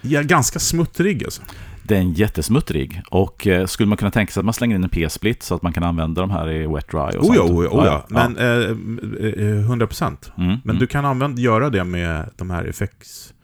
Ja, 0.00 0.22
ganska 0.22 0.58
smuttrig 0.58 1.24
alltså. 1.24 1.42
Det 1.88 1.96
är 1.96 2.02
jättesmuttrig. 2.02 3.02
Och 3.10 3.46
eh, 3.46 3.66
skulle 3.66 3.86
man 3.88 3.98
kunna 3.98 4.10
tänka 4.10 4.32
sig 4.32 4.40
att 4.40 4.44
man 4.44 4.54
slänger 4.54 4.76
in 4.76 4.84
en 4.84 4.90
P-split 4.90 5.42
så 5.42 5.54
att 5.54 5.62
man 5.62 5.72
kan 5.72 5.82
använda 5.84 6.20
de 6.20 6.30
här 6.30 6.50
i 6.50 6.66
wet 6.66 6.88
dry 6.90 6.98
och 7.18 7.24
Oh 7.24 7.36
ja, 7.36 7.46
sånt? 7.46 7.50
oh 7.58 7.64
ja, 7.64 7.70
oh 7.70 7.86
ja. 7.86 8.06
Men 8.08 8.36
eh, 8.36 8.44
eh, 8.46 9.70
100%. 9.70 10.04
Mm, 10.06 10.48
Men 10.48 10.60
mm. 10.64 10.78
du 10.78 10.86
kan 10.86 11.04
använda, 11.04 11.42
göra 11.42 11.70
det 11.70 11.84
med 11.84 12.30
de 12.36 12.50
här 12.50 12.64
effekts... 12.64 13.34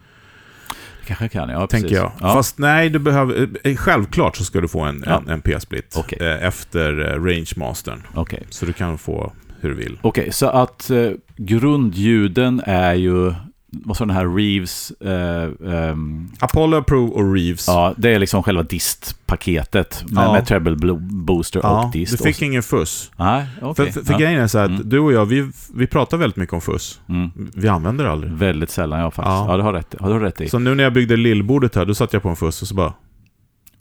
Det 1.00 1.06
kanske 1.08 1.28
kan, 1.28 1.48
ja 1.48 1.66
Tänker 1.66 1.88
precis. 1.88 1.96
jag. 2.02 2.12
Ja. 2.20 2.34
Fast 2.34 2.58
nej, 2.58 2.90
du 2.90 2.98
behöver... 2.98 3.48
eh, 3.64 3.76
Självklart 3.76 4.36
så 4.36 4.44
ska 4.44 4.60
du 4.60 4.68
få 4.68 4.80
en, 4.80 5.04
Ja. 5.06 5.18
en, 5.18 5.28
en 5.28 5.40
P-split 5.40 5.96
eh, 6.20 6.26
efter 6.46 7.00
eh, 7.12 7.22
Range 7.24 7.50
Mastern. 7.56 8.02
Okej, 8.14 8.42
Så 8.50 8.66
du 8.66 8.72
kan 8.72 8.98
få 8.98 9.32
hur 9.60 9.68
du 9.68 9.74
vill. 9.74 9.98
Okej, 10.02 10.32
så 10.32 10.46
att 10.48 10.90
eh, 10.90 11.10
grundljuden 11.36 12.62
är 12.66 12.94
ju, 12.94 13.34
vad 13.84 13.96
sa 13.96 14.04
den 14.04 14.16
här, 14.16 14.26
Reeves, 14.36 14.90
eh, 14.90 15.88
ehm, 15.90 16.28
Apollo 16.40 16.82
Pro 16.82 17.06
och 17.06 17.34
Reeves. 17.34 17.68
ja, 17.68 17.94
det 17.96 18.10
är 18.14 18.18
liksom 18.18 18.42
själva 18.42 18.62
dist-paketet 18.62 20.04
med, 20.08 20.24
Ja. 20.24 20.32
med 20.32 20.46
treble 20.46 20.94
booster 21.00 21.60
Ja, 21.62 21.84
och 21.84 21.92
dist. 21.92 22.18
du 22.18 22.24
fick 22.24 22.42
ingen 22.42 22.62
fuss. 22.62 23.10
nej, 23.16 23.46
okej. 23.62 23.86
För, 23.86 23.92
för, 23.92 24.06
för 24.06 24.12
ja. 24.12 24.18
grejen 24.18 24.40
är 24.42 24.46
så 24.46 24.58
här 24.58 24.64
att 24.64 24.70
Mm. 24.70 24.88
du 24.88 24.98
och 24.98 25.12
jag, 25.12 25.26
vi, 25.26 25.50
vi 25.74 25.86
pratar 25.86 26.16
väldigt 26.16 26.36
mycket 26.36 26.52
om 26.52 26.60
fuss. 26.60 27.00
Mm. 27.08 27.30
Vi 27.54 27.68
använder 27.68 28.04
det 28.04 28.10
aldrig. 28.10 28.32
Väldigt 28.32 28.70
sällan, 28.70 29.00
ja 29.00 29.10
faktiskt. 29.10 29.26
Ja. 29.34 29.46
Ja, 29.50 29.56
du 29.56 29.62
har 29.62 29.72
rätt, 29.72 29.94
har 30.00 30.14
du 30.14 30.18
rätt 30.24 30.40
i. 30.40 30.48
Så 30.48 30.58
nu 30.58 30.74
när 30.74 30.84
jag 30.84 30.92
byggde 30.92 31.16
lillbordet 31.16 31.74
här, 31.74 31.84
då 31.84 31.94
satt 31.94 32.12
jag 32.12 32.22
på 32.22 32.28
en 32.28 32.36
fuss 32.36 32.62
och 32.62 32.68
så 32.68 32.74
bara... 32.74 32.92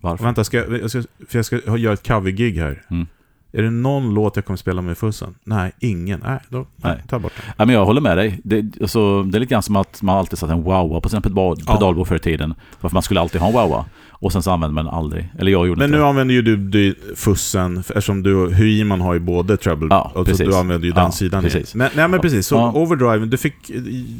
Varför? 0.01 0.23
Vänta, 0.25 0.43
ska 0.43 0.57
jag, 0.57 0.81
jag 0.81 0.89
ska, 0.89 1.01
för 1.29 1.37
jag 1.37 1.45
ska 1.45 1.77
göra 1.77 1.93
ett 1.93 2.07
covergig 2.07 2.57
här. 2.57 2.81
Mm. 2.89 3.07
Är 3.55 3.61
det 3.63 3.69
någon 3.69 4.13
låt 4.13 4.35
jag 4.35 4.45
kommer 4.45 4.57
spela 4.57 4.81
med 4.81 4.97
fussen? 4.97 5.35
Nej, 5.43 5.71
ingen. 5.79 6.19
Nej, 6.25 6.39
då 6.49 6.65
nej. 6.75 7.03
Ta 7.09 7.19
bort 7.19 7.31
den. 7.35 7.53
Ja, 7.57 7.65
men 7.65 7.75
jag 7.75 7.85
håller 7.85 8.01
med 8.01 8.17
dig. 8.17 8.39
Det, 8.43 8.65
alltså, 8.81 9.23
det 9.23 9.37
är 9.37 9.39
lite 9.39 9.51
grann 9.53 9.63
som 9.63 9.75
att 9.75 10.01
man 10.01 10.17
alltid 10.17 10.39
satt 10.39 10.49
en 10.49 10.63
wowa 10.63 10.99
på 11.01 11.09
sina 11.09 11.21
pedal, 11.21 11.57
Ja. 11.65 11.73
pedalbord 11.73 12.07
förr 12.07 12.15
i 12.15 12.19
tiden. 12.19 12.53
Varför 12.81 12.95
man 12.95 13.03
skulle 13.03 13.19
alltid 13.19 13.41
ha 13.41 13.47
en 13.47 13.53
wowa. 13.53 13.85
Och 14.09 14.31
sen 14.31 14.43
så 14.43 14.51
använder 14.51 14.73
man 14.73 14.85
den 14.85 14.93
aldrig. 14.93 15.29
Eller 15.39 15.51
jag 15.51 15.67
gjorde 15.67 15.79
Men 15.79 15.85
inte 15.85 15.97
nu 15.97 16.03
det. 16.03 16.09
använder 16.09 16.33
ju 16.35 16.41
du, 16.41 16.55
du 16.57 16.95
fussen, 17.15 17.77
eftersom 17.77 18.23
du, 18.23 18.53
Huiman 18.53 19.01
har 19.01 19.13
ju 19.13 19.19
både 19.19 19.57
treble 19.57 19.87
Ja, 19.89 20.01
och 20.15 20.19
så 20.19 20.25
precis. 20.25 20.47
du 20.47 20.55
använder 20.55 20.87
ju 20.87 20.93
Ja, 20.95 21.01
den 21.01 21.11
sidan. 21.11 21.43
precis. 21.43 21.75
Men, 21.75 21.89
nej 21.95 22.07
men 22.07 22.19
precis, 22.19 22.47
så 22.47 22.55
Ja. 22.55 22.71
overdrive, 22.71 23.25
du 23.25 23.37
fick, 23.37 23.55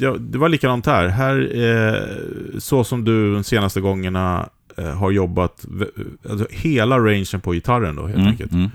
ja, 0.00 0.16
det 0.18 0.38
var 0.38 0.48
likadant 0.48 0.86
här. 0.86 1.08
Här, 1.08 1.56
eh, 1.64 2.00
så 2.58 2.84
som 2.84 3.04
du 3.04 3.34
de 3.34 3.44
senaste 3.44 3.80
gångerna 3.80 4.48
eh, 4.76 4.84
har 4.90 5.10
jobbat, 5.10 5.66
alltså 6.30 6.46
hela 6.50 6.98
rangen 6.98 7.40
på 7.42 7.52
gitarren 7.52 7.96
då 7.96 8.02
helt 8.02 8.14
Mm, 8.16 8.28
enkelt. 8.28 8.52
mm. 8.52 8.70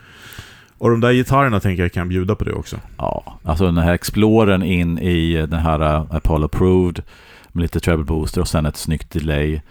Och 0.79 0.89
de 0.89 0.99
där 0.99 1.13
gitarrerna 1.13 1.59
tänker 1.59 1.83
jag 1.83 1.93
kan 1.93 2.09
bjuda 2.09 2.35
på 2.35 2.43
det 2.43 2.53
också. 2.53 2.77
Ja, 2.97 3.39
alltså 3.43 3.65
den 3.65 3.77
här 3.77 3.93
Explorern 3.93 4.63
in 4.63 4.99
i 4.99 5.33
den 5.33 5.59
här 5.59 5.81
uh, 5.81 6.05
Apollo 6.15 6.45
Approved 6.45 7.03
med 7.51 7.61
lite 7.61 7.79
treble 7.79 8.03
booster 8.05 8.41
och 8.41 8.47
sen 8.47 8.65
ett 8.65 8.77
snyggt 8.77 9.11
delay. 9.11 9.61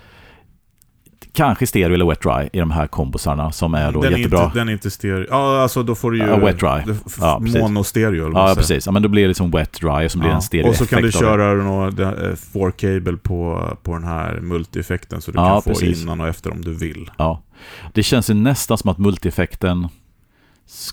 Kanske 1.33 1.67
stereo 1.67 1.95
eller 1.95 2.07
wet 2.07 2.21
dry 2.23 2.49
i 2.53 2.59
de 2.59 2.71
här 2.71 2.87
kombosarna 2.87 3.53
som 3.53 3.75
är 3.75 3.93
då 3.93 4.03
den, 4.03 4.13
är 4.13 4.17
jättebra. 4.19 4.45
inte, 4.45 4.59
den 4.59 4.69
är 4.69 4.73
inte 4.73 4.91
stereo. 4.91 5.27
Ja, 5.31 5.63
alltså 5.63 5.83
då 5.83 5.95
får 5.95 6.11
du 6.11 6.19
ju... 6.19 6.27
Ja, 6.27 6.37
wet 6.37 6.59
dry. 6.61 6.69
Ja, 6.69 6.79
eller 6.83 8.31
vad 8.31 8.51
Ja, 8.51 8.55
precis. 8.57 8.87
Ja, 8.87 8.93
men 8.93 9.03
då 9.03 9.09
blir 9.09 9.23
det 9.23 9.29
liksom 9.29 9.51
wet 9.51 9.73
dry 9.73 10.07
och 10.07 10.11
så 10.11 10.19
blir 10.19 10.29
det 10.29 10.35
en 10.35 10.43
stereo 10.43 10.69
Och 10.69 10.75
så 10.77 10.87
kan 10.87 11.03
du 11.03 11.13
köra 11.13 11.55
några, 11.55 11.91
det- 11.91 12.05
eh, 12.05 12.35
4-cable 12.53 13.17
på, 13.17 13.69
på 13.83 13.93
den 13.95 14.05
här 14.05 14.39
multi-effekten 14.43 15.21
så 15.21 15.31
du 15.31 15.39
Ja, 15.39 15.49
kan 15.49 15.63
få 15.63 15.71
precis. 15.71 16.03
innan 16.03 16.21
och 16.21 16.29
efter 16.29 16.53
om 16.53 16.61
du 16.65 16.75
vill. 16.75 17.11
Ja. 17.17 17.43
Det 17.93 18.03
känns 18.03 18.31
ju 18.31 18.35
nästan 18.35 18.79
som 18.79 18.91
att 18.91 18.99
multieffekten 18.99 19.89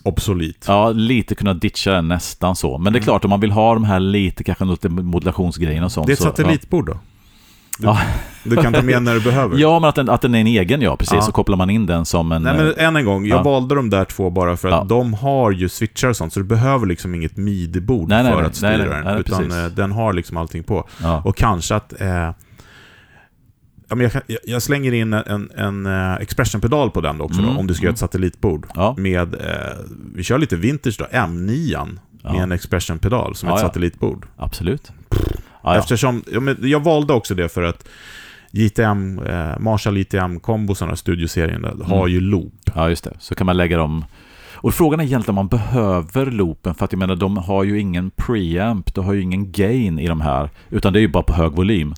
Obsolit. 0.03 0.65
Ja, 0.67 0.91
lite 0.91 1.35
kunna 1.35 1.53
ditcha 1.53 1.91
den 1.91 2.07
nästan 2.07 2.55
så. 2.55 2.77
Men 2.77 2.93
det 2.93 2.97
är 2.97 2.99
Mm. 3.01 3.03
klart, 3.03 3.23
om 3.25 3.29
man 3.29 3.39
vill 3.39 3.51
ha 3.51 3.73
de 3.73 3.83
här 3.83 3.99
lite, 3.99 4.43
kanske 4.43 4.65
lite 4.65 4.89
modulationsgrejerna 4.89 5.85
och 5.85 5.91
sånt. 5.91 6.07
Det 6.07 6.11
är 6.11 6.13
ett 6.13 6.19
så, 6.19 6.23
satellitbord 6.25 6.85
då. 6.87 6.93
Du, 6.93 7.85
Ja. 7.87 7.99
du 8.43 8.55
kan 8.55 8.73
ta 8.73 8.81
med 8.81 9.03
när 9.03 9.13
du 9.13 9.21
behöver. 9.21 9.57
Ja, 9.59 9.79
men 9.79 9.89
att 9.89 9.95
den, 9.95 10.09
att 10.09 10.21
den 10.21 10.35
är 10.35 10.39
en 10.41 10.47
egen, 10.47 10.81
ja, 10.81 10.95
precis. 10.97 11.13
Ja. 11.13 11.21
Så 11.21 11.31
kopplar 11.31 11.57
man 11.57 11.69
in 11.69 11.85
den 11.85 12.05
som 12.05 12.31
en... 12.31 12.41
Nej 12.43 12.57
men 12.57 12.73
än 12.77 12.95
en 12.95 13.05
gång, 13.05 13.25
jag 13.25 13.37
Ja. 13.39 13.43
valde 13.43 13.75
de 13.75 13.89
där 13.89 14.05
två 14.05 14.29
bara 14.29 14.57
för 14.57 14.67
att 14.67 14.73
Ja. 14.73 14.83
de 14.83 15.13
har 15.13 15.51
ju 15.51 15.69
switchar 15.69 16.09
och 16.09 16.15
sånt, 16.17 16.33
så 16.33 16.39
du 16.39 16.45
behöver 16.45 16.85
liksom 16.87 17.15
inget 17.15 17.37
midi-bord 17.37 18.09
för 18.09 18.23
nej. 18.23 18.33
att 18.45 18.55
styra 18.55 18.69
Nej, 18.69 18.79
nej, 18.79 18.87
den. 18.89 19.03
nej, 19.03 19.19
utan 19.19 19.37
precis. 19.39 19.55
eh, 19.55 19.65
den 19.65 19.91
har 19.91 20.13
liksom 20.13 20.37
allting 20.37 20.63
på. 20.63 20.87
ja. 21.03 21.21
Och 21.25 21.37
kanske 21.37 21.75
att... 21.75 22.01
Eh, 22.01 22.29
ja, 23.89 23.95
men 23.95 24.03
jag, 24.03 24.11
kan, 24.11 24.21
jag, 24.27 24.39
jag 24.45 24.61
slänger 24.61 24.93
in 24.93 25.13
en, 25.13 25.51
en 25.55 25.85
eh, 25.85 26.13
expression-pedal 26.15 26.91
på 26.91 27.01
den 27.01 27.21
också 27.21 27.39
Mm, 27.39 27.53
då, 27.53 27.59
om 27.59 27.67
du 27.67 27.73
ska 27.73 27.83
göra 27.83 27.89
mm. 27.89 27.93
ett 27.93 27.99
satellitbord. 27.99 28.67
Ja. 28.75 28.95
Med, 28.97 29.33
eh, 29.33 29.41
vi 30.15 30.23
kör 30.23 30.37
lite 30.37 30.55
vintage 30.55 30.95
då, 30.99 31.05
M9 31.05 31.97
Ja. 32.23 32.31
med 32.33 32.43
en 32.43 32.51
expression-pedal 32.51 33.35
som 33.35 33.49
Ja, 33.49 33.55
ett 33.55 33.61
satellitbord. 33.61 34.25
Absolut. 34.37 34.91
Eftersom, 35.77 36.23
jag 36.61 36.83
valde 36.83 37.13
också 37.13 37.35
det 37.35 37.49
för 37.49 37.61
att 37.63 37.87
JTM, 38.51 39.19
eh, 39.19 39.59
Marshall 39.59 39.97
JTM-kombosarna, 39.97 40.95
studioserien, 40.95 41.61
där, 41.61 41.83
har 41.85 41.97
Mm. 41.99 42.11
ju 42.11 42.19
loop. 42.19 42.53
ja, 42.75 42.89
just 42.89 43.03
det. 43.03 43.13
Så 43.19 43.35
kan 43.35 43.45
man 43.45 43.57
lägga 43.57 43.77
dem... 43.77 44.05
Och 44.53 44.73
frågan 44.73 44.99
är 44.99 45.03
egentligen 45.03 45.29
om 45.29 45.35
man 45.35 45.47
behöver 45.47 46.25
loopen, 46.25 46.75
för 46.75 46.85
att 46.85 46.91
jag 46.91 46.99
menar, 46.99 47.15
de 47.15 47.37
har 47.37 47.63
ju 47.63 47.79
ingen 47.79 48.11
preamp, 48.11 48.93
de 48.95 49.05
har 49.05 49.13
ju 49.13 49.21
ingen 49.21 49.51
gain 49.51 49.99
i 49.99 50.07
de 50.07 50.21
här, 50.21 50.49
utan 50.69 50.93
det 50.93 50.99
är 50.99 51.01
ju 51.01 51.07
bara 51.07 51.23
på 51.23 51.33
hög 51.33 51.51
volym. 51.51 51.93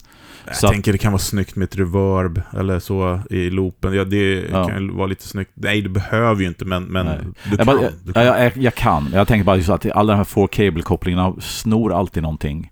Jag 0.48 0.56
Så 0.56 0.68
att- 0.68 0.74
tänker 0.74 0.92
det 0.92 0.98
kan 0.98 1.12
vara 1.12 1.20
snyggt 1.20 1.56
med 1.56 1.66
ett 1.66 1.76
reverb 1.76 2.42
eller 2.58 2.80
så 2.80 3.20
i 3.30 3.50
loopen. 3.50 3.94
Ja, 3.94 4.04
det 4.04 4.46
Ja. 4.52 4.68
kan 4.68 4.96
vara 4.98 5.08
lite 5.08 5.28
snyggt. 5.28 5.52
Nej, 5.54 5.82
du 5.82 5.90
behöver 5.90 6.42
ju 6.42 6.48
inte, 6.48 6.66
men, 6.66 6.84
men 6.84 7.06
Nej. 7.06 7.18
du 7.44 7.50
Jag, 7.50 7.58
kan. 7.58 7.66
bara, 7.66 7.78
du 7.78 7.84
jag, 8.06 8.14
kan. 8.14 8.26
jag, 8.26 8.46
jag, 8.46 8.58
jag 8.58 8.76
kan. 8.76 9.10
Jag 9.14 9.28
tänker 9.28 9.46
bara 9.46 9.56
just 9.56 9.70
att 9.70 9.92
alla 9.92 10.14
de 10.14 10.18
här 10.18 10.24
4-cable-kopplingarna 10.24 11.42
snor 11.42 11.94
alltid 11.94 12.24
någonting. 12.24 12.72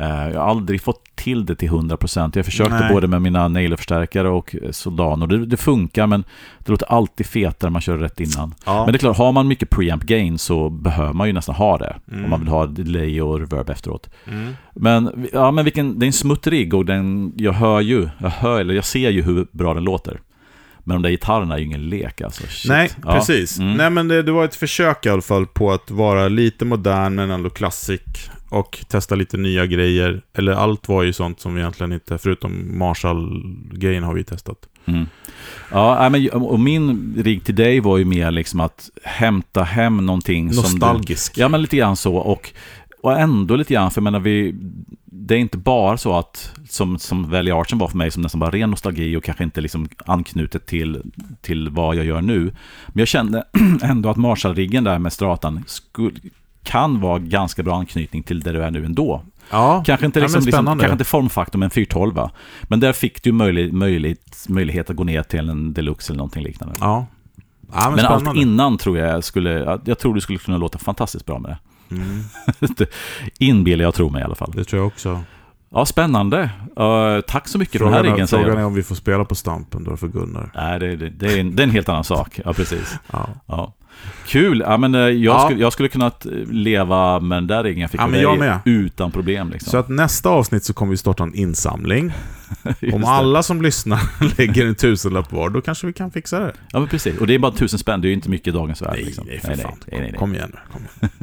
Eh, 0.00 0.28
jag 0.32 0.40
har 0.40 0.50
aldrig 0.50 0.82
fått 0.82 1.16
till 1.16 1.46
det 1.46 1.54
till 1.54 1.68
100%. 1.68 2.32
Jag 2.34 2.44
försökte 2.44 2.80
Nej. 2.80 2.92
både 2.92 3.08
med 3.08 3.22
mina 3.22 3.48
Nailor-förstärkare 3.48 4.28
och 4.28 4.56
eh, 4.62 4.70
Soldano. 4.70 5.26
Det, 5.26 5.46
det 5.46 5.56
funkar, 5.56 6.06
men 6.06 6.24
det 6.58 6.70
låter 6.70 6.92
alltid 6.92 7.26
fetare 7.26 7.68
när 7.68 7.70
man 7.70 7.80
kör 7.82 7.98
rätt 7.98 8.20
innan. 8.20 8.54
ja. 8.66 8.84
Men 8.84 8.92
det 8.92 8.96
är 8.96 8.98
klart, 8.98 9.16
har 9.16 9.32
man 9.32 9.48
mycket 9.48 9.70
preamp 9.70 10.02
gain 10.02 10.38
så 10.38 10.70
behöver 10.70 11.12
man 11.12 11.26
ju 11.26 11.32
nästan 11.32 11.54
ha 11.54 11.78
det. 11.78 11.96
Mm. 12.10 12.24
Om 12.24 12.30
man 12.30 12.40
vill 12.40 12.48
ha 12.48 12.66
delay 12.66 13.20
och 13.20 13.40
reverb 13.40 13.70
efteråt. 13.70 14.10
Mm. 14.26 14.56
Men, 14.74 15.28
ja, 15.32 15.50
men 15.50 15.64
vilken, 15.64 15.98
det 15.98 16.04
är 16.04 16.06
en 16.06 16.12
smuttrig 16.12 16.74
och 16.74 16.84
den, 16.84 17.32
jag 17.36 17.52
hör 17.52 17.80
ju, 17.80 18.08
jag 18.18 18.30
hör, 18.30 18.60
eller 18.60 18.74
jag 18.74 18.84
ser 18.84 19.10
ju 19.10 19.22
hur 19.22 19.46
bra 19.52 19.74
den 19.74 19.84
låter. 19.84 20.20
Men 20.88 20.96
de 20.96 21.02
där 21.02 21.10
gitarrerna 21.10 21.54
är 21.54 21.58
ju 21.58 21.64
ingen 21.64 21.88
lek 21.88 22.20
alltså. 22.20 22.42
Shit. 22.48 22.68
Nej, 22.70 22.90
Ja. 23.04 23.12
precis. 23.12 23.58
Mm. 23.58 23.76
Nej, 23.76 23.90
men 23.90 24.08
det, 24.08 24.22
det 24.22 24.32
var 24.32 24.44
ett 24.44 24.54
försök 24.54 25.06
i 25.06 25.08
alla 25.08 25.22
fall 25.22 25.46
på 25.46 25.72
att 25.72 25.90
vara 25.90 26.28
lite 26.28 26.64
modern 26.64 27.14
men 27.14 27.30
ändå 27.30 27.50
klassisk 27.50 28.02
och 28.50 28.78
testa 28.88 29.14
lite 29.14 29.36
nya 29.36 29.66
grejer. 29.66 30.22
Eller 30.34 30.52
allt 30.52 30.88
var 30.88 31.02
ju 31.02 31.12
sånt 31.12 31.40
som 31.40 31.54
vi 31.54 31.60
egentligen 31.60 31.92
inte, 31.92 32.18
förutom 32.18 32.78
Marshall-grejen 32.78 34.02
har 34.04 34.14
vi 34.14 34.24
testat. 34.24 34.58
Mm. 34.84 35.06
Ja, 35.70 36.08
men, 36.08 36.30
och 36.30 36.60
min 36.60 37.14
rigg 37.24 37.44
till 37.44 37.54
dig 37.54 37.80
var 37.80 37.98
ju 37.98 38.04
mer 38.04 38.30
liksom 38.30 38.60
att 38.60 38.90
hämta 39.04 39.62
hem 39.62 40.06
någonting 40.06 40.52
som 40.52 40.62
Nostalgisk. 40.62 41.34
du... 41.34 41.40
Ja, 41.40 41.48
men 41.48 41.62
lite 41.62 41.76
grann 41.76 41.96
så. 41.96 42.14
Och, 42.16 42.50
och 43.02 43.18
ändå 43.20 43.56
lite 43.56 43.74
grann, 43.74 43.90
för 43.90 44.00
jag 44.00 44.04
menar, 44.04 44.20
vi, 44.20 44.54
det 45.10 45.34
är 45.34 45.38
inte 45.38 45.58
bara 45.58 45.96
så 45.96 46.18
att, 46.18 46.52
som, 46.68 46.98
som 46.98 47.30
Valley 47.30 47.52
Archen 47.52 47.78
var 47.78 47.88
för 47.88 47.96
mig, 47.96 48.10
som 48.10 48.22
nästan 48.22 48.40
bara 48.40 48.50
ren 48.50 48.70
nostalgi 48.70 49.16
och 49.16 49.24
kanske 49.24 49.44
inte 49.44 49.60
liksom 49.60 49.88
anknutet 50.06 50.66
till, 50.66 51.02
till 51.40 51.68
vad 51.68 51.96
jag 51.96 52.04
gör 52.04 52.20
nu. 52.20 52.42
Men 52.86 52.98
jag 52.98 53.08
kände 53.08 53.44
ändå 53.82 54.10
att 54.10 54.16
Marshall-riggen 54.16 54.84
där 54.84 54.98
med 54.98 55.12
Stratan 55.12 55.64
skulle, 55.66 56.20
kan 56.62 57.00
vara 57.00 57.18
ganska 57.18 57.62
bra 57.62 57.76
anknytning 57.76 58.22
till 58.22 58.40
där 58.40 58.52
du 58.52 58.62
är 58.62 58.70
nu 58.70 58.84
ändå. 58.84 59.22
Ja, 59.50 59.82
Kanske 59.86 60.06
inte, 60.06 60.20
liksom, 60.20 60.44
liksom, 60.44 60.66
kanske 60.66 60.92
inte 60.92 61.04
formfaktor 61.04 61.58
med 61.58 61.66
en 61.66 61.70
412 61.70 62.28
Men 62.62 62.80
där 62.80 62.92
fick 62.92 63.22
du 63.22 63.32
möjlig, 63.32 63.72
möjligt, 63.72 64.46
möjlighet 64.48 64.90
att 64.90 64.96
gå 64.96 65.04
ner 65.04 65.22
till 65.22 65.48
en 65.48 65.72
deluxe 65.72 66.12
eller 66.12 66.18
någonting 66.18 66.42
liknande. 66.42 66.74
Ja. 66.80 67.06
ja 67.72 67.90
men, 67.90 67.94
men 67.94 68.06
allt 68.06 68.36
innan 68.36 68.78
tror 68.78 68.98
jag 68.98 69.24
skulle, 69.24 69.80
jag 69.84 69.98
tror 69.98 70.14
du 70.14 70.20
skulle 70.20 70.38
kunna 70.38 70.58
låta 70.58 70.78
fantastiskt 70.78 71.26
bra 71.26 71.38
med 71.38 71.56
Mm. 71.90 72.22
Inbillar 73.38 73.84
jag 73.84 73.94
tror 73.94 74.10
mig 74.10 74.20
i 74.20 74.24
alla 74.24 74.34
fall. 74.34 74.52
det 74.56 74.64
tror 74.64 74.80
jag 74.80 74.86
också. 74.86 75.22
Ja, 75.70 75.86
spännande. 75.86 76.50
Uh, 76.80 77.20
tack 77.28 77.48
så 77.48 77.58
mycket 77.58 77.78
för 77.78 77.84
den 77.84 77.94
här 77.94 78.00
Frågan, 78.00 78.14
riggen 78.14 78.28
säger 78.28 78.42
frågan 78.44 78.56
jag. 78.58 78.62
är 78.62 78.66
om 78.66 78.74
vi 78.74 78.82
får 78.82 78.94
spela 78.94 79.24
på 79.24 79.34
Stampen 79.34 79.84
då 79.84 79.96
för 79.96 80.08
Gunnar. 80.08 80.50
Nej, 80.54 80.78
det, 80.78 80.96
det, 80.96 81.08
det, 81.08 81.32
är 81.32 81.40
en, 81.40 81.56
det 81.56 81.62
är 81.62 81.64
en 81.64 81.70
helt 81.70 81.88
annan 81.88 82.04
sak. 82.04 82.40
Ja, 82.44 82.52
precis. 82.52 82.94
Ja. 83.12 83.28
Ja. 83.46 83.74
Kul! 84.26 84.60
Ja, 84.66 84.76
men, 84.76 84.94
eh, 84.94 85.00
jag, 85.00 85.14
Ja. 85.18 85.44
Skulle, 85.44 85.60
jag 85.60 85.72
skulle 85.72 85.88
kunnat 85.88 86.26
eh, 86.26 86.32
leva 86.50 87.20
med 87.20 87.36
den 87.36 87.46
där 87.46 87.62
riggen 87.64 87.80
jag 87.80 87.90
fick 87.90 88.00
Ja, 88.00 88.06
men 88.06 88.20
jag 88.20 88.38
med. 88.38 88.58
utan 88.64 89.10
problem. 89.10 89.50
Liksom. 89.50 89.70
Så 89.70 89.76
att 89.78 89.88
nästa 89.88 90.28
avsnitt 90.28 90.64
så 90.64 90.72
kommer 90.74 90.90
vi 90.90 90.96
starta 90.96 91.22
en 91.22 91.34
insamling. 91.34 92.12
Om 92.92 93.04
alla 93.04 93.42
som 93.42 93.62
lyssnar 93.62 94.00
lägger 94.38 94.66
en 94.66 94.74
tusenlapp 94.74 95.32
var, 95.32 95.50
då 95.50 95.60
kanske 95.60 95.86
vi 95.86 95.92
kan 95.92 96.10
fixa 96.10 96.38
det. 96.40 96.52
Ja, 96.72 96.78
men 96.78 96.88
precis. 96.88 97.18
Och 97.20 97.26
det 97.26 97.34
är 97.34 97.38
bara 97.38 97.52
tusen 97.52 97.78
spänn, 97.78 98.00
det 98.00 98.06
är 98.06 98.08
ju 98.10 98.14
inte 98.14 98.30
mycket 98.30 98.48
i 98.48 98.50
dagens 98.50 98.82
värld. 98.82 98.92
Nej, 98.94 99.04
liksom. 99.04 99.26
nej, 99.26 99.40
för 99.40 99.48
nej, 99.48 99.58
fan. 99.58 99.72
nej, 99.86 100.00
nej, 100.00 100.10
nej. 100.10 100.18
Kom 100.18 100.34
igen 100.34 100.50
nu. 100.54 100.58
Kom 100.72 100.80
igen. 101.00 101.18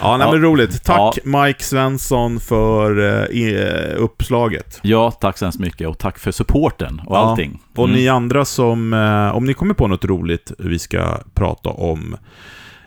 Ja, 0.00 0.16
nej, 0.16 0.26
Ja. 0.26 0.32
men 0.32 0.42
roligt. 0.42 0.84
Tack 0.84 1.18
Ja. 1.24 1.42
Mike 1.44 1.64
Svensson 1.64 2.40
för 2.40 2.98
eh, 2.98 3.24
i- 3.38 3.94
uppslaget. 3.96 4.80
Ja, 4.82 5.10
tack 5.10 5.38
så 5.38 5.44
hemskt 5.44 5.58
mycket 5.60 5.88
och 5.88 5.98
tack 5.98 6.18
för 6.18 6.30
supporten 6.32 7.00
och 7.06 7.16
Ja. 7.16 7.18
allting. 7.18 7.60
Och 7.74 7.84
Mm. 7.84 7.96
ni 7.96 8.08
andra 8.08 8.44
som, 8.44 8.92
eh, 8.92 9.36
om 9.36 9.44
ni 9.44 9.54
kommer 9.54 9.74
på 9.74 9.86
något 9.86 10.04
roligt 10.04 10.52
vi 10.58 10.78
ska 10.78 11.18
prata 11.34 11.68
om, 11.68 12.16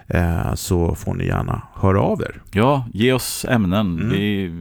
eh, 0.07 0.53
så 0.55 0.95
får 0.95 1.13
ni 1.13 1.25
gärna 1.25 1.61
höra 1.75 2.01
av 2.01 2.21
er. 2.21 2.41
Ja, 2.51 2.85
ge 2.93 3.13
oss 3.13 3.45
ämnen. 3.49 3.99
Mm. 3.99 4.09
Vi... 4.11 4.51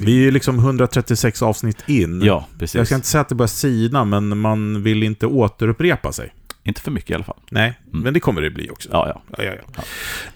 Vi 0.00 0.26
är 0.26 0.30
liksom 0.32 0.58
136 0.58 1.42
avsnitt 1.42 1.84
in. 1.88 2.22
Ja, 2.22 2.46
precis. 2.58 2.74
Jag 2.74 2.86
ska 2.86 2.94
inte 2.94 3.06
säga 3.06 3.20
att 3.20 3.28
det 3.28 3.34
börjar 3.34 3.48
sina, 3.48 4.04
men 4.04 4.38
man 4.38 4.82
vill 4.82 5.02
inte 5.02 5.26
återupprepa 5.26 6.12
sig. 6.12 6.32
Inte 6.68 6.80
för 6.80 6.90
mycket 6.90 7.10
i 7.10 7.14
alla 7.14 7.24
fall. 7.24 7.36
Nej, 7.50 7.78
Mm. 7.88 8.00
men 8.02 8.14
det 8.14 8.20
kommer 8.20 8.42
det 8.42 8.50
bli 8.50 8.70
också. 8.70 8.88
Ja, 8.92 9.08
ja. 9.08 9.22
Ja, 9.38 9.44
ja, 9.44 9.52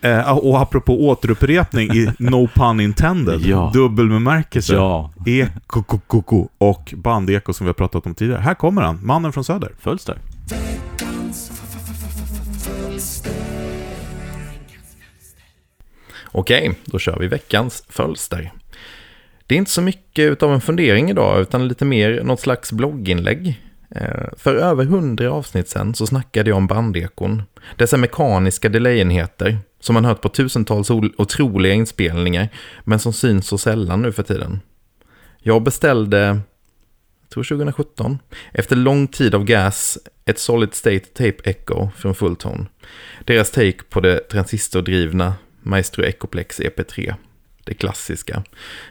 ja. 0.01 0.09
Eh, 0.09 0.39
och 0.39 0.61
apropå 0.61 1.09
återupprepning, 1.09 1.91
i 1.91 2.09
no 2.19 2.49
pun 2.55 2.81
intended, 2.81 3.41
Ja. 3.41 3.71
dubbel 3.75 4.09
bemärkelse, 4.09 4.75
Ja, 4.75 5.13
eko 5.27 5.83
ko, 5.83 6.01
ko, 6.07 6.23
ko, 6.23 6.49
och 6.59 6.95
bandeko 6.97 7.53
som 7.53 7.65
vi 7.67 7.69
har 7.69 7.75
pratat 7.75 8.07
om 8.07 8.15
tidigare. 8.15 8.41
Här 8.41 8.55
kommer 8.55 8.83
han, 8.83 8.99
mannen 9.07 9.33
från 9.33 9.45
Söder. 9.45 9.73
Fölster. 9.81 10.19
Okej, 16.33 16.73
då 16.85 16.99
kör 16.99 17.19
vi 17.19 17.27
veckans 17.29 17.85
fölster. 17.89 18.53
Det 19.47 19.55
är 19.55 19.59
inte 19.59 19.71
så 19.71 19.83
mycket 19.83 20.23
utav 20.33 20.53
en 20.55 20.61
fundering 20.61 21.11
idag, 21.11 21.41
utan 21.41 21.69
lite 21.69 21.85
mer 21.85 22.23
något 22.25 22.41
slags 22.41 22.73
blogginlägg. 22.73 23.63
Eh, 23.95 24.29
för 24.37 24.55
över 24.55 24.85
hundra 24.85 25.33
avsnitt 25.33 25.69
sedan 25.69 25.95
så 25.95 26.07
snackade 26.07 26.51
jag 26.51 26.57
om 26.57 26.67
bandekon. 26.67 27.43
Dessa 27.77 27.97
mekaniska 27.97 28.69
delayenheter 28.69 29.59
som 29.81 29.95
man 29.95 30.05
hört 30.05 30.21
på 30.21 30.29
tusentals 30.29 30.91
otroliga 30.91 31.75
inspelningar, 31.75 32.49
men 32.85 32.99
som 32.99 33.13
syns 33.13 33.47
så 33.47 33.59
sällan 33.59 34.03
nu 34.03 34.13
för 34.13 34.23
tiden. 34.23 34.61
Jag 35.39 35.63
beställde, 35.63 36.19
jag 37.23 37.31
tror 37.31 37.45
2017, 37.45 38.19
efter 38.53 38.77
lång 38.77 39.07
tid 39.07 39.35
av 39.35 39.45
gas, 39.45 39.99
ett 40.25 40.39
Solid 40.39 40.75
State 40.75 41.01
Tape 41.01 41.51
Echo 41.51 41.89
från 41.97 42.15
Fulltone. 42.15 42.67
Deras 43.25 43.51
take 43.51 43.83
på 43.91 44.01
det 44.01 44.19
transistordrivna 44.19 45.35
Maestro 45.63 46.05
Ecoplex 46.05 46.61
EP3. 46.61 47.15
Det 47.65 47.75
klassiska. 47.75 48.43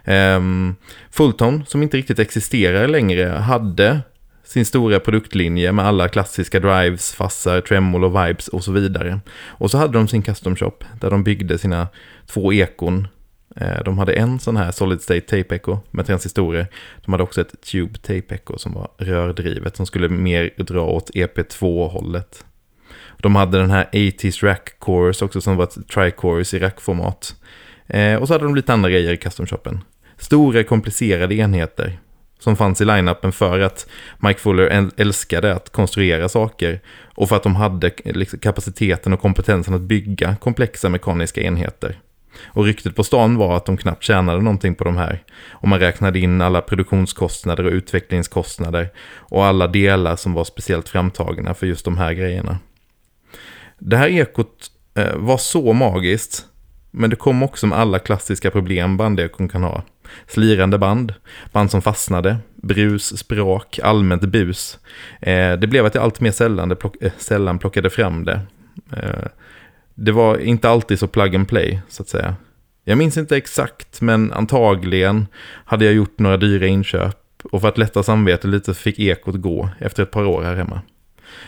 Ehm, 0.04 0.38
um, 0.38 0.76
Fulltone, 1.12 1.66
som 1.66 1.84
inte 1.84 1.98
riktigt 1.98 2.20
existerar 2.20 2.88
längre, 2.88 3.28
hade 3.28 4.02
sin 4.52 4.66
stora 4.66 5.00
produktlinje 5.00 5.72
med 5.72 5.86
alla 5.86 6.08
klassiska 6.08 6.60
drives, 6.60 7.14
fassar, 7.14 7.62
tremolo, 7.62 8.08
vibes 8.08 8.48
och 8.48 8.64
så 8.64 8.72
vidare. 8.72 9.20
Och 9.46 9.72
så 9.72 9.78
hade 9.78 9.94
de 9.94 10.08
sin 10.08 10.22
custom 10.22 10.56
shop 10.56 10.78
där 11.00 11.10
de 11.10 11.24
byggde 11.24 11.58
sina 11.58 11.88
två 12.28 12.54
ekon. 12.54 13.08
Eh, 13.56 13.84
de 13.86 13.98
hade 13.98 14.14
en 14.14 14.40
sån 14.40 14.58
här 14.58 14.72
Solid 14.72 15.02
State 15.02 15.22
Tape 15.22 15.56
Echo 15.56 15.78
med 15.92 16.06
transistorer. 16.06 16.68
De 17.06 17.12
hade 17.12 17.24
också 17.24 17.42
ett 17.42 17.62
Tube 17.62 18.00
Tape 18.00 18.36
Echo 18.36 18.58
som 18.58 18.74
var 18.74 18.90
rördrivet 18.98 19.76
som 19.76 19.86
skulle 19.86 20.10
mer 20.10 20.50
dra 20.58 20.86
åt 20.86 21.10
EP2-hållet. 21.10 22.46
De 23.18 23.36
hade 23.36 23.58
den 23.58 23.72
här 23.72 23.90
80s 23.92 24.46
Rack 24.46 24.76
Chorus 24.80 25.22
också 25.22 25.42
som 25.42 25.58
var 25.58 25.64
ett 25.64 25.88
tri-chorus 25.88 26.54
i 26.54 26.60
rackformat. 26.60 27.36
Eh, 27.88 28.16
och 28.16 28.28
så 28.28 28.34
hade 28.34 28.44
de 28.46 28.56
lite 28.56 28.74
andra 28.74 28.90
grejer 28.90 29.14
i 29.14 29.18
custom 29.18 29.46
shoppen. 29.46 29.84
Stora 30.18 30.64
komplicerade 30.64 31.36
enheter 31.36 32.00
som 32.43 32.56
fanns 32.56 32.82
i 32.82 32.86
line-upen 32.86 33.32
för 33.32 33.60
att 33.60 33.88
Mike 34.17 34.39
Fuller 34.39 34.91
älskade 34.97 35.56
att 35.56 35.69
konstruera 35.69 36.30
saker 36.30 36.82
och 37.15 37.30
för 37.30 37.36
att 37.36 37.43
de 37.43 37.56
hade 37.56 37.91
liksom, 38.06 38.39
kapaciteten 38.39 39.13
och 39.13 39.21
kompetensen 39.21 39.73
att 39.73 39.82
bygga 39.82 40.36
komplexa 40.36 40.89
mekaniska 40.89 41.41
enheter. 41.41 41.99
Och 42.45 42.65
ryktet 42.65 42.95
på 42.95 43.04
stan 43.04 43.38
var 43.38 43.58
att 43.58 43.65
de 43.65 43.77
knappt 43.77 44.04
tjänade 44.04 44.41
någonting 44.41 44.75
på 44.75 44.84
de 44.84 44.97
här. 44.97 45.23
Om 45.51 45.69
man 45.69 45.80
räknade 45.80 46.19
in 46.19 46.41
alla 46.41 46.62
produktionskostnader 46.62 47.63
och 47.63 47.72
utvecklingskostnader 47.72 48.89
och 49.16 49.45
alla 49.45 49.68
delar 49.68 50.16
som 50.16 50.34
var 50.34 50.43
speciellt 50.43 50.89
framtagna 50.89 51.53
för 51.53 51.68
just 51.68 51.86
de 51.86 51.97
här 51.97 52.13
grejerna. 52.13 52.57
Det 53.80 53.97
här 53.97 54.09
ekot 54.09 54.72
eh, 54.95 55.16
var 55.16 55.38
så 55.38 55.74
magiskt, 55.74 56.45
men 56.91 57.09
det 57.09 57.16
kom 57.16 57.43
också 57.43 57.68
med 57.68 57.80
alla 57.80 57.99
klassiska 57.99 58.51
problem 58.51 58.97
bandekon 58.97 59.49
kan 59.49 59.63
ha. 59.63 59.84
Slirande 60.28 60.78
band, 60.78 61.14
band 61.51 61.72
som 61.72 61.82
fastnade, 61.82 62.38
brus, 62.55 63.18
språk, 63.18 63.80
allmänt 63.84 64.22
bus. 64.22 64.80
Eh, 65.22 65.53
det 65.53 65.68
blev 65.68 65.86
att 65.86 65.95
jag 65.95 66.03
allt 66.03 66.20
mer 66.20 66.32
sällan, 66.32 66.76
plock, 66.76 66.95
eh, 67.01 67.12
sällan 67.18 67.59
plockade 67.59 67.89
fram 67.89 68.26
det. 68.26 68.39
Eh, 68.93 69.28
det 69.95 70.12
var 70.12 70.38
inte 70.38 70.70
alltid 70.70 70.99
så 70.99 71.07
plug 71.07 71.36
and 71.36 71.47
play, 71.47 71.82
så 71.89 72.03
att 72.03 72.09
säga. 72.09 72.36
Jag 72.84 72.97
minns 72.97 73.18
inte 73.18 73.38
exakt, 73.38 74.01
men 74.01 74.34
antagligen 74.34 75.28
hade 75.66 75.86
jag 75.86 75.93
gjort 75.93 76.20
några 76.20 76.38
dyra 76.38 76.68
inköp 76.68 77.18
och 77.43 77.62
för 77.62 77.68
att 77.68 77.78
lätta 77.78 78.03
samvetet 78.03 78.49
lite 78.49 78.74
fick 78.74 78.99
ekot 78.99 79.36
gå 79.36 79.70
efter 79.80 80.03
ett 80.03 80.12
par 80.12 80.26
år 80.26 80.43
här 80.43 80.55
hemma. 80.55 80.82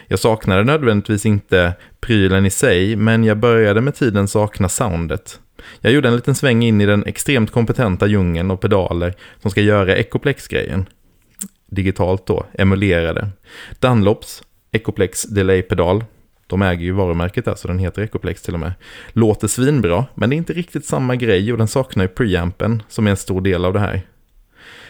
Jag 0.08 0.20
saknade 0.20 0.64
nödvändigtvis 0.64 1.26
inte 1.26 1.74
prylen 2.00 2.46
i 2.46 2.50
sig, 2.50 2.96
men 2.96 3.24
jag 3.24 3.38
började 3.38 3.82
med 3.82 3.96
tiden 3.96 4.28
sakna 4.28 4.70
soundet. 4.70 5.40
Jag 5.82 5.94
gjorde 5.94 6.08
en 6.08 6.16
liten 6.16 6.36
sväng 6.36 6.64
in 6.64 6.82
i 6.82 6.86
den 6.86 7.06
extremt 7.06 7.52
kompetenta 7.52 8.08
djungeln 8.08 8.52
och 8.52 8.62
pedaler 8.62 9.14
som 9.42 9.52
ska 9.52 9.62
göra 9.62 9.96
Ecoplex-grejen. 9.96 10.86
Digitalt 11.68 12.26
då, 12.26 12.46
emulerade. 12.54 13.30
Dunlops 13.80 14.44
Ecoplex 14.72 15.24
Delay-pedal. 15.24 16.06
De 16.48 16.62
äger 16.62 16.84
ju 16.84 16.92
varumärket 16.92 17.46
där, 17.46 17.56
så 17.56 17.68
den 17.68 17.80
heter 17.80 18.02
Ecoplex 18.02 18.42
till 18.42 18.54
och 18.54 18.60
med. 18.60 18.74
Låter 19.14 19.48
svinbra, 19.48 20.06
men 20.16 20.30
det 20.30 20.36
är 20.36 20.38
inte 20.38 20.54
riktigt 20.54 20.86
samma 20.86 21.16
grej 21.16 21.52
och 21.52 21.58
den 21.58 21.68
saknar 21.68 22.04
ju 22.04 22.08
preampen 22.08 22.84
som 22.88 23.08
är 23.08 23.12
en 23.12 23.18
stor 23.18 23.42
del 23.42 23.66
av 23.66 23.74
det 23.74 23.80
här. 23.80 24.02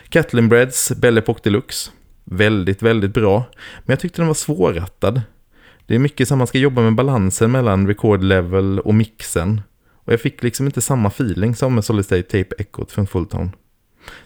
Catlin 0.10 0.50
Breads 0.50 0.92
Belle 0.92 1.20
Epoque 1.20 1.42
Deluxe. 1.44 1.92
Väldigt, 2.24 2.82
väldigt 2.82 3.14
bra. 3.14 3.44
Men 3.86 3.94
jag 3.94 4.00
tyckte 4.00 4.22
den 4.22 4.28
var 4.28 4.34
svårrattad. 4.34 5.22
Det 5.86 5.96
är 5.96 6.00
mycket 6.00 6.28
som 6.28 6.38
man 6.38 6.48
ska 6.48 6.58
jobba 6.58 6.82
med 6.82 6.96
balansen 6.96 7.52
mellan 7.52 7.88
record 7.88 8.24
level 8.24 8.80
och 8.80 8.96
mixen. 8.96 9.62
Och 10.06 10.14
jag 10.14 10.22
fick 10.22 10.44
liksom 10.44 10.66
inte 10.66 10.82
samma 10.82 11.08
feeling 11.08 11.56
som 11.56 11.76
med 11.76 11.86
Solid 11.86 12.06
State 12.06 12.24
Tape 12.24 12.56
Echot 12.58 12.92
från 12.92 13.08
Fulltone. 13.08 13.50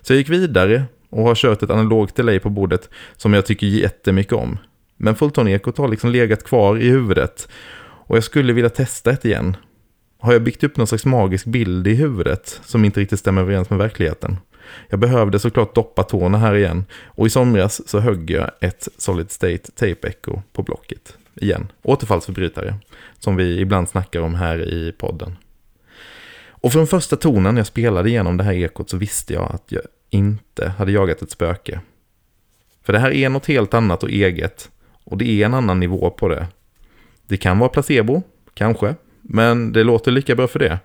Så 0.02 0.14
jag 0.14 0.18
gick 0.18 0.30
vidare 0.30 0.84
och 1.10 1.24
har 1.24 1.36
kört 1.36 1.64
ett 1.64 1.70
analogt 1.70 2.16
delay 2.16 2.40
på 2.40 2.50
bordet 2.50 2.90
som 3.18 3.34
jag 3.34 3.46
tycker 3.46 3.68
jättemycket 3.68 4.34
om. 4.34 4.58
Men 4.98 5.16
Fulltone-ekot 5.16 5.78
har 5.78 5.88
liksom 5.88 6.10
legat 6.10 6.44
kvar 6.44 6.78
i 6.78 6.90
huvudet. 6.90 7.48
Och 8.08 8.18
jag 8.18 8.24
skulle 8.24 8.54
vilja 8.54 8.70
testa 8.70 9.12
ett 9.12 9.26
igen. 9.26 9.58
Har 10.20 10.34
jag 10.34 10.44
byggt 10.44 10.64
upp 10.64 10.78
någon 10.78 10.88
slags 10.88 11.06
magisk 11.06 11.46
bild 11.46 11.88
i 11.88 11.94
huvudet 11.94 12.62
som 12.64 12.86
inte 12.86 13.00
riktigt 13.00 13.20
stämmer 13.20 13.42
överens 13.42 13.70
med 13.70 13.80
verkligheten? 13.80 14.38
Jag 14.90 15.00
behövde 15.00 15.40
såklart 15.40 15.76
doppa 15.76 16.04
tårna 16.04 16.38
här 16.38 16.56
igen. 16.56 16.86
Och 17.06 17.28
i 17.28 17.30
somras 17.30 17.90
så 17.90 18.00
högg 18.00 18.32
jag 18.32 18.52
ett 18.62 18.88
Solid 18.98 19.32
State 19.32 19.72
Tape 19.76 20.08
Echo 20.08 20.42
på 20.54 20.64
Blocket. 20.64 21.18
Igen. 21.36 21.68
Återfallsförbrytare. 21.84 22.76
Som 23.20 23.36
vi 23.36 23.60
ibland 23.60 23.90
snackar 23.90 24.22
om 24.22 24.36
här 24.36 24.62
i 24.62 24.92
podden. 24.98 25.36
Och 26.68 26.74
från 26.74 26.88
första 26.88 27.16
tonen 27.16 27.58
jag 27.58 27.68
spelade 27.68 28.10
igenom 28.10 28.38
det 28.38 28.44
här 28.44 28.54
ekot 28.54 28.90
så 28.90 28.98
visste 28.98 29.34
jag 29.34 29.52
att 29.52 29.64
jag 29.68 29.82
inte 30.10 30.70
hade 30.70 30.92
jagat 30.92 31.22
ett 31.22 31.32
spöke. 31.32 31.82
För 32.84 32.94
det 32.94 33.00
här 33.00 33.12
är 33.12 33.30
något 33.30 33.46
helt 33.46 33.74
annat 33.74 34.04
och 34.04 34.10
eget. 34.10 34.70
Och 35.04 35.18
det 35.18 35.26
är 35.26 35.46
en 35.46 35.54
annan 35.54 35.80
nivå 35.80 36.10
på 36.10 36.28
det. 36.28 36.48
Det 37.28 37.38
kan 37.38 37.60
vara 37.60 37.70
placebo, 37.70 38.22
kanske. 38.54 38.96
Men 39.22 39.72
det 39.74 39.84
låter 39.84 40.12
lika 40.12 40.36
bra 40.36 40.48
för 40.48 40.60
det. 40.60 40.80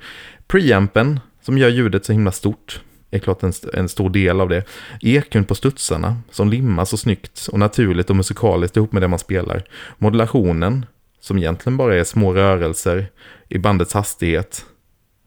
Preampen, 0.47 1.21
som 1.41 1.59
gör 1.59 1.69
ljudet 1.69 2.05
så 2.05 2.13
himla 2.13 2.33
stort, 2.33 2.81
är 3.11 3.19
klart 3.19 3.43
en, 3.43 3.53
en 3.73 3.89
stor 3.89 4.11
del 4.11 4.41
av 4.41 4.49
det. 4.49 4.65
Ekun 5.01 5.45
på 5.45 5.55
studsarna, 5.55 6.17
som 6.31 6.51
limmas 6.51 6.91
så 6.91 6.97
snyggt 6.97 7.49
och 7.53 7.59
naturligt 7.59 8.11
och 8.11 8.17
musikaliskt 8.17 8.77
ihop 8.77 8.93
med 8.93 9.03
det 9.03 9.09
man 9.09 9.19
spelar. 9.19 9.65
Modulationen, 9.99 10.87
som 11.21 11.39
egentligen 11.39 11.77
bara 11.77 11.97
är 11.97 12.05
små 12.05 12.35
rörelser 12.35 13.07
i 13.49 13.59
bandets 13.59 13.95
hastighet. 13.95 14.67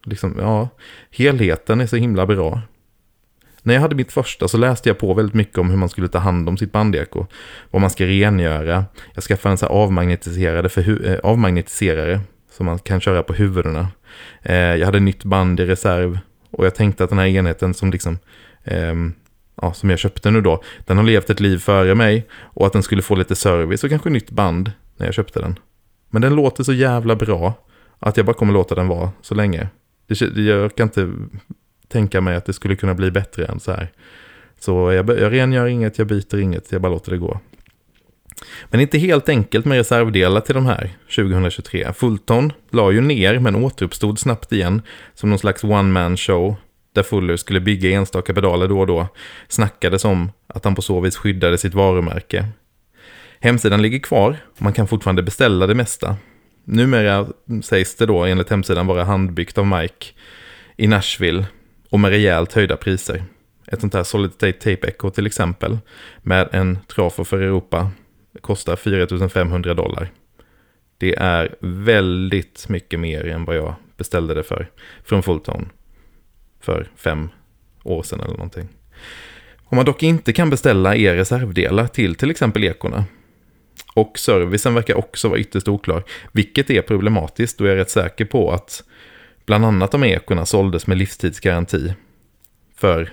Liksom, 0.06 0.36
ja, 0.40 0.70
helheten 1.12 1.82
är 1.82 1.88
så 1.88 1.96
himla 1.96 2.26
bra. 2.26 2.62
När 3.64 3.74
jag 3.74 3.82
hade 3.82 3.96
mitt 3.96 4.12
första 4.12 4.48
så 4.48 4.58
läste 4.58 4.90
jag 4.90 4.98
på 4.98 5.14
väldigt 5.14 5.34
mycket 5.34 5.58
om 5.58 5.70
hur 5.70 5.78
man 5.78 5.90
skulle 5.90 6.08
ta 6.08 6.18
hand 6.18 6.50
om 6.50 6.58
sitt 6.58 6.72
bandeko. 6.72 7.26
Vad 7.72 7.82
man 7.82 7.90
ska 7.90 8.06
rengöra. 8.06 8.86
Jag 9.14 9.24
skaffade 9.24 9.52
en 9.54 9.58
så 9.58 9.66
avmagnetiserade 9.66 10.70
för, 10.70 11.08
eh, 11.08 11.20
avmagnetiserare 11.24 12.20
som 12.52 12.66
man 12.66 12.80
kan 12.80 13.02
köra 13.02 13.24
på 13.24 13.34
huvudena. 13.34 13.88
Eh, 14.42 14.56
jag 14.56 14.86
hade 14.86 15.00
nytt 15.00 15.24
band 15.24 15.60
i 15.60 15.66
reserv 15.66 16.20
och 16.52 16.66
jag 16.66 16.76
tänkte 16.76 17.04
att 17.04 17.10
den 17.10 17.20
här 17.20 17.28
enheten 17.28 17.74
som 17.74 17.92
liksom 17.92 18.18
eh, 18.64 18.94
ja, 19.62 19.74
som 19.74 19.90
jag 19.90 20.00
köpte 20.00 20.32
nu 20.32 20.42
då, 20.42 20.64
den 20.86 20.98
har 20.98 21.04
levt 21.04 21.30
ett 21.30 21.40
liv 21.40 21.58
före 21.58 21.96
mig 21.96 22.28
och 22.34 22.68
att 22.68 22.74
den 22.74 22.84
skulle 22.84 23.02
få 23.02 23.16
lite 23.16 23.36
service 23.36 23.84
och 23.84 23.90
kanske 23.90 24.10
nytt 24.10 24.32
band 24.32 24.72
när 24.98 25.06
jag 25.06 25.16
köpte 25.16 25.40
den. 25.40 25.60
Men 26.10 26.22
den 26.22 26.36
låter 26.36 26.64
så 26.64 26.74
jävla 26.74 27.16
bra 27.16 27.54
att 28.00 28.18
jag 28.18 28.26
bara 28.26 28.34
kommer 28.34 28.54
låta 28.54 28.76
den 28.76 28.88
vara 28.88 29.12
så 29.22 29.36
länge. 29.36 29.68
Det, 30.08 30.22
jag 30.42 30.76
kan 30.76 30.88
inte 30.88 31.14
tänka 31.88 32.22
mig 32.22 32.36
att 32.36 32.46
det 32.46 32.54
skulle 32.54 32.76
kunna 32.76 32.94
bli 32.94 33.12
bättre 33.12 33.46
än 33.46 33.60
så 33.60 33.72
här. 33.72 33.92
Så 34.60 34.92
jag, 34.92 35.10
jag 35.10 35.32
rengör 35.32 35.66
inget, 35.66 35.98
jag 35.98 36.08
byter 36.08 36.40
inget, 36.40 36.72
jag 36.72 36.82
bara 36.82 36.92
låter 36.92 37.12
det 37.12 37.18
gå. 37.18 37.40
Men 38.66 38.82
inte 38.82 38.98
helt 38.98 39.30
enkelt 39.30 39.66
med 39.66 39.78
reservdelar 39.78 40.42
till 40.42 40.56
de 40.56 40.66
här 40.66 40.90
2023. 41.16 41.94
Fulton 41.94 42.54
la 42.72 42.92
ju 42.92 43.02
ner 43.02 43.40
men 43.40 43.56
återuppstod 43.56 44.20
snabbt 44.20 44.52
igen 44.52 44.82
som 45.14 45.30
någon 45.30 45.40
slags 45.40 45.64
one-man 45.64 46.18
show 46.18 46.56
där 46.94 47.04
Fuller 47.04 47.38
skulle 47.38 47.60
bygga 47.60 47.90
enstaka 47.90 48.34
pedaler 48.34 48.68
då 48.68 48.80
och 48.80 48.88
då. 48.88 49.08
Snackades 49.48 50.06
om 50.06 50.32
att 50.48 50.66
han 50.66 50.76
på 50.76 50.82
så 50.82 51.00
vis 51.00 51.16
skyddade 51.16 51.58
sitt 51.58 51.74
varumärke. 51.74 52.46
Hemsidan 53.40 53.82
ligger 53.82 54.00
kvar 54.00 54.38
och 54.56 54.62
man 54.62 54.74
kan 54.74 54.88
fortfarande 54.88 55.24
beställa 55.24 55.68
det 55.68 55.76
mesta. 55.76 56.16
Numera 56.66 57.28
sägs 57.64 57.96
det 57.96 58.06
då 58.06 58.24
enligt 58.24 58.50
hemsidan 58.50 58.88
vara 58.88 59.04
handbyggt 59.04 59.58
av 59.58 59.68
Mike 59.68 60.06
i 60.78 60.88
Nashville 60.88 61.46
och 61.90 62.00
med 62.00 62.12
rejält 62.12 62.54
höjda 62.54 62.78
priser. 62.78 63.24
Ett 63.68 63.82
sånt 63.82 63.94
här 63.94 64.04
Solid 64.04 64.32
State 64.32 64.52
Tape 64.54 64.88
Echo 64.88 65.10
till 65.10 65.26
exempel 65.26 65.78
med 66.22 66.50
en 66.52 66.78
trafo 66.88 67.24
för 67.24 67.42
Europa 67.42 67.92
kostar 68.42 68.76
4500 68.76 69.74
dollar. 69.74 70.10
Det 70.98 71.16
är 71.16 71.56
väldigt 71.60 72.70
mycket 72.70 73.00
mer 73.00 73.28
än 73.28 73.46
vad 73.46 73.56
jag 73.56 73.76
beställde 73.98 74.34
det 74.34 74.44
för 74.44 74.70
från 75.04 75.24
Fulltone 75.24 75.66
för 76.62 76.88
fem 76.96 77.30
år 77.84 78.04
sedan 78.04 78.20
eller 78.20 78.34
någonting. 78.34 78.68
Om 79.66 79.76
man 79.76 79.86
dock 79.86 80.04
inte 80.04 80.34
kan 80.34 80.50
beställa 80.50 80.96
er 80.96 81.16
reservdelar 81.16 81.88
till 81.88 82.16
till 82.16 82.32
exempel 82.32 82.64
ekorna 82.64 83.06
och 83.94 84.20
servicen 84.20 84.74
verkar 84.74 84.96
också 84.96 85.30
vara 85.30 85.40
ytterst 85.40 85.68
oklar, 85.68 86.04
vilket 86.32 86.70
är 86.70 86.82
problematiskt 86.82 87.58
då 87.58 87.66
jag 87.66 87.74
är 87.74 87.78
rätt 87.78 87.90
säker 87.90 88.26
på 88.26 88.52
att 88.52 88.84
bland 89.46 89.66
annat 89.66 89.92
de 89.92 90.04
ekorna 90.04 90.46
såldes 90.46 90.88
med 90.88 90.98
livstidsgaranti 90.98 91.94
för, 92.76 93.10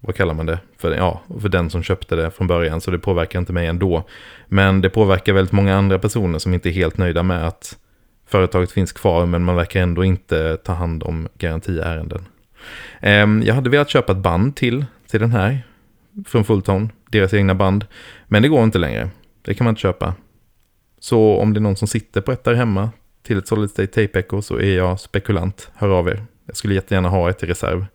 vad 0.00 0.14
kallar 0.14 0.34
man 0.34 0.46
det, 0.46 0.58
för, 0.78 0.94
ja, 0.94 1.22
för 1.40 1.48
den 1.48 1.70
som 1.70 1.82
köpte 1.82 2.16
det 2.16 2.30
från 2.30 2.46
början, 2.46 2.80
så 2.80 2.90
det 2.90 2.98
påverkar 2.98 3.38
inte 3.38 3.52
mig 3.52 3.66
ändå. 3.66 4.08
Men 4.46 4.80
det 4.80 4.90
påverkar 4.90 5.32
väldigt 5.32 5.52
många 5.52 5.76
andra 5.76 5.98
personer 5.98 6.38
som 6.38 6.54
inte 6.54 6.68
är 6.68 6.72
helt 6.72 6.98
nöjda 6.98 7.22
med 7.22 7.46
att 7.46 7.78
företaget 8.26 8.72
finns 8.72 8.92
kvar, 8.92 9.26
men 9.26 9.44
man 9.44 9.56
verkar 9.56 9.80
ändå 9.80 10.04
inte 10.04 10.56
ta 10.56 10.72
hand 10.72 11.02
om 11.02 11.28
garantiärenden. 11.38 12.26
Ehm, 13.00 13.42
jag 13.46 13.54
hade 13.54 13.70
velat 13.70 13.90
köpa 13.90 14.12
ett 14.12 14.18
band 14.18 14.56
till, 14.56 14.84
till 15.10 15.20
den 15.20 15.30
här, 15.30 15.62
från 16.26 16.44
Fulltone, 16.44 16.88
deras 17.10 17.34
egna 17.34 17.54
band, 17.54 17.86
men 18.26 18.42
det 18.42 18.48
går 18.48 18.64
inte 18.64 18.78
längre. 18.78 19.10
Det 19.42 19.54
kan 19.54 19.64
man 19.64 19.72
inte 19.72 19.80
köpa. 19.80 20.14
Så 20.98 21.36
om 21.36 21.52
det 21.52 21.58
är 21.58 21.62
någon 21.62 21.76
som 21.76 21.88
sitter 21.88 22.20
på 22.20 22.32
ett 22.32 22.44
där 22.44 22.54
hemma 22.54 22.90
till 23.22 23.38
ett 23.38 23.48
Solid 23.48 23.70
State 23.70 24.06
Tape 24.06 24.18
Echo 24.18 24.42
så 24.42 24.58
är 24.58 24.76
jag 24.76 25.00
spekulant. 25.00 25.70
Hör 25.74 25.88
av 25.88 26.08
er. 26.08 26.24
Jag 26.46 26.56
skulle 26.56 26.74
jättegärna 26.74 27.08
ha 27.08 27.30
ett 27.30 27.42
i 27.42 27.46
reserv. 27.46 27.86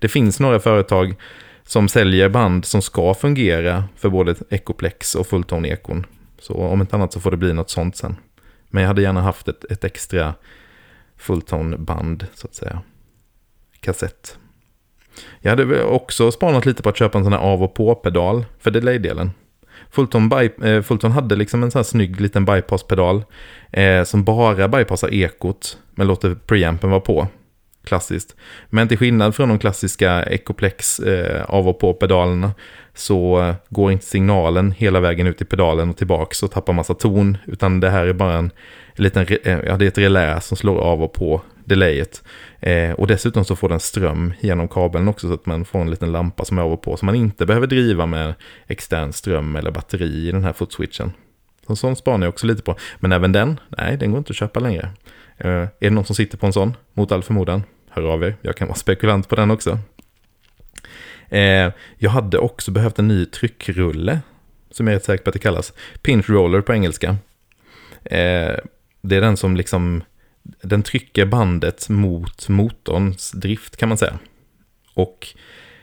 Det 0.00 0.08
finns 0.08 0.40
några 0.40 0.60
företag 0.60 1.14
som 1.62 1.88
säljer 1.88 2.28
band 2.28 2.64
som 2.64 2.82
ska 2.82 3.14
fungera 3.14 3.84
för 3.96 4.08
både 4.08 4.34
Echoplex 4.50 5.14
och 5.14 5.26
Fulltone-ekon. 5.26 6.06
Så 6.38 6.54
om 6.54 6.80
inte 6.80 6.96
annat 6.96 7.12
så 7.12 7.20
får 7.20 7.30
det 7.30 7.36
bli 7.36 7.52
något 7.52 7.70
sånt 7.70 7.96
sen. 7.96 8.16
Men 8.68 8.82
jag 8.82 8.88
hade 8.88 9.02
gärna 9.02 9.22
haft 9.22 9.48
ett, 9.48 9.64
ett 9.64 9.84
extra 9.84 10.34
Fulltone-band 11.16 12.26
så 12.34 12.46
att 12.46 12.54
säga. 12.54 12.82
Kassett. 13.80 14.38
Jag 15.40 15.50
hade 15.50 15.84
också 15.84 16.32
spanat 16.32 16.66
lite 16.66 16.82
på 16.82 16.88
att 16.88 16.96
köpa 16.96 17.18
en 17.18 17.24
sån 17.24 17.32
här 17.32 17.40
av 17.40 17.62
och 17.62 17.74
på-pedal 17.74 18.44
för 18.58 18.70
delay-delen. 18.70 19.30
Fulton, 19.90 20.28
by, 20.28 20.50
eh, 20.68 20.82
Fulton 20.82 21.12
hade 21.12 21.36
liksom 21.36 21.62
en 21.62 21.70
sån 21.70 21.78
här 21.78 21.84
snygg 21.84 22.20
liten 22.20 22.44
bypasspedal 22.44 23.24
eh, 23.72 24.04
som 24.04 24.24
bara 24.24 24.68
bypassar 24.68 25.14
ekot 25.14 25.78
men 25.94 26.06
låter 26.06 26.34
preampen 26.34 26.90
vara 26.90 27.00
på. 27.00 27.28
Klassiskt. 27.84 28.36
Men 28.68 28.88
till 28.88 28.98
skillnad 28.98 29.34
från 29.34 29.48
de 29.48 29.58
klassiska 29.58 30.22
Ecoplex 30.22 30.98
eh, 30.98 31.44
av 31.44 31.68
och 31.68 31.78
på 31.78 31.94
pedalerna 31.94 32.52
så 32.94 33.40
eh, 33.40 33.54
går 33.68 33.92
inte 33.92 34.06
signalen 34.06 34.72
hela 34.72 35.00
vägen 35.00 35.26
ut 35.26 35.42
i 35.42 35.44
pedalen 35.44 35.90
och 35.90 35.96
tillbaks 35.96 36.42
och 36.42 36.50
tappar 36.50 36.72
massa 36.72 36.94
ton. 36.94 37.38
Utan 37.46 37.80
det 37.80 37.90
här 37.90 38.06
är 38.06 38.12
bara 38.12 38.34
en, 38.34 38.50
liten, 38.94 39.26
eh, 39.42 39.58
ja 39.66 39.76
det 39.76 39.84
är 39.84 39.88
ett 39.88 39.98
relä 39.98 40.40
som 40.40 40.56
slår 40.56 40.78
av 40.78 41.02
och 41.02 41.12
på 41.12 41.42
delayet. 41.70 42.22
Eh, 42.60 42.92
och 42.92 43.06
dessutom 43.06 43.44
så 43.44 43.56
får 43.56 43.68
den 43.68 43.80
ström 43.80 44.32
genom 44.40 44.68
kabeln 44.68 45.08
också 45.08 45.28
så 45.28 45.34
att 45.34 45.46
man 45.46 45.64
får 45.64 45.80
en 45.80 45.90
liten 45.90 46.12
lampa 46.12 46.44
som 46.44 46.58
är 46.58 46.62
av 46.62 46.72
och 46.72 46.82
på. 46.82 46.96
Så 46.96 47.04
man 47.04 47.14
inte 47.14 47.46
behöver 47.46 47.66
driva 47.66 48.06
med 48.06 48.34
extern 48.66 49.12
ström 49.12 49.56
eller 49.56 49.70
batteri 49.70 50.28
i 50.28 50.32
den 50.32 50.44
här 50.44 50.52
footswitchen. 50.52 51.12
Så 51.66 51.76
sån 51.76 51.96
spanar 51.96 52.26
jag 52.26 52.32
också 52.32 52.46
lite 52.46 52.62
på. 52.62 52.76
Men 52.98 53.12
även 53.12 53.32
den, 53.32 53.60
nej 53.68 53.96
den 53.96 54.10
går 54.10 54.18
inte 54.18 54.30
att 54.30 54.36
köpa 54.36 54.60
längre. 54.60 54.90
Eh, 55.38 55.50
är 55.50 55.70
det 55.78 55.90
någon 55.90 56.04
som 56.04 56.16
sitter 56.16 56.38
på 56.38 56.46
en 56.46 56.52
sån, 56.52 56.76
mot 56.92 57.12
all 57.12 57.22
förmodan, 57.22 57.62
hör 57.90 58.02
av 58.02 58.22
er. 58.22 58.36
Jag 58.42 58.56
kan 58.56 58.68
vara 58.68 58.78
spekulant 58.78 59.28
på 59.28 59.36
den 59.36 59.50
också. 59.50 59.78
Eh, 61.28 61.72
jag 61.98 62.10
hade 62.10 62.38
också 62.38 62.70
behövt 62.70 62.98
en 62.98 63.08
ny 63.08 63.24
tryckrulle, 63.24 64.20
som 64.70 64.86
jag 64.86 64.94
är 64.94 64.98
rätt 64.98 65.04
säker 65.04 65.24
på 65.24 65.30
att 65.30 65.34
det 65.34 65.38
kallas. 65.38 65.72
Pinch 66.02 66.28
roller 66.28 66.60
på 66.60 66.72
engelska. 66.72 67.16
Eh, 68.04 68.56
det 69.02 69.16
är 69.16 69.20
den 69.20 69.36
som 69.36 69.56
liksom 69.56 70.02
den 70.42 70.82
trycker 70.82 71.26
bandet 71.26 71.88
mot 71.88 72.48
motorns 72.48 73.30
drift 73.30 73.76
kan 73.76 73.88
man 73.88 73.98
säga. 73.98 74.18
Och 74.94 75.26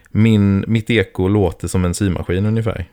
min, 0.10 0.66
mitt 0.68 0.90
eko 0.90 1.28
låter 1.28 1.68
som 1.68 1.86
en 1.86 1.94
symaskin 1.94 2.46
ungefär. 2.46 2.86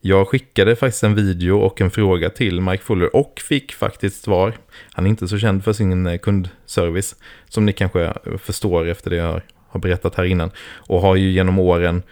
Jag 0.00 0.28
skickade 0.28 0.76
faktiskt 0.76 1.02
en 1.02 1.14
video 1.14 1.58
och 1.58 1.80
en 1.80 1.90
fråga 1.90 2.30
till 2.30 2.60
Mike 2.60 2.84
Fuller 2.84 3.16
och 3.16 3.42
fick 3.48 3.72
faktiskt 3.72 4.22
svar. 4.22 4.54
Han 4.92 5.06
är 5.06 5.10
inte 5.10 5.28
så 5.28 5.38
känd 5.38 5.64
för 5.64 5.72
sin 5.72 6.06
eh, 6.06 6.18
kundservice 6.18 7.16
som 7.48 7.66
ni 7.66 7.72
kanske 7.72 8.14
förstår 8.38 8.88
efter 8.88 9.10
det 9.10 9.16
jag 9.16 9.40
har 9.68 9.80
berättat 9.80 10.14
här 10.14 10.24
innan. 10.24 10.50
Och 10.60 11.00
har 11.00 11.16
ju 11.16 11.30
genom 11.30 11.58
åren 11.58 12.02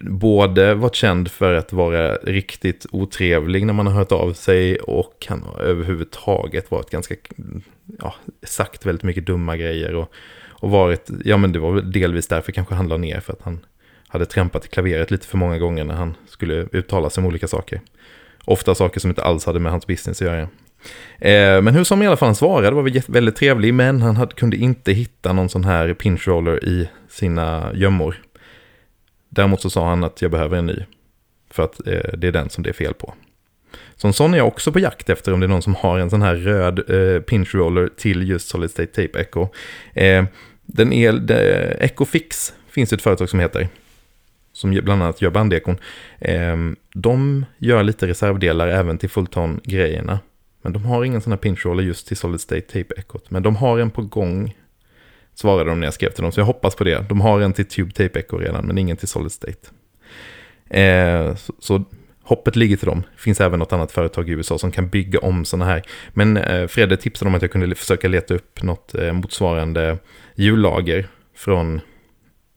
både 0.00 0.74
varit 0.74 0.94
känd 0.94 1.30
för 1.30 1.54
att 1.54 1.72
vara 1.72 2.14
riktigt 2.14 2.86
otrevlig 2.92 3.66
när 3.66 3.72
man 3.72 3.86
har 3.86 3.94
hört 3.94 4.12
av 4.12 4.32
sig 4.32 4.78
och 4.78 5.26
han 5.28 5.42
har 5.42 5.60
överhuvudtaget 5.60 6.70
varit 6.70 6.90
ganska, 6.90 7.14
ja, 7.98 8.14
sagt 8.42 8.86
väldigt 8.86 9.02
mycket 9.02 9.26
dumma 9.26 9.56
grejer 9.56 9.94
och, 9.94 10.12
och 10.50 10.70
varit, 10.70 11.10
ja 11.24 11.36
men 11.36 11.52
det 11.52 11.58
var 11.58 11.72
väl 11.72 11.92
delvis 11.92 12.28
därför 12.28 12.52
kanske 12.52 12.74
han 12.74 12.88
la 12.88 12.96
ner 12.96 13.20
för 13.20 13.32
att 13.32 13.42
han 13.42 13.60
hade 14.08 14.26
trampat 14.26 14.64
i 14.64 14.68
klaveret 14.68 15.10
lite 15.10 15.26
för 15.26 15.38
många 15.38 15.58
gånger 15.58 15.84
när 15.84 15.94
han 15.94 16.14
skulle 16.26 16.54
uttala 16.54 17.10
sig 17.10 17.20
om 17.20 17.26
olika 17.26 17.48
saker. 17.48 17.80
Ofta 18.44 18.74
saker 18.74 19.00
som 19.00 19.10
inte 19.10 19.22
alls 19.22 19.46
hade 19.46 19.60
med 19.60 19.72
hans 19.72 19.86
business 19.86 20.22
att 20.22 20.28
göra. 20.28 20.48
Eh, 21.18 21.62
men 21.62 21.74
hur 21.74 21.84
som 21.84 22.02
i 22.02 22.06
alla 22.06 22.16
fall 22.16 22.26
han 22.26 22.34
svarade 22.34 22.70
var 22.70 23.12
väldigt 23.12 23.36
trevlig, 23.36 23.74
men 23.74 24.02
han 24.02 24.16
hade, 24.16 24.34
kunde 24.34 24.56
inte 24.56 24.92
hitta 24.92 25.32
någon 25.32 25.48
sån 25.48 25.64
här 25.64 25.94
pinch 25.94 26.28
roller 26.28 26.64
i 26.64 26.88
sina 27.08 27.72
gömmor. 27.74 28.22
Däremot 29.28 29.60
så 29.60 29.70
sa 29.70 29.88
han 29.88 30.04
att 30.04 30.22
jag 30.22 30.30
behöver 30.30 30.56
en 30.56 30.66
ny. 30.66 30.84
För 31.50 31.62
att 31.62 31.86
eh, 31.86 32.18
det 32.18 32.28
är 32.28 32.32
den 32.32 32.50
som 32.50 32.64
det 32.64 32.70
är 32.70 32.74
fel 32.74 32.94
på. 32.94 33.14
Så 33.96 34.06
en 34.06 34.12
sån 34.12 34.34
är 34.34 34.38
jag 34.38 34.46
också 34.46 34.72
på 34.72 34.78
jakt 34.78 35.10
efter 35.10 35.32
om 35.32 35.40
det 35.40 35.46
är 35.46 35.48
någon 35.48 35.62
som 35.62 35.74
har 35.74 35.98
en 35.98 36.10
sån 36.10 36.22
här 36.22 36.34
röd 36.34 36.90
eh, 36.90 37.22
pinch 37.22 37.54
roller 37.54 37.90
till 37.96 38.28
just 38.28 38.48
Solid 38.48 38.70
State 38.70 39.02
Tape 39.02 39.20
Echo. 39.20 39.48
Eh, 39.94 40.24
den 40.66 40.92
är, 40.92 41.12
de, 41.12 41.34
Echo 41.84 42.04
Fix 42.04 42.54
finns 42.70 42.92
ett 42.92 43.02
företag 43.02 43.28
som 43.28 43.40
heter. 43.40 43.68
Som 44.52 44.70
bland 44.70 45.02
annat 45.02 45.22
gör 45.22 45.30
bandekon. 45.30 45.76
Eh, 46.20 46.56
de 46.94 47.44
gör 47.58 47.82
lite 47.82 48.06
reservdelar 48.06 48.68
även 48.68 48.98
till 48.98 49.10
Fulton-grejerna. 49.10 50.20
Men 50.62 50.72
de 50.72 50.84
har 50.84 51.04
ingen 51.04 51.20
sån 51.20 51.32
här 51.32 51.38
pinch 51.38 51.66
roller 51.66 51.82
just 51.82 52.08
till 52.08 52.16
Solid 52.16 52.40
State 52.40 52.60
Tape 52.60 52.94
Echo. 52.96 53.18
Men 53.28 53.42
de 53.42 53.56
har 53.56 53.78
en 53.78 53.90
på 53.90 54.02
gång 54.02 54.54
Svarade 55.38 55.70
de 55.70 55.80
när 55.80 55.86
jag 55.86 55.94
skrev 55.94 56.10
till 56.10 56.22
dem, 56.22 56.32
så 56.32 56.40
jag 56.40 56.44
hoppas 56.44 56.74
på 56.74 56.84
det. 56.84 57.08
De 57.08 57.20
har 57.20 57.40
en 57.40 57.52
till 57.52 57.64
Tube 57.64 57.92
Tape 57.92 58.18
Echo 58.18 58.38
redan, 58.38 58.66
men 58.66 58.78
ingen 58.78 58.96
till 58.96 59.08
Solid 59.08 59.32
State. 59.32 59.68
Eh, 60.80 61.34
så, 61.34 61.52
så, 61.58 61.84
hoppet 62.28 62.56
ligger 62.56 62.76
till 62.76 62.86
dem. 62.86 63.02
Det 63.16 63.22
finns 63.22 63.40
även 63.40 63.58
något 63.58 63.72
annat 63.72 63.92
företag 63.92 64.28
i 64.28 64.32
USA 64.32 64.58
som 64.58 64.70
kan 64.70 64.88
bygga 64.88 65.18
om 65.18 65.44
sådana 65.44 65.64
här. 65.64 65.82
Men 66.10 66.36
eh, 66.36 66.66
Fredde 66.66 66.96
tipsade 66.96 67.28
om 67.28 67.34
att 67.34 67.42
jag 67.42 67.52
kunde 67.52 67.74
försöka 67.74 68.08
leta 68.08 68.34
upp 68.34 68.62
något 68.62 68.94
eh, 68.94 69.12
motsvarande 69.12 69.98
hjullager 70.34 71.06
från 71.34 71.80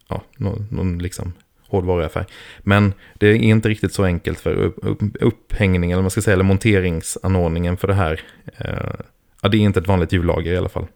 ja, 0.08 0.24
någon, 0.38 0.68
någon 0.72 1.00
liksom 1.00 1.34
hårdvaruaffär. 1.68 2.26
Men 2.60 2.94
det 3.14 3.28
är 3.28 3.34
inte 3.34 3.70
riktigt 3.70 3.94
så 3.94 4.04
enkelt 4.04 4.40
för 4.40 4.54
upp, 4.54 4.78
upp, 4.82 5.00
upphängning, 5.20 5.92
eller 5.92 6.02
man 6.02 6.12
ska 6.12 6.22
säga, 6.22 6.34
eller 6.34 6.44
monteringsanordningen 6.44 7.78
för 7.78 7.88
det 7.88 7.94
här. 7.94 8.22
Eh, 8.58 9.00
ja, 9.42 9.50
det 9.50 9.58
är 9.58 9.60
inte 9.60 9.80
ett 9.80 9.88
vanligt 9.88 10.14
hjullager 10.14 10.54
i 10.54 10.58
alla 10.58 10.70
fall. 10.70 10.88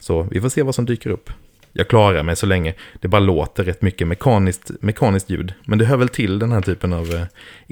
Så 0.00 0.22
vi 0.22 0.40
får 0.40 0.48
se 0.48 0.62
vad 0.62 0.74
som 0.74 0.86
dyker 0.86 1.10
upp. 1.10 1.30
Jag 1.78 1.88
klarar 1.88 2.22
mig 2.22 2.36
så 2.36 2.46
länge 2.46 2.74
det 3.00 3.08
bara 3.08 3.20
låter 3.20 3.64
rätt 3.64 3.82
mycket 3.82 4.08
mekaniskt, 4.08 4.70
mekaniskt 4.80 5.30
ljud. 5.30 5.54
Men 5.64 5.78
det 5.78 5.84
hör 5.84 5.96
väl 5.96 6.08
till 6.08 6.38
den 6.38 6.52
här 6.52 6.60
typen 6.60 6.92
av 6.92 7.14
eh, 7.14 7.26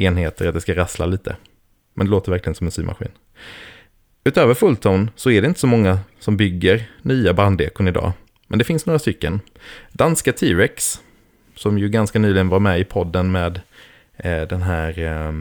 enheter 0.05 0.49
att 0.49 0.55
det 0.55 0.61
ska 0.61 0.75
rassla 0.75 1.07
lite. 1.07 1.37
Men 1.95 2.07
det 2.07 2.11
låter 2.11 2.33
verkligen 2.33 2.55
som 2.55 2.67
en 2.67 2.71
symaskin. 2.71 3.09
Utöver 4.25 4.55
Fulltone 4.55 5.09
så 5.17 5.31
är 5.31 5.43
det 5.43 5.49
inte 5.49 5.61
så 5.61 5.67
många 5.67 5.99
som 6.19 6.37
bygger 6.37 6.91
nya 7.03 7.35
bandekon 7.35 7.89
idag. 7.89 8.13
Men 8.47 8.59
det 8.59 8.65
finns 8.65 8.87
några 8.87 8.99
stycken. 8.99 9.41
Danska 9.93 10.33
T-Rex, 10.33 11.01
som 11.55 11.79
ju 11.79 11.89
ganska 11.89 12.19
nyligen 12.19 12.49
var 12.49 12.61
med 12.61 12.81
i 12.81 12.85
podden 12.85 13.33
med 13.33 13.61
eh, 14.17 14.43
den 14.43 14.63
här 14.63 14.99
eh, 14.99 15.33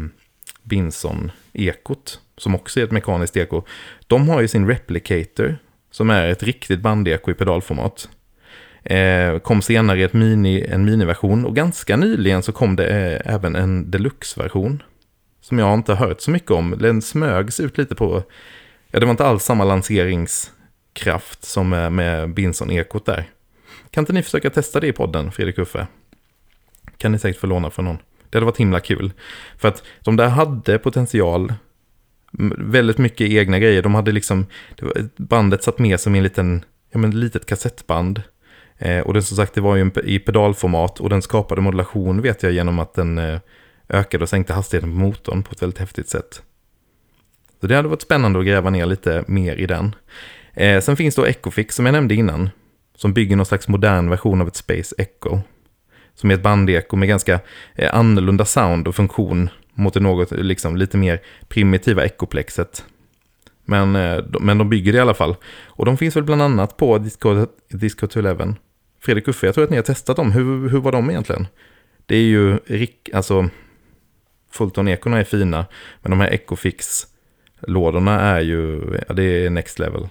Binson-ekot, 0.64 2.20
som 2.38 2.56
också 2.56 2.80
är 2.80 2.84
ett 2.84 2.92
mekaniskt 2.92 3.38
eko. 3.38 3.64
De 4.08 4.30
har 4.30 4.42
ju 4.42 4.48
sin 4.48 4.68
Replicator 4.68 5.58
som 5.92 6.10
är 6.10 6.28
ett 6.28 6.44
riktigt 6.44 6.80
bandeko 6.80 7.32
i 7.32 7.34
pedalformat. 7.34 8.10
Eh, 8.84 9.40
kom 9.40 9.62
senare 9.62 10.04
ett 10.04 10.14
mini, 10.14 10.66
en 10.66 10.86
miniversion 10.86 11.46
och 11.46 11.56
ganska 11.56 11.98
nyligen 11.98 12.44
så 12.44 12.52
kom 12.52 12.76
det 12.76 12.88
eh, 12.88 13.34
även 13.34 13.56
en 13.56 13.92
deluxe-version. 13.92 14.84
Som 15.42 15.60
jag 15.60 15.74
inte 15.74 15.94
har 15.94 16.08
hört 16.08 16.22
så 16.22 16.32
mycket 16.32 16.52
om. 16.52 16.76
Den 16.80 17.02
smögs 17.02 17.60
ut 17.60 17.78
lite 17.78 17.96
på, 17.96 18.24
ja 18.92 19.00
det 19.00 19.06
var 19.06 19.12
inte 19.12 19.26
alls 19.26 19.44
samma 19.44 19.64
lanseringskraft 19.64 21.44
som 21.44 21.70
med, 21.70 21.92
med 21.92 22.34
Binson-ekot 22.34 23.06
där. 23.06 23.30
Kan 23.92 24.02
inte 24.02 24.14
ni 24.14 24.24
försöka 24.24 24.50
testa 24.50 24.80
det 24.80 24.88
i 24.88 24.92
podden, 24.92 25.32
Fredrik 25.32 25.58
Uffe? 25.58 25.88
Kan 26.98 27.12
ni 27.12 27.20
säkert 27.20 27.42
få 27.42 27.48
låna 27.48 27.70
från 27.70 27.86
någon. 27.86 27.98
Det 28.30 28.38
hade 28.38 28.46
varit 28.46 28.58
himla 28.58 28.80
kul. 28.80 29.12
För 29.58 29.68
att 29.68 29.84
de 30.02 30.16
där 30.16 30.28
hade 30.28 30.80
potential 30.80 31.54
väldigt 32.58 32.98
mycket 32.98 33.30
egna 33.30 33.60
grejer. 33.60 33.82
De 33.82 33.96
hade 33.96 34.12
liksom, 34.12 34.46
bandet 35.18 35.64
satt 35.64 35.80
med 35.80 36.00
som 36.00 36.16
en 36.16 36.24
liten, 36.24 36.66
ja 36.92 37.00
men 37.00 37.20
litet 37.20 37.46
kassettband. 37.46 38.22
Eh, 38.78 39.00
och 39.00 39.14
den 39.14 39.24
som 39.24 39.38
sagt, 39.38 39.54
det 39.54 39.62
var 39.62 39.76
ju 39.76 39.92
i 40.04 40.20
pedalformat 40.20 41.00
och 41.00 41.10
den 41.10 41.22
skapade 41.22 41.62
modulation 41.62 42.22
vet 42.22 42.44
jag 42.44 42.52
genom 42.52 42.80
att 42.80 42.94
den 42.94 43.18
eh, 43.18 43.40
ökade 43.90 44.24
och 44.24 44.30
sänkte 44.30 44.54
hastigheten 44.54 44.90
på 44.90 44.98
motorn 44.98 45.44
på 45.44 45.52
ett 45.52 45.62
väldigt 45.62 45.80
häftigt 45.80 46.10
sätt. 46.10 46.42
Så 47.62 47.68
det 47.68 47.76
hade 47.76 47.88
varit 47.88 48.02
spännande 48.02 48.40
att 48.40 48.46
gräva 48.46 48.70
ner 48.70 48.86
lite 48.86 49.24
mer 49.28 49.56
i 49.56 49.66
den. 49.66 49.96
Eh, 50.54 50.82
sen 50.82 50.98
finns 50.98 51.16
då 51.16 51.26
Echofix 51.26 51.76
som 51.76 51.86
jag 51.86 51.94
nämnde 51.94 52.16
innan. 52.16 52.50
Som 52.96 53.14
bygger 53.14 53.36
någon 53.36 53.46
slags 53.46 53.68
modern 53.68 54.10
version 54.10 54.42
av 54.42 54.48
ett 54.48 54.56
Space 54.56 54.96
Echo. 54.98 55.40
Som 56.16 56.32
är 56.32 56.36
ett 56.36 56.44
bandeko 56.44 56.96
med 56.96 57.08
ganska 57.08 57.40
eh, 57.76 57.96
annorlunda 57.96 58.46
sound 58.46 58.88
och 58.88 58.96
funktion 58.96 59.50
mot 59.74 59.94
det 59.94 60.00
något 60.00 60.32
liksom, 60.32 60.78
lite 60.78 60.98
mer 60.98 61.22
primitiva 61.48 62.06
ekoplexet. 62.06 62.86
Men, 63.66 63.96
eh, 63.96 64.24
men 64.40 64.58
de 64.58 64.70
bygger 64.70 64.92
det 64.92 64.98
i 64.98 65.02
alla 65.02 65.14
fall. 65.14 65.36
Och 65.66 65.86
de 65.86 65.98
finns 65.98 66.16
väl 66.16 66.24
bland 66.24 66.42
annat 66.42 66.78
på 66.78 66.98
Disco, 66.98 67.46
Disco 67.70 68.08
11. 68.20 68.56
Fredrik 69.00 69.28
Uffe, 69.28 69.48
jag 69.48 69.56
tror 69.56 69.64
att 69.64 69.70
ni 69.70 69.76
har 69.76 69.84
testat 69.84 70.16
dem. 70.16 70.32
Hur, 70.32 70.70
hur 70.70 70.80
var 70.80 70.92
de 70.92 71.10
egentligen? 71.10 71.48
Det 72.06 72.16
är 72.16 72.22
ju, 72.22 72.58
alltså, 73.14 73.50
Fulton-ekorna 74.52 75.20
är 75.20 75.24
fina, 75.24 75.66
men 76.02 76.10
de 76.10 76.20
här 76.20 76.30
Ecofix-lådorna 76.30 78.22
är 78.22 78.42
ju, 78.42 78.82
ja, 79.08 79.14
det 79.14 79.24
är 79.24 79.50
next 79.50 79.80
level. 79.80 80.08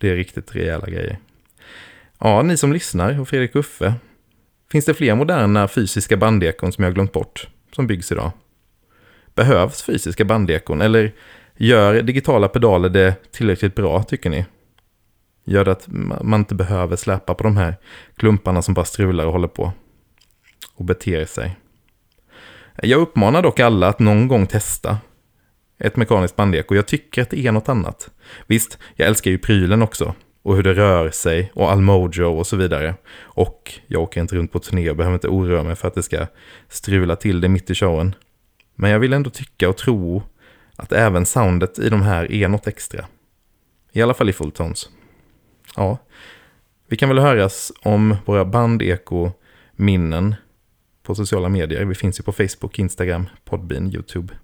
Det 0.00 0.10
är 0.10 0.16
riktigt 0.16 0.56
rejäla 0.56 0.86
grejer. 0.86 1.18
Ja, 2.18 2.42
ni 2.42 2.56
som 2.56 2.72
lyssnar 2.72 3.20
och 3.20 3.28
Fredrik 3.28 3.56
Uffe. 3.56 3.94
Finns 4.72 4.84
det 4.84 4.94
fler 4.94 5.14
moderna 5.14 5.68
fysiska 5.68 6.16
bandekon 6.16 6.72
som 6.72 6.84
jag 6.84 6.90
har 6.90 6.94
glömt 6.94 7.12
bort 7.12 7.48
som 7.72 7.86
byggs 7.86 8.12
idag? 8.12 8.32
Behövs 9.34 9.82
fysiska 9.82 10.24
bandekon 10.24 10.80
eller 10.80 11.12
gör 11.66 12.02
digitala 12.02 12.48
pedaler 12.48 12.88
det 12.88 13.32
tillräckligt 13.32 13.74
bra 13.74 14.02
tycker 14.02 14.30
ni? 14.30 14.44
Gör 15.44 15.64
det 15.64 15.72
att 15.72 15.84
man 16.22 16.40
inte 16.40 16.54
behöver 16.54 16.96
släpa 16.96 17.34
på 17.34 17.42
de 17.42 17.56
här 17.56 17.76
klumparna 18.16 18.62
som 18.62 18.74
bara 18.74 18.84
strular 18.84 19.26
och 19.26 19.32
håller 19.32 19.48
på 19.48 19.72
och 20.74 20.84
beter 20.84 21.24
sig. 21.24 21.56
Jag 22.82 23.00
uppmanar 23.00 23.42
dock 23.42 23.60
alla 23.60 23.88
att 23.88 23.98
någon 23.98 24.28
gång 24.28 24.46
testa 24.46 24.98
ett 25.78 25.96
mekaniskt 25.96 26.36
bandek, 26.36 26.70
och 26.70 26.76
Jag 26.76 26.86
tycker 26.86 27.22
att 27.22 27.30
det 27.30 27.46
är 27.46 27.52
något 27.52 27.68
annat. 27.68 28.10
Visst, 28.46 28.78
jag 28.96 29.08
älskar 29.08 29.30
ju 29.30 29.38
prylen 29.38 29.82
också. 29.82 30.14
Och 30.42 30.56
hur 30.56 30.62
det 30.62 30.74
rör 30.74 31.10
sig 31.10 31.52
och 31.54 31.70
all 31.70 31.80
mojo 31.80 32.24
och 32.24 32.46
så 32.46 32.56
vidare. 32.56 32.94
Och 33.20 33.72
jag 33.86 34.02
åker 34.02 34.20
inte 34.20 34.36
runt 34.36 34.52
på 34.52 34.58
turné 34.58 34.90
och 34.90 34.96
behöver 34.96 35.14
inte 35.14 35.28
oroa 35.28 35.62
mig 35.62 35.76
för 35.76 35.88
att 35.88 35.94
det 35.94 36.02
ska 36.02 36.26
strula 36.68 37.16
till 37.16 37.40
det 37.40 37.48
mitt 37.48 37.70
i 37.70 37.74
showen. 37.74 38.14
Men 38.74 38.90
jag 38.90 38.98
vill 38.98 39.12
ändå 39.12 39.30
tycka 39.30 39.68
och 39.68 39.76
tro 39.76 40.22
att 40.76 40.92
även 40.92 41.26
soundet 41.26 41.78
i 41.78 41.88
de 41.88 42.02
här 42.02 42.32
är 42.32 42.48
något 42.48 42.66
extra. 42.66 43.04
I 43.92 44.02
alla 44.02 44.14
fall 44.14 44.28
i 44.28 44.32
fulltones. 44.32 44.88
Ja, 45.76 45.98
vi 46.88 46.96
kan 46.96 47.08
väl 47.08 47.18
höras 47.18 47.72
om 47.82 48.16
våra 48.24 48.44
bandeko-minnen 48.44 50.34
på 51.02 51.14
sociala 51.14 51.48
medier. 51.48 51.84
Vi 51.84 51.94
finns 51.94 52.20
ju 52.20 52.22
på 52.24 52.32
Facebook, 52.32 52.78
Instagram, 52.78 53.28
Podbean, 53.44 53.92
YouTube. 53.94 54.34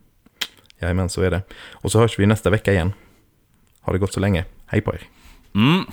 Jajamän, 0.80 1.08
så 1.08 1.22
är 1.22 1.30
det. 1.30 1.42
Och 1.72 1.92
så 1.92 1.98
hörs 2.00 2.18
vi 2.18 2.26
nästa 2.26 2.50
vecka 2.50 2.72
igen. 2.72 2.92
Har 3.80 3.92
det 3.92 3.98
gått 3.98 4.12
så 4.12 4.20
länge. 4.20 4.44
Hej 4.66 4.80
på 4.80 4.94
er. 4.94 5.00
Mm. 5.54 5.84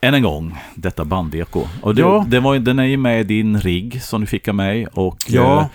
Än 0.00 0.14
en 0.14 0.22
gång, 0.22 0.58
detta 0.74 1.04
bandeko. 1.04 1.66
Och 1.82 1.94
det, 1.94 2.00
Ja. 2.00 2.24
det 2.28 2.40
var, 2.40 2.58
den 2.58 2.78
är 2.78 2.84
ju 2.84 2.96
med 2.96 3.20
i 3.20 3.24
din 3.24 3.60
rigg 3.60 4.02
som 4.02 4.20
du 4.20 4.26
fick 4.26 4.48
av 4.48 4.54
mig. 4.54 4.86
Och 4.86 5.18
Ja. 5.28 5.60
eh, 5.60 5.66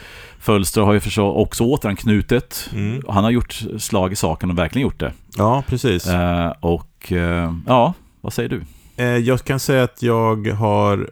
Fölster 0.44 0.82
har 0.82 0.94
ju 0.94 1.00
förstås 1.00 1.36
också 1.38 1.64
återanknutet. 1.64 2.70
Mm. 2.74 3.02
Han 3.08 3.24
har 3.24 3.32
gjort 3.32 3.62
slag 3.78 4.12
i 4.14 4.16
saken 4.16 4.52
och 4.52 4.58
verkligen 4.58 4.84
gjort 4.88 5.00
det. 5.00 5.12
Ja, 5.38 5.64
precis. 5.68 6.08
Eh, 6.08 6.54
och 6.60 7.12
eh, 7.12 7.54
ja, 7.68 7.94
vad 8.22 8.34
säger 8.34 8.50
du? 8.50 8.62
Eh, 8.98 9.06
Jag 9.06 9.44
kan 9.44 9.60
säga 9.60 9.84
att 9.84 10.02
jag 10.04 10.48
har 10.48 11.10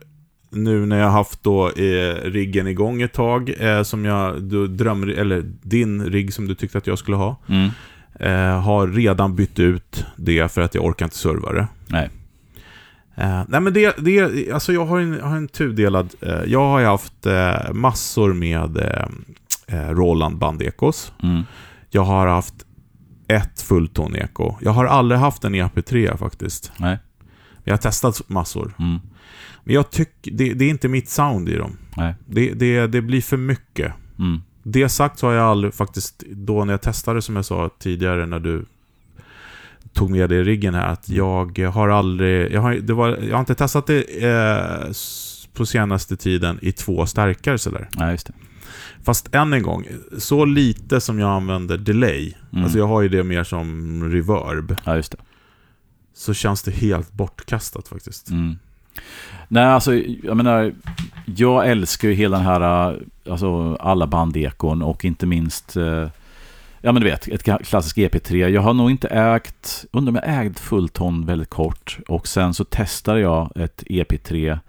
nu 0.50 0.86
när 0.86 1.00
jag 1.00 1.10
haft 1.10 1.44
då 1.44 1.68
eh, 1.70 2.16
riggen 2.24 2.68
igång 2.68 3.02
ett 3.02 3.14
tag, 3.14 3.54
eh, 3.60 3.84
som 3.84 4.06
jag 4.06 4.44
du, 4.44 4.68
drömmer, 4.68 5.08
eller 5.08 5.42
din 5.64 6.06
rigg 6.06 6.34
som 6.34 6.48
du 6.48 6.56
tyckte 6.56 6.78
att 6.78 6.88
jag 6.88 7.00
skulle 7.00 7.18
ha, 7.18 7.36
Mm. 7.50 7.70
eh, 8.20 8.62
har 8.62 8.88
redan 8.88 9.36
bytt 9.36 9.60
ut 9.60 10.06
det 10.16 10.52
för 10.52 10.62
att 10.62 10.76
jag 10.76 10.86
orkar 10.86 11.06
inte 11.06 11.18
serva 11.18 11.54
det. 11.54 11.68
Nej. 11.88 12.10
Eh, 13.22 13.44
nej 13.48 13.62
men 13.62 13.74
det, 13.74 13.96
det, 13.98 14.52
alltså 14.52 14.74
jag 14.74 14.86
har 14.86 15.00
en, 15.00 15.22
har 15.22 15.36
en 15.36 15.48
tudelad, 15.48 16.14
eh, 16.22 16.44
jag 16.46 16.60
har 16.60 16.80
ju 16.80 16.86
haft 16.86 17.26
eh, 17.26 17.74
massor 17.74 18.34
med 18.34 18.78
Roland 19.90 20.38
bandekos. 20.38 21.14
Mm. 21.24 21.44
Jag 21.90 22.02
har 22.02 22.28
haft 22.28 22.66
ett 23.28 23.62
fullton-eko. 23.62 24.56
Jag 24.62 24.72
har 24.72 24.86
aldrig 24.86 25.20
haft 25.20 25.44
en 25.44 25.56
EP3 25.56 26.18
faktiskt. 26.18 26.72
Nej. 26.78 26.98
Jag 27.64 27.74
har 27.74 27.78
testat 27.78 28.30
massor. 28.30 28.74
Mm. 28.80 29.00
Men 29.64 29.76
jag 29.76 29.90
tycker, 29.90 30.32
det, 30.32 30.54
det 30.54 30.66
är 30.66 30.70
inte 30.70 30.88
mitt 30.88 31.10
sound 31.10 31.50
i 31.50 31.56
dem. 31.56 31.78
Nej. 31.98 32.16
Det, 32.26 32.54
det, 32.54 32.88
det 32.88 33.02
blir 33.02 33.22
för 33.22 33.38
mycket. 33.38 33.94
Mm. 34.20 34.42
Det 34.64 34.90
sagt 34.90 35.20
så 35.20 35.28
har 35.28 35.34
jag 35.34 35.46
aldrig 35.46 35.74
faktiskt, 35.74 36.24
då 36.30 36.66
när 36.66 36.74
jag 36.74 36.82
testade 36.82 37.22
som 37.22 37.36
jag 37.36 37.46
sa 37.46 37.70
tidigare 37.80 38.26
när 38.26 38.40
du 38.40 38.66
tog 39.94 40.10
med 40.12 40.30
det 40.30 40.36
i 40.36 40.44
riggen 40.44 40.74
här, 40.74 40.88
att 40.88 41.10
jag 41.10 41.60
har 41.60 41.90
aldrig, 41.90 42.52
jag 42.52 42.62
har, 42.62 42.74
det 42.74 42.94
var, 42.94 43.10
jag 43.18 43.34
har 43.36 43.40
inte 43.40 43.56
testat 43.56 43.88
det 43.88 44.24
eh, 44.26 44.92
på 45.54 45.66
senaste 45.66 46.18
tiden 46.18 46.60
i 46.62 46.72
två 46.72 47.06
stärkare 47.06 47.58
sådär. 47.58 47.90
Nej, 47.92 48.12
just 48.12 48.28
det. 48.28 48.34
Fast 49.04 49.36
än 49.36 49.54
en 49.54 49.62
gång, 49.64 49.86
så 50.18 50.46
lite 50.46 51.02
som 51.02 51.20
jag 51.20 51.30
använder 51.30 51.78
delay, 51.78 52.34
Mm. 52.52 52.64
alltså 52.64 52.80
jag 52.80 52.88
har 52.88 53.02
ju 53.02 53.10
det 53.10 53.24
mer 53.24 53.44
som 53.44 54.04
reverb, 54.12 54.76
Ja, 54.86 54.96
just 54.96 55.12
det. 55.12 55.18
så 56.14 56.34
känns 56.34 56.64
det 56.64 56.72
helt 56.72 57.14
bortkastat 57.14 57.88
faktiskt. 57.88 58.30
Mm. 58.30 58.56
Nej, 59.48 59.64
alltså 59.66 59.94
jag 60.24 60.38
menar, 60.38 60.74
jag 61.26 61.70
älskar 61.70 62.08
ju 62.08 62.14
hela 62.14 62.38
den 62.38 62.46
här, 62.46 63.00
alltså 63.30 63.76
alla 63.76 64.08
bandekon 64.08 64.82
och 64.82 65.06
inte 65.06 65.26
minst, 65.26 65.78
eh, 65.78 66.08
ja 66.82 66.92
men 66.92 67.02
du 67.02 67.10
vet, 67.10 67.28
ett 67.28 67.44
klassiskt 67.44 67.98
EP3. 67.98 68.48
Jag 68.48 68.62
har 68.62 68.74
nog 68.74 68.92
inte 68.92 69.08
ägt, 69.08 69.86
undrar 69.92 70.12
om 70.12 70.20
jag 70.24 70.46
ägt 70.46 70.60
fullton 70.60 71.26
väldigt 71.26 71.50
kort 71.50 71.98
och 72.08 72.28
sen 72.28 72.54
så 72.54 72.64
testade 72.64 73.20
jag 73.20 73.52
ett 73.56 73.84
EP3 73.90 74.60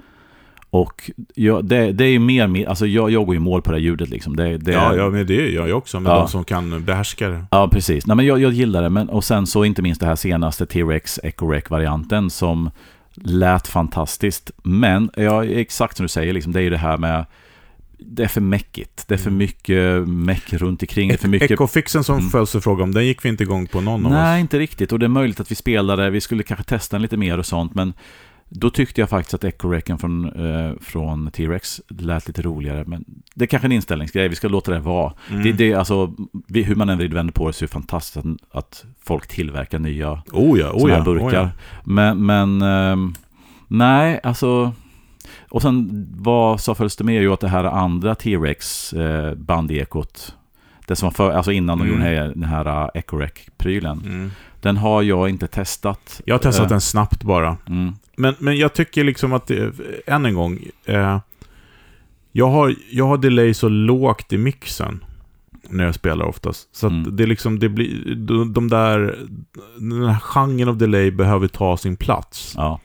och 0.71 1.11
jag, 1.35 1.65
det, 1.65 1.93
det 1.93 2.05
är 2.05 2.09
ju 2.09 2.19
mer, 2.19 2.69
alltså 2.69 2.87
jag, 2.87 3.11
jag 3.11 3.27
går 3.27 3.35
ju 3.35 3.37
i 3.37 3.41
mål 3.45 3.63
på 3.63 3.71
det 3.71 3.77
här 3.77 3.83
ljudet 3.83 4.09
liksom. 4.09 4.37
Det, 4.37 4.59
det, 4.59 4.73
Ja, 4.73 4.97
ja, 4.97 5.11
men 5.11 5.27
det 5.27 5.35
gör 5.51 5.67
jag 5.67 5.79
också, 5.79 6.01
med 6.01 6.11
Ja. 6.11 6.19
de 6.19 6.29
som 6.29 6.45
kan 6.45 6.85
behärska 6.85 7.29
det. 7.29 7.45
Ja, 7.51 7.69
precis. 7.69 8.07
Nej, 8.07 8.17
men 8.17 8.27
jag, 8.27 8.41
jag 8.41 8.53
gillar 8.53 8.83
det. 8.83 8.89
Men, 8.89 9.09
och 9.09 9.25
sen 9.25 9.47
så 9.47 9.65
inte 9.65 9.83
minst 9.83 10.01
det 10.01 10.07
här 10.07 10.17
senaste 10.17 10.67
T-Rex 10.67 11.21
Echo 11.23 11.49
Rec-varianten 11.51 12.31
som 12.31 12.71
lät 13.15 13.69
fantastiskt. 13.69 14.51
Men 14.63 15.11
ja, 15.17 15.45
exakt 15.45 15.97
som 15.97 16.05
du 16.05 16.09
säger, 16.09 16.33
liksom, 16.33 16.53
det 16.53 16.61
är 16.61 16.63
ju 16.63 16.71
det 16.71 16.77
här 16.79 16.97
med 16.99 17.25
det 18.07 18.23
är 18.25 18.29
för 18.29 18.41
mäckigt. 18.41 19.05
Det 19.09 19.15
är 19.15 19.19
för 19.19 19.31
Mm. 19.31 19.39
mycket 19.39 20.09
meck 20.09 20.53
runt 20.53 20.83
omkring. 20.83 21.09
Det 21.09 21.15
är 21.15 21.19
för 21.19 21.29
mycket... 21.29 21.51
Ecofixen 21.51 22.05
som 22.05 22.19
Mm. 22.19 22.31
följs 22.31 22.53
fråga 22.53 22.85
om, 22.85 22.95
den 22.95 23.07
gick 23.07 23.25
vi 23.25 23.29
inte 23.29 23.43
igång 23.43 23.67
på 23.67 23.81
någon 23.81 24.07
av 24.07 24.13
Nej, 24.13 24.37
oss. 24.37 24.41
inte 24.41 24.59
riktigt. 24.59 24.93
Och 24.93 24.99
det 24.99 25.07
är 25.07 25.09
möjligt 25.09 25.41
att 25.41 25.51
vi 25.51 25.55
spelade, 25.55 26.11
vi 26.11 26.21
skulle 26.21 26.43
kanske 26.43 26.65
testa 26.65 26.97
den 26.97 27.03
lite 27.03 27.17
mer 27.17 27.39
och 27.39 27.47
sånt, 27.47 27.75
men 27.75 27.93
då 28.55 28.71
tyckte 28.71 29.01
jag 29.01 29.09
faktiskt 29.11 29.35
att 29.35 29.45
Echo-Recen 29.45 29.99
från, 29.99 30.25
eh, 30.47 30.73
från 30.81 31.31
T-Rex 31.31 31.81
lät 31.89 32.27
lite 32.29 32.43
roligare. 32.43 32.85
Men 32.87 33.05
det 33.35 33.45
är 33.45 33.47
kanske 33.47 33.67
en 33.69 33.73
inställningsgrej, 33.73 34.29
vi 34.29 34.35
ska 34.37 34.49
låta 34.49 34.73
det 34.73 34.81
vara. 34.81 35.13
Mm. 35.31 35.43
Det, 35.43 35.53
det, 35.53 35.73
är 35.73 35.77
alltså, 35.77 36.15
vi, 36.49 36.63
hur 36.63 36.75
man 36.75 36.89
än 36.89 36.99
vrider 36.99 37.15
och 37.15 37.19
vänder 37.19 37.33
på 37.33 37.47
det 37.47 37.53
så 37.53 37.65
är 37.65 37.67
det 37.67 37.73
fantastiskt 37.73 38.17
att, 38.17 38.57
att 38.59 38.85
folk 39.05 39.27
tillverkar 39.29 39.79
nya 39.79 40.13
Oh 40.33 40.59
ja, 40.61 40.71
oh 40.73 40.91
ja, 40.91 40.97
här 40.97 41.05
burkar. 41.05 41.27
oh 41.27 41.35
ja. 41.35 41.51
Men, 41.85 42.27
men 42.27 42.63
ehm, 42.63 43.15
nej, 43.69 44.21
alltså... 44.23 44.73
Och 45.53 45.63
sen 45.63 46.07
vad 46.17 46.61
det 46.97 47.05
med 47.05 47.23
ju 47.23 47.33
att 47.33 47.41
det 47.41 47.49
här 47.49 47.65
andra 47.65 48.15
T-Rex 48.15 48.93
eh, 48.93 49.35
det 50.87 50.97
som 50.97 51.07
var 51.07 51.11
för, 51.13 51.31
alltså 51.33 51.53
innan 51.53 51.79
de 51.79 51.85
Mm. 51.89 51.95
gjorde 51.95 52.09
den 52.11 52.17
här, 52.19 52.29
den 52.35 52.45
här 52.45 52.85
uh, 52.85 52.91
Ecorec-prylen, 52.95 54.03
Mm. 54.07 54.31
den 54.61 54.77
har 54.77 55.03
jag 55.03 55.29
inte 55.29 55.47
testat. 55.47 56.21
Jag 56.25 56.35
har 56.35 56.39
testat 56.39 56.65
Eh, 56.65 56.69
den 56.69 56.81
snabbt 56.81 57.23
bara. 57.23 57.57
Mm, 57.69 57.93
Men, 58.17 58.35
men 58.39 58.57
jag 58.57 58.73
tycker 58.75 59.05
liksom 59.05 59.33
att, 59.33 59.47
det, 59.47 59.73
än 60.07 60.27
en 60.27 60.35
gång, 60.35 60.59
eh, 60.85 61.19
jag, 62.33 62.49
har, 62.49 62.75
jag 62.91 63.07
har 63.07 63.19
delay 63.19 63.55
så 63.55 63.69
lågt 63.69 64.33
i 64.33 64.39
mixen 64.39 65.05
när 65.69 65.85
jag 65.85 65.95
spelar 65.95 66.25
oftast. 66.27 66.69
Så 66.77 66.87
Mm. 66.87 67.17
det 67.17 67.27
liksom, 67.27 67.59
det 67.59 67.69
blir, 67.69 68.15
de, 68.15 68.53
de 68.53 68.69
där, 68.69 69.19
den 69.79 70.05
här 70.09 70.21
genren 70.21 70.69
av 70.69 70.77
delay 70.77 71.11
behöver 71.11 71.49
ta 71.49 71.77
sin 71.77 71.97
plats. 71.97 72.55
ja, 72.57 72.81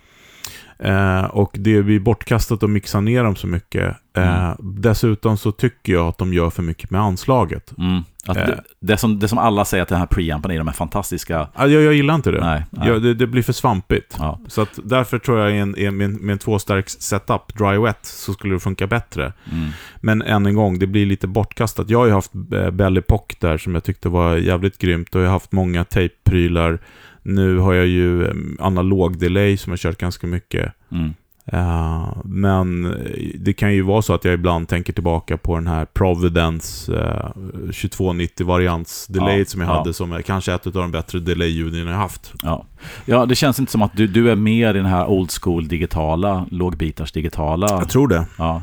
Eh, 0.80 1.24
och 1.26 1.52
det 1.60 1.82
blir 1.84 2.00
bortkastat 2.00 2.64
att 2.64 2.70
mixa 2.70 3.00
ner 3.02 3.24
dem 3.24 3.36
så 3.36 3.48
mycket. 3.48 3.96
Eh, 4.18 4.44
Mm. 4.44 4.56
Dessutom 4.60 5.38
så 5.38 5.52
tycker 5.52 5.94
jag 5.94 6.08
att 6.08 6.18
de 6.18 6.34
gör 6.34 6.50
för 6.50 6.64
mycket 6.64 6.92
med 6.92 7.02
anslaget. 7.02 7.74
mm. 7.78 8.02
Att 8.28 8.38
Eh. 8.38 8.46
det, 8.46 8.64
det, 8.80 8.98
som, 8.98 9.20
det 9.20 9.28
som 9.28 9.38
alla 9.38 9.66
säger 9.66 9.82
att 9.84 9.90
den 9.90 10.00
här 10.00 10.06
preampen 10.06 10.52
är, 10.52 10.58
de 10.58 10.68
är 10.68 10.72
fantastiska. 10.72 11.48
Ah, 11.54 11.66
Jag, 11.68 11.82
jag 11.84 11.94
gillar 11.94 12.16
inte 12.16 12.32
det. 12.32 12.40
Nej, 12.42 12.64
nej. 12.70 12.88
Jag, 12.88 13.02
det, 13.04 13.14
det 13.14 13.28
blir 13.28 13.44
för 13.44 13.54
svampigt. 13.54 14.16
Ja, 14.20 14.40
Så 14.48 14.62
att 14.62 14.80
därför 14.84 15.20
tror 15.20 15.40
jag 15.40 15.58
en, 15.58 15.72
med, 15.72 16.02
en- 16.02 16.14
med 16.16 16.34
en 16.34 16.38
tvåstark 16.40 16.90
setup, 16.90 17.58
dry 17.58 17.78
wet, 17.78 18.00
så 18.06 18.34
skulle 18.34 18.54
det 18.56 18.60
funka 18.60 18.88
bättre. 18.88 19.34
mm, 19.52 19.70
Men 20.02 20.22
än 20.22 20.46
en 20.46 20.56
gång, 20.56 20.80
det 20.80 20.88
blir 20.88 21.06
lite 21.06 21.28
bortkastat. 21.28 21.90
Jag 21.90 22.00
har 22.00 22.06
ju 22.06 22.12
haft 22.14 22.32
eh, 22.54 22.70
Belly 22.72 23.02
Pock 23.02 23.36
där 23.40 23.58
som 23.58 23.74
jag 23.74 23.84
tyckte 23.84 24.10
var 24.10 24.36
jävligt 24.36 24.78
grymt 24.78 25.16
och 25.16 25.22
jag 25.22 25.26
har 25.26 25.34
haft 25.34 25.52
många 25.52 25.84
tejpprylar. 25.84 26.80
Nu 27.28 27.58
har 27.58 27.74
jag 27.74 27.88
ju 27.88 28.26
eh, 28.26 28.34
analog 28.60 29.20
delay 29.20 29.58
som 29.58 29.72
jag 29.72 29.80
kört 29.80 29.98
ganska 29.98 30.28
mycket. 30.28 30.74
mm, 30.92 31.14
Eh, 31.52 32.18
men 32.24 32.86
eh, 32.86 32.92
det 33.40 33.54
kan 33.54 33.74
ju 33.74 33.82
vara 33.82 34.02
så 34.02 34.14
att 34.14 34.26
jag 34.26 34.34
ibland 34.34 34.68
tänker 34.68 34.94
tillbaka 34.94 35.38
på 35.38 35.56
den 35.56 35.68
här 35.68 35.86
Providence 35.86 36.92
uh, 36.92 37.30
2290-variants 37.72 39.08
delay 39.08 39.40
Ja, 39.40 39.46
som 39.46 39.62
jag 39.62 39.70
ja. 39.70 39.78
hade 39.78 39.94
som 39.94 40.12
är 40.12 40.22
kanske 40.22 40.54
ett 40.54 40.68
av 40.68 40.74
de 40.74 40.92
bättre 40.92 41.20
delay-ljuden 41.20 41.88
jag 41.88 41.96
haft. 41.96 42.34
ja. 42.44 42.66
ja, 43.06 43.26
det 43.26 43.36
känns 43.36 43.60
inte 43.60 43.72
som 43.72 43.82
att 43.82 43.98
du, 43.98 44.08
du 44.08 44.32
är 44.32 44.36
mer 44.36 44.70
i 44.70 44.78
den 44.78 44.86
här 44.86 45.08
old 45.08 45.32
school 45.42 45.68
digitala, 45.68 46.46
lågbitars 46.52 47.12
digitala. 47.12 47.68
Jag 47.70 47.90
tror 47.90 48.08
det. 48.08 48.26
Ja. 48.38 48.62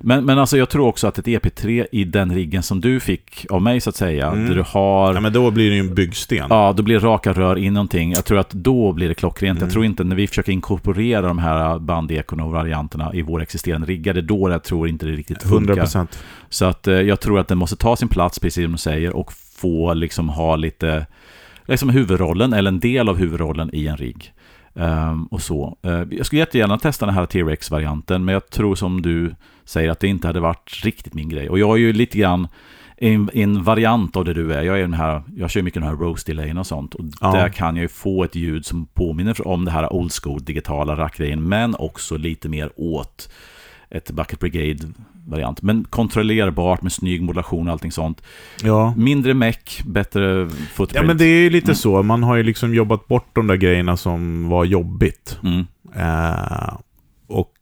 Men, 0.00 0.24
men 0.24 0.38
alltså 0.38 0.58
jag 0.58 0.68
tror 0.68 0.86
också 0.86 1.06
att 1.06 1.18
ett 1.18 1.26
EP3 1.26 1.86
i 1.92 2.04
den 2.04 2.34
riggen 2.34 2.62
som 2.62 2.80
du 2.80 3.00
fick 3.00 3.46
av 3.50 3.62
mig 3.62 3.80
så 3.80 3.90
att 3.90 3.96
säga, 3.96 4.26
Mm. 4.26 4.48
där 4.48 4.54
du 4.54 4.62
har... 4.66 5.14
Ja, 5.14 5.20
men 5.20 5.32
då 5.32 5.50
blir 5.50 5.68
det 5.70 5.74
ju 5.76 5.80
en 5.80 5.94
byggsten. 5.94 6.46
Ja, 6.50 6.72
då 6.76 6.82
blir 6.82 7.00
det 7.00 7.06
raka 7.06 7.32
rör 7.32 7.56
in 7.56 7.74
någonting. 7.74 8.12
Jag 8.12 8.24
tror 8.24 8.38
att 8.38 8.50
då 8.50 8.92
blir 8.92 9.08
det 9.08 9.14
klockrent. 9.14 9.58
Mm. 9.58 9.66
Jag 9.66 9.72
tror 9.72 9.84
inte 9.84 10.04
när 10.04 10.16
vi 10.16 10.26
försöker 10.26 10.52
inkorporera 10.52 11.20
de 11.22 11.38
här 11.38 11.78
bandekorna 11.78 12.44
och 12.44 12.52
varianterna 12.52 13.14
i 13.14 13.22
våra 13.22 13.42
existerande 13.42 13.86
riggar, 13.86 14.14
det 14.14 14.20
är 14.20 14.22
då 14.22 14.50
jag 14.50 14.62
tror 14.64 14.88
inte 14.88 15.06
det 15.06 15.12
riktigt 15.12 15.42
funkar. 15.42 15.74
100%. 15.74 16.06
Så 16.48 16.64
att 16.64 16.86
eh, 16.88 16.94
jag 16.94 17.20
tror 17.20 17.38
att 17.40 17.48
den 17.48 17.58
måste 17.58 17.76
ta 17.76 17.96
sin 17.96 18.08
plats, 18.08 18.38
precis 18.38 18.64
som 18.64 18.72
du 18.72 18.78
säger, 18.78 19.16
och 19.16 19.32
få 19.32 19.94
liksom 19.94 20.28
ha 20.28 20.56
lite, 20.56 21.06
liksom 21.66 21.88
huvudrollen, 21.88 22.52
eller 22.52 22.68
en 22.70 22.80
del 22.80 23.08
av 23.08 23.16
huvudrollen 23.16 23.70
i 23.72 23.86
en 23.86 23.96
rigg. 23.96 24.32
Ehm, 24.74 25.24
och 25.26 25.42
så. 25.42 25.76
Eh, 25.82 26.02
jag 26.10 26.26
skulle 26.26 26.40
jättegärna 26.40 26.78
testa 26.78 27.06
den 27.06 27.14
här 27.14 27.26
T-Rex-varianten, 27.26 28.24
men 28.24 28.32
jag 28.32 28.50
tror 28.50 28.74
som 28.74 29.02
du 29.02 29.34
säger 29.66 29.90
att 29.90 30.00
det 30.00 30.08
inte 30.08 30.26
hade 30.26 30.40
varit 30.40 30.80
riktigt 30.84 31.14
min 31.14 31.28
grej. 31.28 31.48
Och 31.48 31.58
jag 31.58 31.70
är 31.72 31.76
ju 31.80 31.92
lite 31.92 32.18
grann 32.18 32.48
en, 32.96 33.30
en 33.34 33.62
variant 33.62 34.16
av 34.16 34.24
det 34.24 34.34
du 34.34 34.52
är. 34.54 34.62
Jag, 34.62 34.76
är 34.76 34.80
den 34.80 34.94
här, 34.94 35.22
jag 35.36 35.50
kör 35.50 35.62
mycket 35.62 35.82
den 35.82 35.88
här 35.90 35.96
roast 35.96 36.26
delayen 36.26 36.58
och 36.58 36.66
sånt. 36.66 36.94
Och 36.94 37.04
Ja. 37.20 37.32
där 37.32 37.48
kan 37.48 37.76
jag 37.76 37.82
ju 37.82 37.88
få 37.88 38.24
ett 38.24 38.34
ljud 38.34 38.66
som 38.66 38.86
påminner 38.86 39.48
om 39.48 39.64
det 39.64 39.70
här 39.70 39.92
old 39.92 40.12
school 40.22 40.44
digitala 40.44 40.96
rackgrejen, 40.96 41.48
men 41.48 41.74
också 41.78 42.16
lite 42.16 42.48
mer 42.48 42.70
åt 42.76 43.28
ett 43.90 44.10
Bucket 44.10 44.40
Brigade-variant. 44.40 45.62
Men 45.62 45.84
kontrollerbart 45.84 46.82
med 46.82 46.92
snygg 46.92 47.22
modulation 47.22 47.66
och 47.68 47.72
allting 47.72 47.92
sånt. 47.92 48.22
Ja. 48.62 48.94
Mindre 48.96 49.34
meck, 49.34 49.82
bättre 49.86 50.48
footprint. 50.48 50.94
Ja, 50.94 51.02
men 51.02 51.18
det 51.18 51.24
är 51.24 51.40
ju 51.42 51.50
lite 51.50 51.66
Mm. 51.66 51.76
så. 51.76 52.02
Man 52.02 52.22
har 52.22 52.36
ju 52.36 52.42
liksom 52.42 52.74
jobbat 52.74 53.08
bort 53.08 53.28
de 53.34 53.46
där 53.46 53.56
grejerna 53.56 53.96
som 53.96 54.48
var 54.48 54.64
jobbigt. 54.64 55.38
Mm, 55.42 55.66
Eh, 55.96 56.74
och 57.26 57.52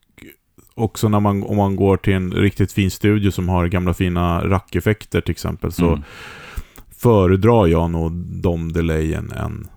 också 0.75 1.09
när 1.09 1.21
man, 1.21 1.43
om 1.43 1.57
man 1.57 1.77
går 1.77 1.97
till 1.97 2.15
en 2.15 2.33
riktigt 2.33 2.73
fin 2.73 2.91
studio 2.91 3.31
som 3.31 3.49
har 3.49 3.67
gamla 3.67 3.95
fina 3.95 4.49
rackeffekter 4.49 5.21
till 5.21 5.33
exempel, 5.33 5.73
så 5.73 5.89
mm, 5.89 6.03
föredrar 6.97 7.67
jag 7.67 7.91
nog 7.91 8.13
de 8.27 8.73
delayen 8.73 9.33
än 9.33 9.69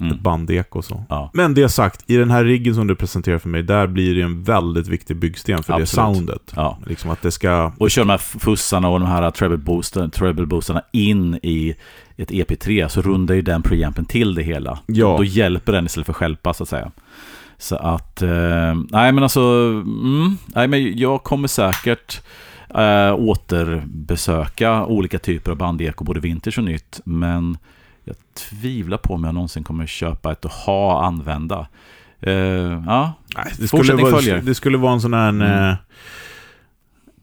mm. 0.00 0.12
ett 0.12 0.20
bandeko. 0.20 0.82
Så. 0.82 1.04
Ja, 1.08 1.30
Men 1.34 1.54
det 1.54 1.68
sagt, 1.68 2.10
i 2.10 2.16
den 2.16 2.30
här 2.30 2.44
riggen 2.44 2.74
som 2.74 2.86
du 2.86 2.94
presenterar 2.94 3.38
för 3.38 3.48
mig, 3.48 3.62
där 3.62 3.86
blir 3.86 4.14
det 4.14 4.22
en 4.22 4.42
väldigt 4.42 4.88
viktig 4.88 5.16
byggsten 5.16 5.62
för 5.62 5.72
Absolut. 5.72 5.88
det 5.90 6.18
soundet. 6.18 6.52
ja. 6.56 6.78
Liksom 6.86 7.10
att 7.10 7.22
det 7.22 7.30
ska... 7.30 7.72
Och 7.78 7.90
kör 7.90 8.02
de 8.02 8.10
här 8.10 8.18
fussarna 8.18 8.88
och 8.88 9.00
de 9.00 9.08
här 9.08 9.30
treble, 9.30 9.56
booster, 9.56 10.08
treble 10.08 10.62
in 10.92 11.34
i 11.42 11.74
ett 12.16 12.30
EP3 12.30 12.88
så 12.88 13.02
rundar 13.02 13.34
ju 13.34 13.42
den 13.42 13.62
preampen 13.62 14.04
till 14.04 14.34
det 14.34 14.42
hela. 14.42 14.78
Ja. 14.86 15.16
Då 15.16 15.24
hjälper 15.24 15.72
den 15.72 15.86
istället 15.86 16.06
för 16.06 16.12
att 16.12 16.16
stjälpa 16.16 16.54
så 16.54 16.62
att 16.62 16.68
säga. 16.68 16.90
Så 17.58 17.76
att, 17.76 18.22
eh, 18.22 18.74
nej 18.90 19.12
men 19.12 19.22
alltså, 19.22 19.40
mm, 19.40 20.38
nej 20.46 20.68
men 20.68 20.98
jag 20.98 21.24
kommer 21.24 21.48
säkert 21.48 22.22
eh, 22.74 23.14
återbesöka 23.14 24.84
olika 24.84 25.18
typer 25.18 25.50
av 25.50 25.56
bandeko, 25.56 26.04
både 26.04 26.20
vintage 26.20 26.58
och 26.58 26.64
nytt. 26.64 27.00
Men 27.04 27.58
jag 28.04 28.16
tvivlar 28.34 28.98
på 28.98 29.14
om 29.14 29.24
jag 29.24 29.34
någonsin 29.34 29.64
kommer 29.64 29.86
köpa 29.86 30.32
ett 30.32 30.44
och 30.44 30.50
ha 30.50 31.04
använda. 31.04 31.66
Eh, 32.20 32.32
ja, 32.86 33.12
Nej, 33.36 33.52
det, 33.58 33.68
skulle 33.68 33.94
vara, 33.94 34.12
följer. 34.12 34.42
det 34.42 34.54
skulle 34.54 34.78
vara 34.78 34.92
en 34.92 35.00
sån 35.00 35.14
här... 35.14 35.28
Mm. 35.28 35.70
Eh, 35.70 35.76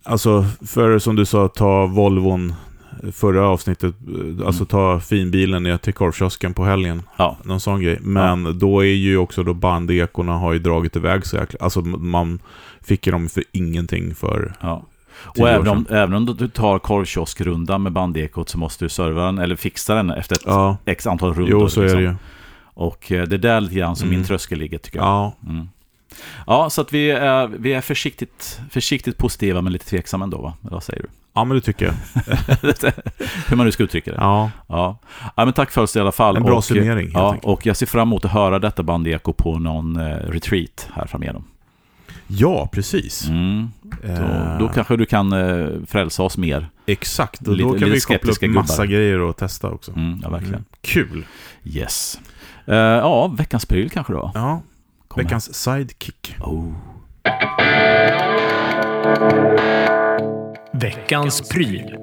alltså, 0.04 0.46
för 0.66 1.00
som 1.00 1.16
du 1.16 1.26
sa, 1.26 1.48
ta 1.48 1.86
Volvon 1.86 2.54
förra 3.12 3.48
avsnittet. 3.48 3.96
eh, 4.08 4.46
Alltså 4.48 4.62
Mm. 4.62 4.66
ta 4.68 5.00
finbilen 5.00 5.64
ner 5.64 5.78
till 5.78 5.94
korvkiosken 5.94 6.54
på 6.54 6.66
helgen. 6.66 7.02
ja, 7.18 7.38
Någon 7.44 7.60
sån 7.60 7.82
grej. 7.82 7.98
Men 8.02 8.60
då 8.60 8.80
är 8.86 8.86
ju 8.94 9.18
också 9.18 9.44
då 9.44 9.54
bandekorna 9.54 10.34
har 10.34 10.54
ju 10.54 10.60
dragit 10.60 10.96
iväg 10.96 11.26
så 11.26 11.36
jäkla... 11.38 11.60
Alltså 11.62 11.82
man 11.82 12.40
fick 12.82 13.06
ju 13.06 13.12
dem 13.12 13.30
för 13.30 13.44
ingenting 13.52 14.16
för... 14.16 14.54
ja. 14.62 14.84
Och 15.40 15.50
även 15.50 15.68
om, 15.68 15.86
även 15.90 16.14
om 16.14 16.26
du 16.26 16.48
tar 16.48 16.80
korvkioskrundan 16.80 17.84
med 17.84 17.92
bandekot 17.92 18.50
så 18.50 18.58
måste 18.58 18.86
du 18.86 18.90
serva 18.90 19.26
den, 19.26 19.40
eller 19.40 19.56
fixa 19.56 19.96
den 19.96 20.10
efter 20.10 20.36
ett 20.36 20.42
Ja, 20.46 20.78
x 20.86 21.08
antal 21.08 21.34
rundor. 21.34 21.50
jo 21.62 21.70
så 21.70 21.82
är 21.82 21.86
det 21.86 21.90
liksom. 21.92 22.04
ju. 22.04 22.16
Och 22.74 23.12
eh, 23.12 23.24
det 23.28 23.36
är 23.36 23.40
där 23.40 23.62
lite 23.62 23.76
grann 23.76 23.96
som 23.96 24.08
Mm. 24.08 24.20
min 24.20 24.28
tröskel 24.28 24.60
ligger 24.60 24.78
tycker 24.78 24.98
jag. 25.00 25.06
Ja, 25.08 25.36
Mm. 25.50 25.70
Ja, 26.48 26.70
så 26.70 26.82
att 26.82 26.94
vi 26.94 27.10
är, 27.12 27.48
vi 27.48 27.74
är 27.74 27.82
försiktigt, 27.82 28.60
försiktigt 28.72 29.18
positiva 29.18 29.62
men 29.62 29.74
lite 29.74 29.86
tveksamma 29.86 30.24
ändå, 30.24 30.38
va? 30.38 30.54
Vad 30.62 30.84
säger 30.84 31.02
du? 31.02 31.08
Ja, 31.36 31.44
men 31.44 31.56
det 31.56 31.62
tycker 31.62 31.86
jag. 31.86 31.94
Hur 33.48 33.56
man 33.56 33.66
nu 33.66 33.72
ska 33.72 33.84
uttrycka 33.84 34.12
det. 34.12 34.18
Ja, 34.20 34.52
Ja, 34.68 34.98
ja 35.36 35.46
men 35.46 35.54
tack 35.54 35.72
för 35.72 35.82
oss 35.82 35.96
i 35.96 36.00
alla 36.00 36.12
fall. 36.12 36.38
En 36.38 36.44
bra 36.44 36.56
och, 36.58 36.64
summering, 36.64 37.10
Ja, 37.14 37.28
enkelt. 37.32 37.46
och 37.46 37.66
jag 37.66 37.78
ser 37.78 37.86
fram 37.86 38.08
emot 38.08 38.26
att 38.26 38.32
höra 38.32 38.60
detta 38.60 38.84
bandeko 38.84 39.34
på 39.34 39.60
någon 39.60 39.96
eh, 39.96 40.16
retreat 40.18 40.90
här 40.94 41.06
framigenom. 41.08 41.44
ja 42.28 42.70
precis. 42.72 43.28
Mm. 43.28 43.70
Då, 43.82 44.08
Eh, 44.12 44.58
då 44.60 44.68
kanske 44.68 44.98
du 44.98 45.06
kan 45.06 45.34
eh, 45.34 45.68
frälsa 45.88 46.24
oss 46.24 46.38
mer. 46.38 46.68
Exakt, 46.86 47.48
och 47.48 47.54
Lite- 47.56 47.64
då 47.64 47.70
kan 47.80 47.90
lite 47.90 47.92
vi 47.94 48.00
koppla 48.16 48.16
upp 48.32 48.36
skeptiska 48.36 48.48
massa 48.48 48.84
gubbar. 48.84 48.96
grejer 48.96 49.30
att 49.30 49.38
testa 49.38 49.70
också. 49.70 49.92
Mm, 49.92 50.20
ja, 50.24 50.30
verkligen. 50.30 50.54
Mm. 50.56 50.66
Kul. 50.82 51.26
Yes. 51.64 52.20
Eh, 52.66 52.76
ja, 52.76 53.28
veckans 53.28 53.66
pryl 53.66 53.90
kanske 53.90 54.14
då? 54.14 54.32
Ja, 54.34 54.62
Kom 55.08 55.20
här. 55.20 55.24
veckans 55.24 55.54
sidekick. 55.54 56.36
Oh. 56.40 56.74
Veckans 60.82 61.50
pryl. 61.50 61.96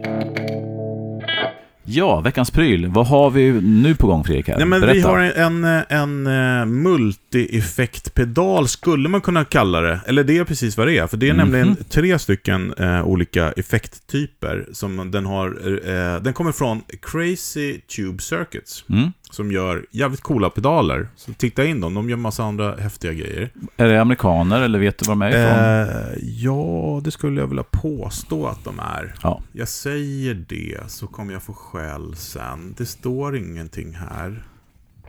Ja, 1.85 2.21
veckans 2.21 2.51
pryl. 2.51 2.87
Vad 2.87 3.07
har 3.07 3.31
vi 3.31 3.53
nu 3.61 3.95
på 3.95 4.07
gång 4.07 4.25
Fredrik? 4.25 4.49
Här? 4.49 4.57
Nej, 4.57 4.67
men 4.67 4.81
vi 4.81 4.87
Berätta. 4.87 5.09
har 5.09 5.19
en, 5.19 5.65
en, 5.65 5.83
en 5.89 6.27
eh, 6.27 6.67
multi-effektpedal, 6.67 8.69
skulle 8.69 9.09
man 9.09 9.21
kunna 9.21 9.45
kalla 9.45 9.81
det. 9.81 10.01
Eller 10.07 10.25
det 10.25 10.39
är 10.39 10.45
precis 10.45 10.77
vad 10.77 10.87
det 10.87 10.99
är. 10.99 11.07
För 11.07 11.17
det 11.17 11.29
är 11.29 11.35
Mhm. 11.35 11.39
nämligen 11.39 11.77
tre 11.89 12.19
stycken 12.19 12.75
eh, 12.79 13.07
olika 13.07 13.53
effekttyper. 13.53 14.67
Som 14.73 15.11
den, 15.11 15.27
har, 15.27 15.49
eh, 15.89 16.23
den 16.23 16.33
kommer 16.33 16.53
från 16.53 16.83
Crazy 17.03 17.81
Tube 17.81 18.23
Circuits. 18.23 18.85
Mm. 18.91 19.13
Som 19.33 19.53
gör 19.53 19.87
jävligt 19.91 20.21
coola 20.21 20.51
pedaler. 20.51 21.09
Så 21.17 21.33
titta 21.33 21.65
in 21.65 21.81
dem, 21.81 21.95
de 21.95 22.11
gör 22.11 22.17
massa 22.17 22.45
andra 22.45 22.77
häftiga 22.77 23.13
grejer. 23.13 23.51
Är 23.77 23.89
det 23.89 24.01
amerikaner 24.01 24.61
eller 24.63 24.79
vet 24.79 24.99
du 24.99 25.05
var 25.05 25.13
de 25.15 25.23
är 25.23 25.29
ifrån? 25.29 26.13
Eh, 26.15 26.19
ja, 26.45 27.01
det 27.05 27.11
skulle 27.11 27.41
jag 27.41 27.47
vilja 27.49 27.65
påstå 27.71 28.47
att 28.47 28.65
de 28.65 28.79
är. 28.79 29.15
Ja. 29.23 29.43
Jag 29.53 29.69
säger 29.69 30.35
det, 30.49 30.79
så 30.89 31.07
kommer 31.07 31.33
jag 31.33 31.43
få 31.43 31.53
skäll 31.53 32.17
sen. 32.17 32.75
Det 32.79 32.87
står 32.87 33.37
ingenting 33.37 33.95
här. 33.95 34.43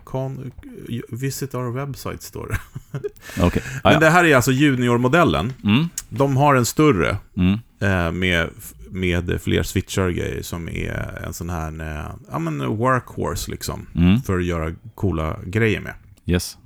Con, 0.03 0.51
visit 1.09 1.55
our 1.55 1.71
website 1.71 2.24
står 2.24 2.47
det. 2.47 2.57
Okej. 3.43 3.61
Ah, 3.65 3.80
Men 3.84 3.93
ja. 3.93 3.99
det 3.99 4.09
här 4.09 4.24
är 4.26 4.36
alltså 4.36 4.51
juniormodellen. 4.51 5.53
Mm. 5.63 5.89
De 6.09 6.38
har 6.38 6.55
en 6.55 6.65
större 6.65 7.17
Mm. 7.38 7.59
eh, 7.80 8.11
med, 8.11 8.49
med 8.93 9.41
fler 9.41 9.63
switchar 9.63 10.01
och 10.07 10.13
grejer 10.13 10.41
som 10.41 10.69
är 10.69 11.21
en 11.27 11.33
sån 11.33 11.49
här 11.49 11.81
eh, 11.81 12.15
ja, 12.31 12.39
men 12.39 12.67
workhorse 12.77 13.51
liksom. 13.51 13.87
Mm. 13.95 14.21
För 14.21 14.39
att 14.39 14.45
göra 14.45 14.71
coola 14.95 15.39
grejer 15.45 15.79
med. 15.79 15.93
Yes. 16.25 16.57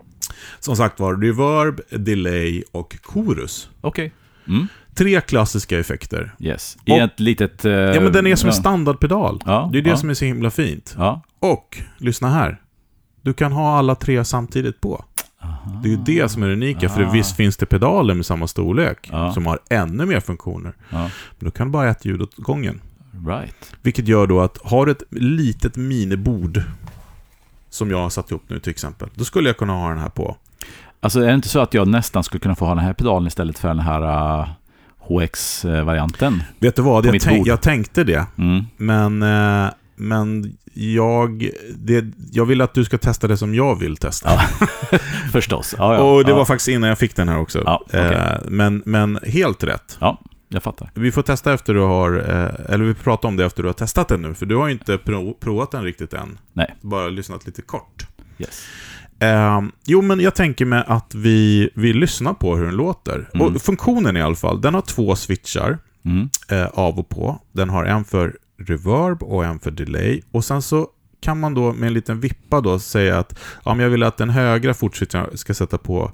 Som 0.59 0.75
sagt 0.75 0.99
var, 0.99 1.15
reverb, 1.17 1.81
delay 2.05 2.63
och 2.71 2.97
chorus. 3.03 3.69
Okej. 3.81 4.11
Mm. 4.47 4.67
Tre 4.95 5.21
klassiska 5.21 5.79
effekter. 5.79 6.35
Yes. 6.39 6.77
I 6.85 6.91
Och- 6.91 6.97
ett 6.97 7.19
litet... 7.19 7.65
eh, 7.65 7.71
Ja, 7.71 8.01
men 8.01 8.11
den 8.11 8.27
är 8.27 8.35
som 8.35 8.49
en 8.49 8.55
standardpedal. 8.55 9.41
Ja, 9.45 9.69
Det 9.71 9.77
är 9.77 9.81
det 9.81 9.89
ja. 9.89 9.97
som 9.97 10.09
är 10.09 10.13
så 10.13 10.25
himla 10.25 10.51
fint. 10.51 10.95
Ja. 10.97 11.21
Och, 11.39 11.77
lyssna 11.97 12.29
här. 12.29 12.61
Du 13.21 13.33
kan 13.33 13.51
ha 13.51 13.77
alla 13.77 13.95
tre 13.95 14.25
samtidigt 14.25 14.81
på. 14.81 15.05
Det 15.83 15.87
är 15.87 15.91
ju 15.91 15.97
det 15.97 16.29
som 16.29 16.43
är 16.43 16.47
det 16.47 16.53
unika, 16.53 16.89
för 16.89 17.03
Ah. 17.03 17.11
visst 17.11 17.35
finns 17.35 17.57
det 17.57 17.65
pedaler 17.65 18.13
med 18.13 18.25
samma 18.25 18.47
storlek 18.47 19.09
Ja. 19.11 19.33
som 19.33 19.45
har 19.45 19.59
ännu 19.69 20.05
mer 20.05 20.19
funktioner. 20.19 20.73
Ja. 20.89 20.97
Men 21.39 21.45
då 21.45 21.51
kan 21.51 21.67
du 21.67 21.71
bara 21.71 21.89
ett 21.89 22.05
ljud 22.05 22.21
åt 22.21 22.35
gången. 22.37 22.81
Right. 23.27 23.75
Vilket 23.81 24.07
gör 24.07 24.27
då 24.27 24.41
att, 24.41 24.57
har 24.63 24.85
du 24.85 24.91
ett 24.91 25.03
litet 25.09 25.75
minibord 25.75 26.61
som 27.69 27.91
jag 27.91 27.97
har 27.97 28.09
satt 28.09 28.31
ihop 28.31 28.43
nu 28.47 28.59
till 28.59 28.71
exempel, 28.71 29.09
då 29.15 29.23
skulle 29.25 29.49
jag 29.49 29.57
kunna 29.57 29.73
ha 29.73 29.89
den 29.89 29.97
här 29.99 30.09
på. 30.09 30.37
Alltså 30.99 31.19
är 31.21 31.27
det 31.27 31.33
inte 31.33 31.47
så 31.49 31.59
att 31.59 31.73
jag 31.73 31.87
nästan 31.87 32.23
skulle 32.23 32.39
kunna 32.39 32.55
få 32.55 32.65
ha 32.65 32.75
den 32.75 32.83
här 32.83 32.93
pedalen 32.93 33.27
istället 33.27 33.59
för 33.59 33.67
den 33.67 33.79
här 33.79 34.01
uh, 34.41 34.47
HX-varianten? 34.99 36.43
Vet 36.59 36.75
du 36.75 36.81
vad? 36.81 37.05
Jag, 37.05 37.21
tänk, 37.21 37.47
jag 37.47 37.61
tänkte 37.61 38.03
det, 38.03 38.25
Mm. 38.37 38.65
men, 38.77 39.23
eh, 39.23 39.69
men 39.97 40.57
jag, 40.73 41.49
det, 41.75 42.05
jag 42.31 42.45
vill 42.45 42.61
att 42.61 42.73
du 42.73 42.85
ska 42.85 42.97
testa 42.97 43.27
det 43.27 43.37
som 43.37 43.55
jag 43.55 43.79
vill 43.79 43.97
testa. 43.97 44.29
Ja. 44.29 44.67
Förstås. 45.31 45.75
Ja, 45.77 45.93
ja. 45.93 46.01
Och 46.01 46.25
det 46.25 46.33
var 46.33 46.45
faktiskt 46.45 46.67
innan 46.67 46.89
jag 46.89 46.97
fick 46.99 47.15
den 47.15 47.29
här 47.29 47.39
också. 47.39 47.63
Okej. 47.65 47.99
Eh, 47.99 48.37
men, 48.47 48.81
men 48.85 49.19
helt 49.23 49.63
rätt. 49.63 49.97
Ja, 49.99 50.21
jag 50.49 50.63
fattar. 50.63 50.91
Vi 50.93 51.11
får 51.11 51.21
testa 51.21 51.53
efter 51.53 51.73
du 51.73 51.79
har, 51.79 52.17
eh, 52.17 52.73
eller 52.73 52.85
vi 52.85 52.93
pratar 52.93 53.29
om 53.29 53.35
det 53.37 53.45
efter 53.45 53.63
du 53.63 53.69
har 53.69 53.73
testat 53.73 54.07
den 54.07 54.21
nu, 54.21 54.33
för 54.33 54.45
du 54.45 54.55
har 54.55 54.67
ju 54.67 54.73
inte 54.73 54.97
prov, 54.97 55.33
provat 55.39 55.71
den 55.71 55.83
riktigt 55.83 56.13
än. 56.13 56.37
Nej. 56.53 56.75
Bara 56.81 57.07
lyssnat 57.09 57.45
lite 57.45 57.61
kort. 57.61 58.07
Yes. 58.37 58.65
Eh, 59.19 59.61
jo, 59.85 60.01
men 60.01 60.19
jag 60.19 60.35
tänker 60.35 60.65
mig 60.65 60.83
att 60.87 61.15
vi, 61.15 61.69
vi 61.75 61.93
lyssnar 61.93 62.33
på 62.33 62.55
hur 62.55 62.65
den 62.65 62.75
låter. 62.75 63.29
Mm. 63.33 63.47
Och 63.47 63.61
funktionen 63.61 64.17
i 64.17 64.21
alla 64.21 64.35
fall, 64.35 64.61
den 64.61 64.73
har 64.73 64.81
två 64.81 65.15
switchar 65.15 65.77
Mm. 66.05 66.29
eh, 66.49 66.65
av 66.65 66.99
och 66.99 67.09
på. 67.09 67.39
Den 67.51 67.69
har 67.69 67.85
en 67.85 68.05
för 68.05 68.37
reverb 68.59 69.23
och 69.23 69.45
en 69.45 69.59
för 69.59 69.71
delay. 69.71 70.21
Och 70.31 70.45
sen 70.45 70.61
så 70.61 70.87
kan 71.21 71.39
man 71.39 71.53
då 71.53 71.73
med 71.73 71.87
en 71.87 71.93
liten 71.93 72.19
vippa 72.19 72.61
då 72.61 72.79
säga 72.79 73.17
att 73.19 73.39
ja, 73.65 73.73
men 73.73 73.83
jag 73.83 73.89
vill 73.89 74.03
att 74.03 74.17
den 74.17 74.29
högra 74.29 74.73
fortswitchen 74.73 75.25
ska 75.37 75.53
sätta 75.53 75.77
på 75.77 76.11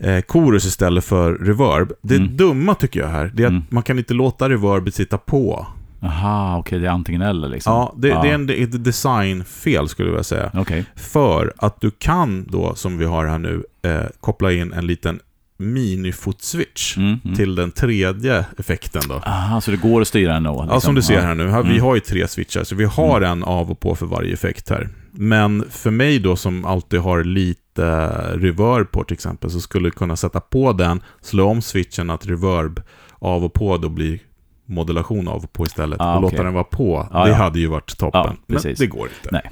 eh, 0.00 0.22
chorus 0.28 0.64
istället 0.66 1.04
för 1.04 1.34
reverb. 1.34 1.92
Det 2.02 2.16
Mm. 2.16 2.36
dumma 2.36 2.74
tycker 2.74 3.00
jag 3.00 3.08
här, 3.08 3.30
det 3.34 3.42
är 3.42 3.46
att 3.46 3.50
Mm. 3.50 3.62
man 3.70 3.82
kan 3.82 3.98
inte 3.98 4.14
låta 4.14 4.48
reverbet 4.48 4.94
sitta 4.94 5.18
på. 5.18 5.66
Aha, 6.02 6.58
okej, 6.58 6.78
det 6.78 6.86
är 6.86 6.90
antingen 6.90 7.22
eller 7.22 7.48
liksom. 7.48 7.72
Ja, 7.72 7.94
det, 7.96 8.08
det 8.08 8.14
är 8.30 8.34
en, 8.34 8.50
ett 8.50 8.84
designfel 8.84 9.88
skulle 9.88 10.08
jag 10.08 10.12
vilja 10.12 10.24
säga. 10.24 10.50
Okej. 10.54 10.84
För 10.96 11.52
att 11.56 11.80
du 11.80 11.90
kan 11.90 12.44
då, 12.48 12.74
som 12.74 12.98
vi 12.98 13.04
har 13.04 13.26
här 13.26 13.38
nu, 13.38 13.64
eh, 13.82 14.00
koppla 14.20 14.52
in 14.52 14.72
en 14.72 14.86
liten 14.86 15.20
mini-foot-switch 15.60 16.96
Mm, 16.96 17.18
mm. 17.24 17.36
till 17.36 17.54
den 17.54 17.70
tredje 17.70 18.44
effekten 18.58 19.02
då. 19.08 19.14
Aha, 19.14 19.60
så 19.60 19.70
det 19.70 19.76
går 19.76 20.00
att 20.00 20.08
styra 20.08 20.36
ändå? 20.36 20.52
Liksom. 20.52 20.68
Ja, 20.68 20.80
som 20.80 20.94
du 20.94 21.02
ser 21.02 21.20
här 21.20 21.34
nu. 21.34 21.48
Här, 21.48 21.62
Vi 21.62 21.68
Mm. 21.70 21.82
har 21.82 21.94
ju 21.94 22.00
tre 22.00 22.28
switchar, 22.28 22.64
så 22.64 22.74
vi 22.74 22.84
har 22.84 23.20
en 23.20 23.44
av 23.44 23.70
och 23.70 23.80
på 23.80 23.94
för 23.94 24.06
varje 24.06 24.32
effekt 24.32 24.70
här. 24.70 24.88
Men 25.12 25.64
för 25.70 25.90
mig 25.90 26.18
då, 26.18 26.36
som 26.36 26.64
alltid 26.64 27.00
har 27.00 27.24
lite 27.24 28.08
reverb 28.36 28.90
på 28.90 29.04
till 29.04 29.14
exempel, 29.14 29.50
så 29.50 29.60
skulle 29.60 29.86
jag 29.88 29.94
kunna 29.94 30.16
sätta 30.16 30.40
på 30.40 30.72
den, 30.72 31.02
slå 31.22 31.46
om 31.48 31.62
switchen 31.62 32.10
att 32.10 32.26
reverb 32.26 32.82
av 33.18 33.44
och 33.44 33.52
på 33.52 33.76
då 33.76 33.88
blir 33.88 34.18
modulation 34.66 35.28
av 35.28 35.44
och 35.44 35.52
på 35.52 35.66
istället. 35.66 36.00
Ah, 36.00 36.16
och 36.16 36.24
okej. 36.24 36.30
låta 36.36 36.44
den 36.44 36.52
vara 36.54 36.64
på. 36.64 37.08
Ja, 37.12 37.24
det 37.24 37.30
ja. 37.30 37.36
hade 37.36 37.58
ju 37.60 37.66
varit 37.66 37.98
toppen. 37.98 38.20
Ja, 38.46 38.60
Men 38.62 38.74
det 38.78 38.86
går 38.86 39.08
inte. 39.08 39.28
Nej. 39.32 39.50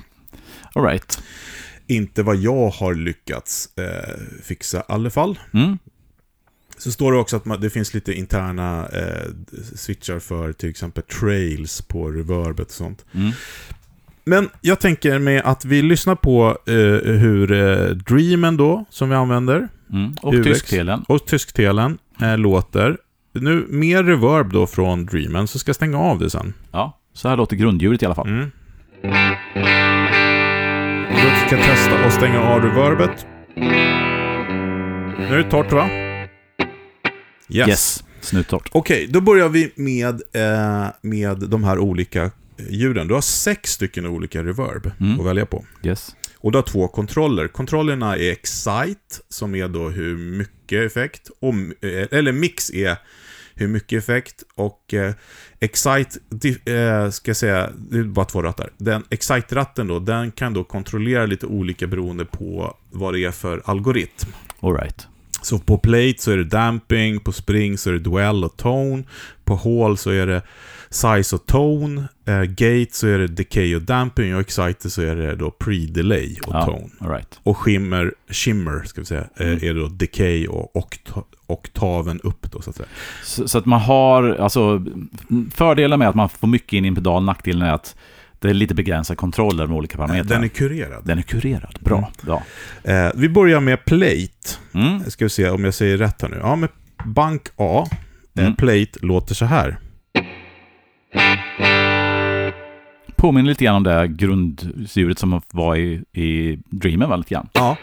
All 0.75 0.85
right. 0.85 1.23
Inte 1.87 2.23
vad 2.23 2.37
jag 2.37 2.69
har 2.71 2.95
lyckats 2.95 3.69
eh, 3.79 4.43
fixa 4.45 4.79
i 4.79 4.83
alla 4.89 5.11
fall. 5.11 5.39
Mm. 5.55 5.79
Så 6.79 6.93
står 6.93 7.13
det 7.13 7.19
också 7.19 7.37
att 7.37 7.45
man, 7.45 7.61
det 7.61 7.71
finns 7.71 7.95
lite 7.95 8.13
interna 8.13 8.89
eh, 8.93 9.31
switchar 9.75 10.19
för 10.19 10.53
till 10.53 10.69
exempel 10.71 11.03
trails 11.03 11.83
på 11.83 12.11
reverbet 12.11 12.67
och 12.67 12.73
sånt. 12.73 13.05
Mm. 13.15 13.31
Men 14.25 14.49
jag 14.61 14.81
tänker 14.81 15.19
mig 15.19 15.41
att 15.41 15.65
vi 15.65 15.83
lyssnar 15.83 16.15
på 16.15 16.59
eh, 16.67 16.75
hur 17.13 17.53
eh, 17.53 17.89
Dreamen 17.97 18.57
då, 18.57 18.85
som 18.91 19.09
vi 19.11 19.15
använder, 19.17 19.69
Mm. 19.93 20.15
Och 20.23 20.35
UX. 20.35 20.45
tysktelen. 20.45 21.05
och 21.09 21.27
tysktelen 21.27 21.99
eh, 22.23 22.39
låter. 22.39 22.97
Nu 23.33 23.67
mer 23.69 24.05
reverb 24.05 24.53
då 24.53 24.67
från 24.67 25.07
Dreamen, 25.07 25.49
så 25.49 25.59
ska 25.59 25.69
jag 25.69 25.77
stänga 25.77 25.99
av 25.99 26.19
det 26.19 26.31
sen. 26.31 26.55
Ja, 26.73 26.99
så 27.13 27.29
här 27.29 27.37
låter 27.37 27.57
grundljudet 27.57 28.03
i 28.03 28.07
alla 28.07 28.15
fall. 28.15 28.29
Mm. 28.29 28.51
Jag 31.51 31.61
testa 31.61 32.05
att 32.07 32.13
stänga 32.13 32.41
av 32.41 32.63
reverbet. 32.63 33.27
Nu 35.19 35.35
är 35.35 35.37
det 35.37 35.51
torrt 35.51 35.73
va? 35.73 36.08
Yes. 37.49 37.69
Yes. 37.69 38.05
Snuttorrt. 38.21 38.69
Okej, 38.73 39.07
då 39.07 39.21
börjar 39.21 39.49
vi 39.49 39.73
med, 39.77 40.23
eh, 40.33 40.87
med 41.03 41.39
de 41.39 41.65
här 41.65 41.79
olika 41.79 42.23
eh, 42.23 42.31
ljuden. 42.71 43.09
Du 43.09 43.15
har 43.15 43.21
sex 43.21 43.73
stycken 43.73 44.07
olika 44.07 44.43
reverb 44.45 44.91
Mm. 45.01 45.21
att 45.21 45.27
välja 45.27 45.47
på. 45.47 45.65
Yes. 45.83 46.17
Och 46.39 46.53
du 46.53 46.59
har 46.59 46.63
två 46.63 46.89
kontroller. 46.89 47.49
Kontrollerna 47.49 48.17
är 48.17 48.33
Excite, 48.33 49.17
som 49.29 49.55
är 49.55 49.69
då 49.69 49.89
hur 49.89 50.17
mycket 50.17 50.87
effekt, 50.87 51.31
och, 51.41 51.55
eh, 51.85 52.07
eller 52.11 52.33
Mix 52.33 52.71
är 52.71 52.97
hur 53.55 53.69
mycket 53.69 53.99
effekt, 53.99 54.43
och 54.55 54.95
eh, 54.95 55.13
Excite, 55.61 56.19
eh, 56.73 57.11
ska 57.11 57.29
jag 57.31 57.37
säga, 57.37 57.71
det 57.91 57.99
är 57.99 58.03
bara 58.05 58.25
två 58.27 58.43
rattar. 58.43 58.71
Den 58.77 59.03
Excite-ratten 59.11 59.89
då, 59.89 59.99
den 59.99 60.31
kan 60.33 60.55
då 60.55 60.65
kontrollera 60.65 61.27
lite 61.27 61.47
olika 61.47 61.87
beroende 61.87 62.25
på 62.25 62.77
vad 62.91 63.15
det 63.15 63.25
är 63.25 63.31
för 63.31 63.63
algoritm. 63.65 64.29
All 64.61 64.75
right. 64.77 65.07
Så 65.43 65.59
på 65.59 65.79
plate 65.79 66.15
så 66.19 66.31
är 66.31 66.37
det 66.37 66.45
damping, 66.45 67.21
på 67.21 67.33
spring 67.33 67.79
så 67.79 67.91
är 67.91 67.95
det 67.95 67.99
dwell 67.99 68.45
och 68.45 68.57
tone, 68.57 69.03
på 69.45 69.57
hall 69.57 69.97
så 69.97 70.11
är 70.11 70.27
det 70.27 70.43
size 70.91 71.37
och 71.37 71.47
tone, 71.47 72.05
eh, 72.27 72.43
gate 72.43 72.89
så 72.93 73.07
är 73.07 73.19
det 73.19 73.27
decay 73.27 73.77
och 73.77 73.83
damping 73.83 74.35
och 74.35 74.41
exciter 74.41 74.89
så 74.89 75.03
är 75.03 75.17
det 75.17 75.37
då 75.37 75.51
pre-delay 75.59 76.41
och 76.47 76.55
Ja, 76.55 76.65
tone. 76.65 77.15
right. 77.15 77.41
Och 77.43 77.57
shimmer, 77.57 78.15
shimmer 78.31 78.83
ska 78.85 79.01
vi 79.01 79.05
säga, 79.07 79.25
eh, 79.37 79.47
Mm. 79.47 79.59
är 79.63 79.75
då 79.75 79.87
decay 79.87 80.47
och 80.47 80.77
okta 80.77 81.23
oktaven 81.47 82.21
upp 82.21 82.53
då 82.53 82.61
så 82.61 82.71
att 82.71 82.77
säga. 82.77 82.89
Så, 83.25 83.49
så 83.49 83.59
att 83.59 83.67
man 83.67 83.81
har, 83.81 84.23
alltså, 84.41 84.85
fördelen 85.55 85.99
med 85.99 86.09
att 86.09 86.15
man 86.15 86.29
får 86.29 86.49
mycket 86.49 86.73
in 86.73 86.85
i 86.85 86.89
en 86.89 86.95
pedal, 86.95 87.25
nackdelen 87.25 87.63
är 87.63 87.73
att 87.73 87.97
det 88.39 88.51
är 88.51 88.55
lite 88.55 88.75
begränsade 88.75 89.17
kontroller 89.17 89.67
med 89.67 89.77
olika 89.77 89.97
parametrar. 89.97 90.25
Den 90.25 90.45
är 90.45 90.49
kurerad. 90.49 91.07
Den 91.07 91.19
är 91.19 91.23
kurerad. 91.23 91.79
Bra. 91.81 91.99
Mm. 91.99 92.11
Ja. 92.27 92.43
Eh, 92.93 93.11
vi 93.15 93.29
börjar 93.29 93.61
med 93.61 93.85
plate. 93.85 94.59
Mm. 94.75 95.01
Ska 95.11 95.25
vi 95.25 95.29
se 95.31 95.49
om 95.51 95.65
jag 95.65 95.75
säger 95.75 95.97
rätt 95.99 96.23
här 96.23 96.29
nu. 96.29 96.39
Ja, 96.43 96.57
med 96.57 96.69
bank 97.05 97.43
A, 97.57 97.87
eh, 98.39 98.43
Mm. 98.43 98.57
plate, 98.57 98.89
låter 99.01 99.35
så 99.35 99.45
här. 99.45 99.79
Påminner 103.17 103.49
lite 103.49 103.65
grann 103.65 103.77
om 103.77 103.83
det 103.83 104.09
grundljudet 104.09 105.19
som 105.19 105.41
var 105.53 105.77
i, 105.77 106.03
i 106.13 106.59
Dreamen, 106.71 107.09
va? 107.09 107.17
Lite 107.17 107.35
grann. 107.35 107.49
Ja. 107.53 107.77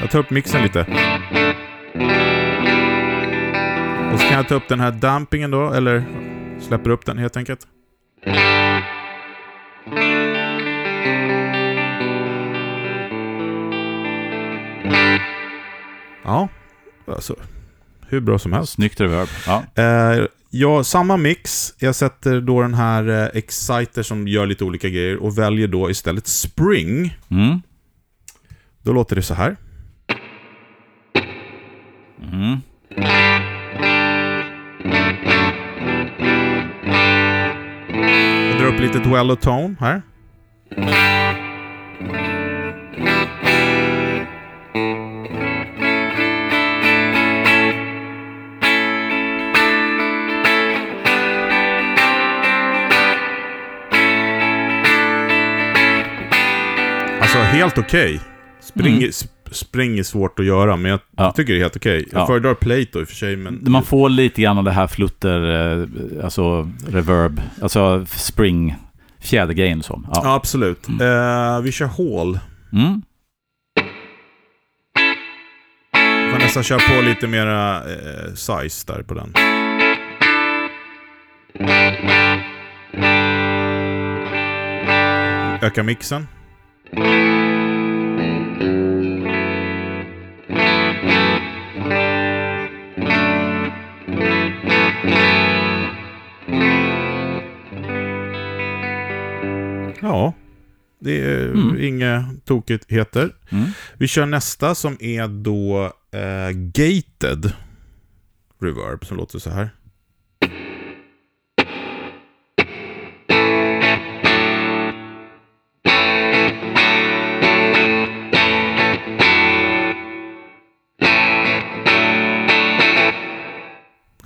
Jag 0.00 0.10
tar 0.10 0.18
upp 0.18 0.30
mixen 0.30 0.62
lite. 0.62 0.80
Och 4.12 4.20
så 4.20 4.26
kan 4.28 4.36
jag 4.36 4.48
ta 4.48 4.54
upp 4.54 4.68
den 4.68 4.80
här 4.80 4.90
dampingen 4.92 5.50
då, 5.50 5.72
eller 5.72 6.04
släpper 6.60 6.90
upp 6.90 7.06
den 7.06 7.18
helt 7.18 7.36
enkelt. 7.36 7.66
Ja, 16.24 16.48
alltså 17.06 17.36
hur 18.08 18.20
bra 18.20 18.38
som 18.38 18.52
helst. 18.52 18.72
Snyggt 18.72 19.00
reverb. 19.00 19.28
Ja. 19.46 19.64
Eh, 19.74 20.26
ja, 20.50 20.84
samma 20.84 21.16
mix. 21.16 21.74
Jag 21.78 21.94
sätter 21.94 22.40
då 22.40 22.62
den 22.62 22.74
här 22.74 23.08
eh, 23.08 23.38
Exciter 23.38 24.02
som 24.02 24.28
gör 24.28 24.46
lite 24.46 24.64
olika 24.64 24.88
grejer 24.88 25.16
och 25.16 25.38
väljer 25.38 25.68
då 25.68 25.90
istället 25.90 26.26
Spring. 26.26 27.16
Mm. 27.30 27.62
Då 28.82 28.92
låter 28.92 29.16
det 29.16 29.22
så 29.22 29.34
här. 29.34 29.56
Mm. 32.32 32.60
Upp 38.74 38.80
lite 38.80 38.98
Dwello 38.98 39.36
Tone 39.36 39.76
här. 39.80 40.02
Alltså 57.20 57.38
helt 57.38 57.78
okej. 57.78 58.20
Spring, 58.60 58.96
Mm. 58.96 59.12
Sp- 59.52 59.72
spring 59.72 59.98
är 59.98 60.02
svårt 60.02 60.38
att 60.38 60.44
göra, 60.44 60.76
men 60.76 60.90
jag 60.90 61.00
Ja. 61.16 61.32
tycker 61.32 61.52
det 61.52 61.58
är 61.58 61.62
helt 61.62 61.76
okej. 61.76 62.08
Jag 62.12 62.20
Ja. 62.20 62.26
föredrar 62.26 62.54
plate 62.54 62.86
då 62.92 63.00
i 63.00 63.04
och 63.04 63.08
för 63.08 63.14
sig, 63.14 63.36
men... 63.36 63.64
Man 63.68 63.82
får 63.82 64.08
lite 64.08 64.42
grann 64.42 64.58
av 64.58 64.64
det 64.64 64.70
här 64.70 64.86
flutter, 64.86 65.40
eh, 65.80 66.24
alltså 66.24 66.70
reverb, 66.88 67.40
alltså 67.62 68.06
spring, 68.08 68.76
fjädergrejen 69.20 69.82
så. 69.82 70.02
Ja, 70.12 70.20
Ja. 70.24 70.34
absolut. 70.34 70.88
Eh, 70.88 71.60
vi 71.62 71.72
kör 71.72 71.86
Hall. 71.86 72.38
Mm. 72.72 73.02
Får 76.32 76.38
nästan 76.38 76.62
köra 76.62 76.78
på 76.78 77.02
lite 77.02 77.26
mera 77.26 77.76
eh, 77.76 78.34
size 78.34 78.92
där 78.92 79.02
på 79.02 79.14
den. 79.14 79.32
Öka 85.62 85.82
mixen. 85.82 86.26
Ja, 100.00 100.32
det 100.98 101.20
är 101.20 101.48
Mm. 101.48 101.76
inga 101.84 102.34
tokigheter. 102.44 103.30
Mm. 103.50 103.64
Vi 103.98 104.08
kör 104.08 104.26
nästa 104.26 104.74
som 104.74 104.96
är 105.00 105.28
då 105.28 105.84
eh, 106.12 106.50
gated 106.50 107.52
reverb 108.60 109.04
som 109.04 109.16
låter 109.16 109.38
så 109.38 109.50
här. 109.50 109.70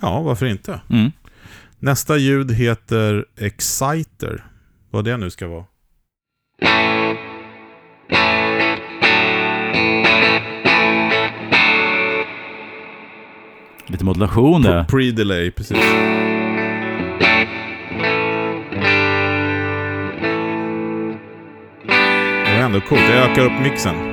Ja, 0.01 0.21
varför 0.21 0.45
inte? 0.45 0.81
Mm. 0.89 1.11
Nästa 1.79 2.17
ljud 2.17 2.51
heter 2.51 3.25
Exciter. 3.37 4.45
Vad 4.91 5.05
det 5.05 5.17
nu 5.17 5.29
ska 5.29 5.47
vara. 5.47 5.65
Lite 13.87 14.05
modulation 14.05 14.61
där. 14.61 14.83
Pre-delay, 14.83 15.51
precis. 15.51 15.77
Det 22.45 22.57
var 22.57 22.65
ändå 22.65 22.81
coolt. 22.81 23.01
Jag 23.01 23.31
ökar 23.31 23.45
upp 23.45 23.61
mixen. 23.63 24.06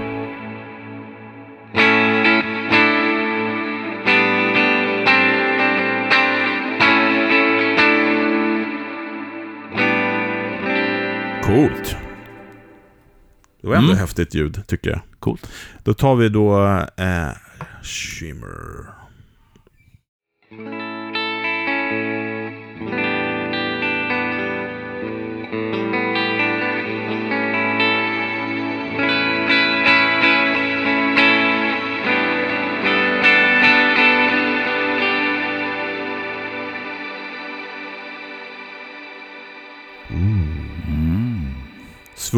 Coolt. 11.47 11.97
Det 13.61 13.69
var 13.69 13.75
ändå 13.77 13.89
Mm. 13.89 13.99
häftigt 14.01 14.35
ljud, 14.35 14.63
tycker 14.67 14.91
jag. 14.91 15.01
Coolt. 15.19 15.51
Då 15.85 15.95
tar 15.95 16.15
vi 16.17 16.29
då 16.29 16.65
eh, 16.97 17.29
Shimmer. 17.83 18.87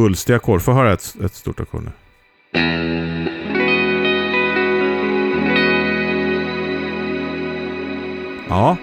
Svulstiga 0.00 0.36
ackord. 0.36 0.62
Få 0.62 0.72
höra 0.72 0.92
ett, 0.92 1.16
ett 1.24 1.34
stort 1.34 1.60
ackord 1.60 1.82
nu. 1.84 1.90
Ja. 8.48 8.76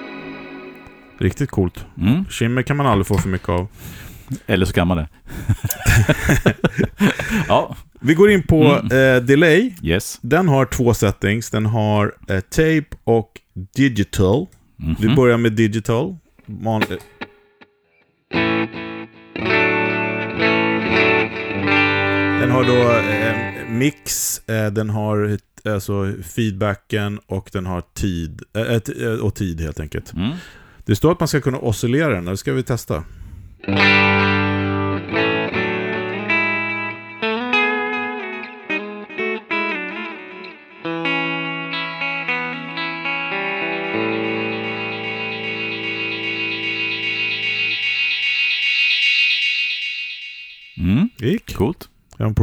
Riktigt 1.17 1.51
coolt. 1.51 1.85
Mm. 2.01 2.25
Shimmer 2.29 2.61
kan 2.61 2.77
man 2.77 2.85
aldrig 2.85 3.07
få 3.07 3.17
för 3.17 3.29
mycket 3.29 3.49
av. 3.49 3.67
Eller 4.47 4.65
så 4.65 4.73
kan 4.73 4.87
man 4.87 4.97
det. 4.97 5.07
ja, 7.47 7.75
Vi 8.01 8.13
går 8.13 8.31
in 8.31 8.43
på 8.43 8.63
Mm. 8.63 9.15
eh, 9.17 9.23
delay. 9.23 9.73
yes. 9.81 10.19
Den 10.21 10.47
har 10.47 10.65
två 10.65 10.93
settings. 10.93 11.49
Den 11.49 11.65
har 11.65 12.13
eh, 12.29 12.39
tape 12.39 12.85
och 13.03 13.31
digital. 13.75 14.47
Mhm. 14.75 14.95
Vi 14.99 15.15
börjar 15.15 15.37
med 15.37 15.51
digital. 15.53 16.15
Man, 16.45 16.83
den 22.43 22.51
har 22.51 22.63
då 22.63 22.91
eh, 22.91 23.69
mix, 23.69 24.39
eh, 24.49 24.71
den 24.71 24.89
har 24.89 25.37
alltså 25.65 26.13
feedbacken 26.35 27.19
och 27.27 27.49
den 27.53 27.65
har 27.65 27.83
tid, 27.93 28.41
eh, 28.55 29.05
eh, 29.07 29.19
och 29.19 29.35
tid 29.35 29.61
helt 29.61 29.79
enkelt. 29.79 30.13
Mm. 30.13 30.31
Det 30.85 30.95
står 30.95 31.11
att 31.11 31.19
man 31.19 31.27
ska 31.27 31.41
kunna 31.41 31.57
oscillera 31.57 32.09
den, 32.13 32.25
det 32.25 32.37
ska 32.37 32.53
vi 32.53 32.63
testa. 32.63 33.03
Mm. 33.67 34.32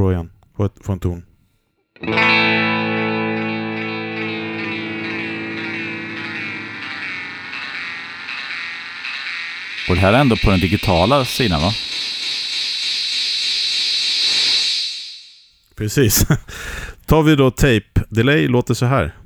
Prova 0.01 0.13
igen. 0.13 0.31
Få 0.57 0.93
en 0.93 0.99
ton. 0.99 1.23
Och 9.89 9.95
det 9.95 10.01
här 10.01 10.13
är 10.13 10.19
ändå 10.21 10.37
på 10.37 10.51
den 10.51 10.61
digitala 10.61 11.25
sidan 11.25 11.61
va? 11.61 11.73
Precis. 15.77 16.27
Tar 17.07 17.23
vi 17.23 17.37
då 17.37 17.51
tape 17.51 18.05
delay, 18.09 18.49
låter 18.49 18.75
så 18.75 18.87
här. 18.87 19.20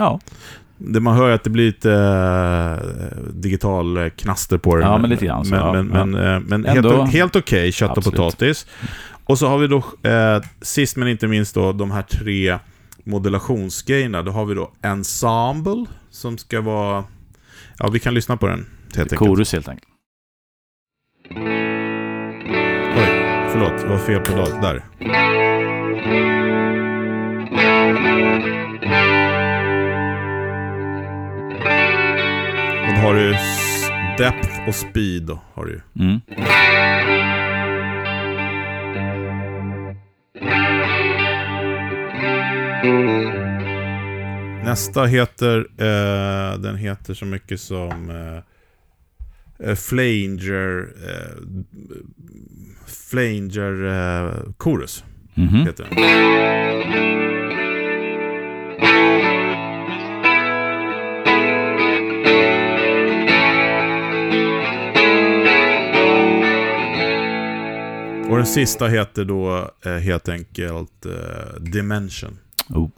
Ja, 0.00 0.20
Det 0.78 1.00
man 1.00 1.16
hör 1.16 1.28
är 1.30 1.34
att 1.34 1.44
det 1.44 1.50
blir 1.50 1.66
lite 1.66 1.92
eh, 1.92 3.22
digital 3.32 3.96
eh, 3.96 4.08
knaster 4.08 4.58
på 4.58 4.76
det. 4.76 4.82
Ja, 4.82 4.98
men 4.98 5.10
lite 5.10 5.26
grann 5.26 5.44
så, 5.44 5.50
Men, 5.54 5.60
ja. 5.60 5.72
men, 5.72 5.90
Ja. 5.94 6.04
men, 6.06 6.34
eh, 6.34 6.40
men 6.46 6.66
Ändå- 6.66 6.96
helt, 7.02 7.12
helt 7.12 7.36
okej 7.36 7.72
kött 7.72 7.90
och 7.90 7.98
Absolut. 7.98 8.16
potatis. 8.16 8.66
Och 9.24 9.38
så 9.38 9.48
har 9.48 9.58
vi 9.58 9.66
då, 9.66 9.76
eh, 10.10 10.40
sist 10.62 10.96
men 10.96 11.08
inte 11.08 11.26
minst 11.26 11.54
då, 11.54 11.72
de 11.72 11.90
här 11.90 12.02
tre 12.02 12.58
modulationsgrejerna. 13.04 14.22
Då 14.22 14.30
har 14.32 14.44
vi 14.44 14.54
då 14.54 14.70
Ensemble, 14.82 15.86
som 16.10 16.38
ska 16.38 16.60
vara... 16.60 17.04
Ja, 17.78 17.88
vi 17.88 17.98
kan 17.98 18.14
lyssna 18.14 18.36
på 18.36 18.46
den, 18.46 18.66
helt 18.96 19.16
korus 19.16 19.52
helt 19.52 19.68
enkelt. 19.68 19.86
Oj, 22.96 23.08
förlåt, 23.52 23.78
det 23.82 23.86
var 23.88 23.98
fel 23.98 24.20
pedal. 24.20 24.48
Där. 24.62 24.82
Har 33.00 33.14
du 33.14 33.30
depth 34.18 34.68
och 34.68 34.74
speed. 34.74 35.30
Har 35.54 35.64
du. 35.64 35.80
Mm. 36.00 36.20
Nästa 44.64 45.04
heter, 45.04 45.58
eh, 45.58 46.58
den 46.58 46.76
heter 46.76 47.14
så 47.14 47.24
mycket 47.24 47.60
som 47.60 48.10
eh, 48.10 49.68
eh, 49.68 49.74
Flanger, 49.74 50.88
eh, 51.08 51.42
Flanger 53.10 53.84
eh, 53.86 54.32
Chorus. 54.58 55.04
Mhm. 55.34 55.66
Heter 55.66 55.84
den. 55.90 57.19
Den 68.40 68.46
sista 68.46 68.86
heter 68.86 69.24
då 69.24 69.70
eh, 69.84 69.92
helt 69.92 70.28
enkelt 70.28 71.06
eh, 71.06 71.60
Dimension. 71.60 72.38
Oh. 72.68 72.88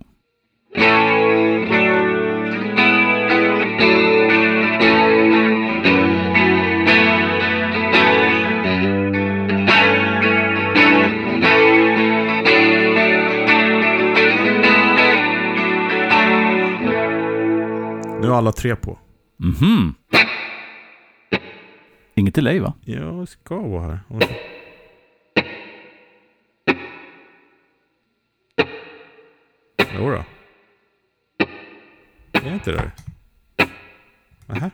Nu 18.21 18.29
är 18.29 18.33
alla 18.33 18.53
tre 18.53 18.77
på. 18.77 18.99
Mhm. 19.37 19.95
Inget 22.15 22.35
delay 22.35 22.61
va? 22.61 22.75
Ja, 22.85 23.01
det 23.01 23.27
ska 23.27 23.57
vara 23.57 23.87
här. 23.87 24.52
Jodå. 29.99 30.25
Är 32.33 32.41
det 32.41 32.55
inte 32.55 32.73
det? 32.73 32.91
Nähä. 34.47 34.71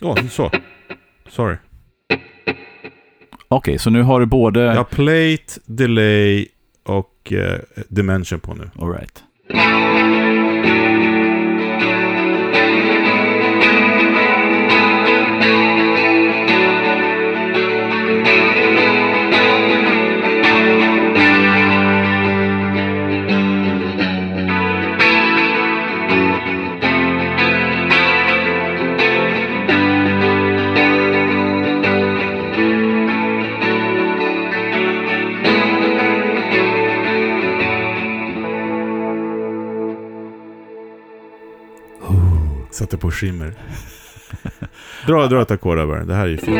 Åh, 0.00 0.26
så. 0.26 0.50
Sorry. 1.28 1.56
Okej, 3.48 3.78
så 3.78 3.90
nu 3.90 4.02
har 4.02 4.20
du 4.20 4.26
både... 4.26 4.60
Jag 4.60 4.74
har 4.74 4.84
plate, 4.84 5.60
delay 5.66 6.46
och 6.82 7.32
eh, 7.32 7.60
dimension 7.88 8.40
på 8.40 8.54
nu. 8.54 8.70
All 8.78 8.92
right. 8.92 9.24
Sätter 42.88 42.98
på 42.98 43.10
skimmer. 43.10 43.54
dra, 45.06 45.26
dra 45.26 45.42
ett 45.42 45.50
ackord 45.50 45.78
över. 45.78 46.04
Det 46.04 46.14
här 46.14 46.24
är 46.24 46.28
ju 46.28 46.36
fint. 46.38 46.58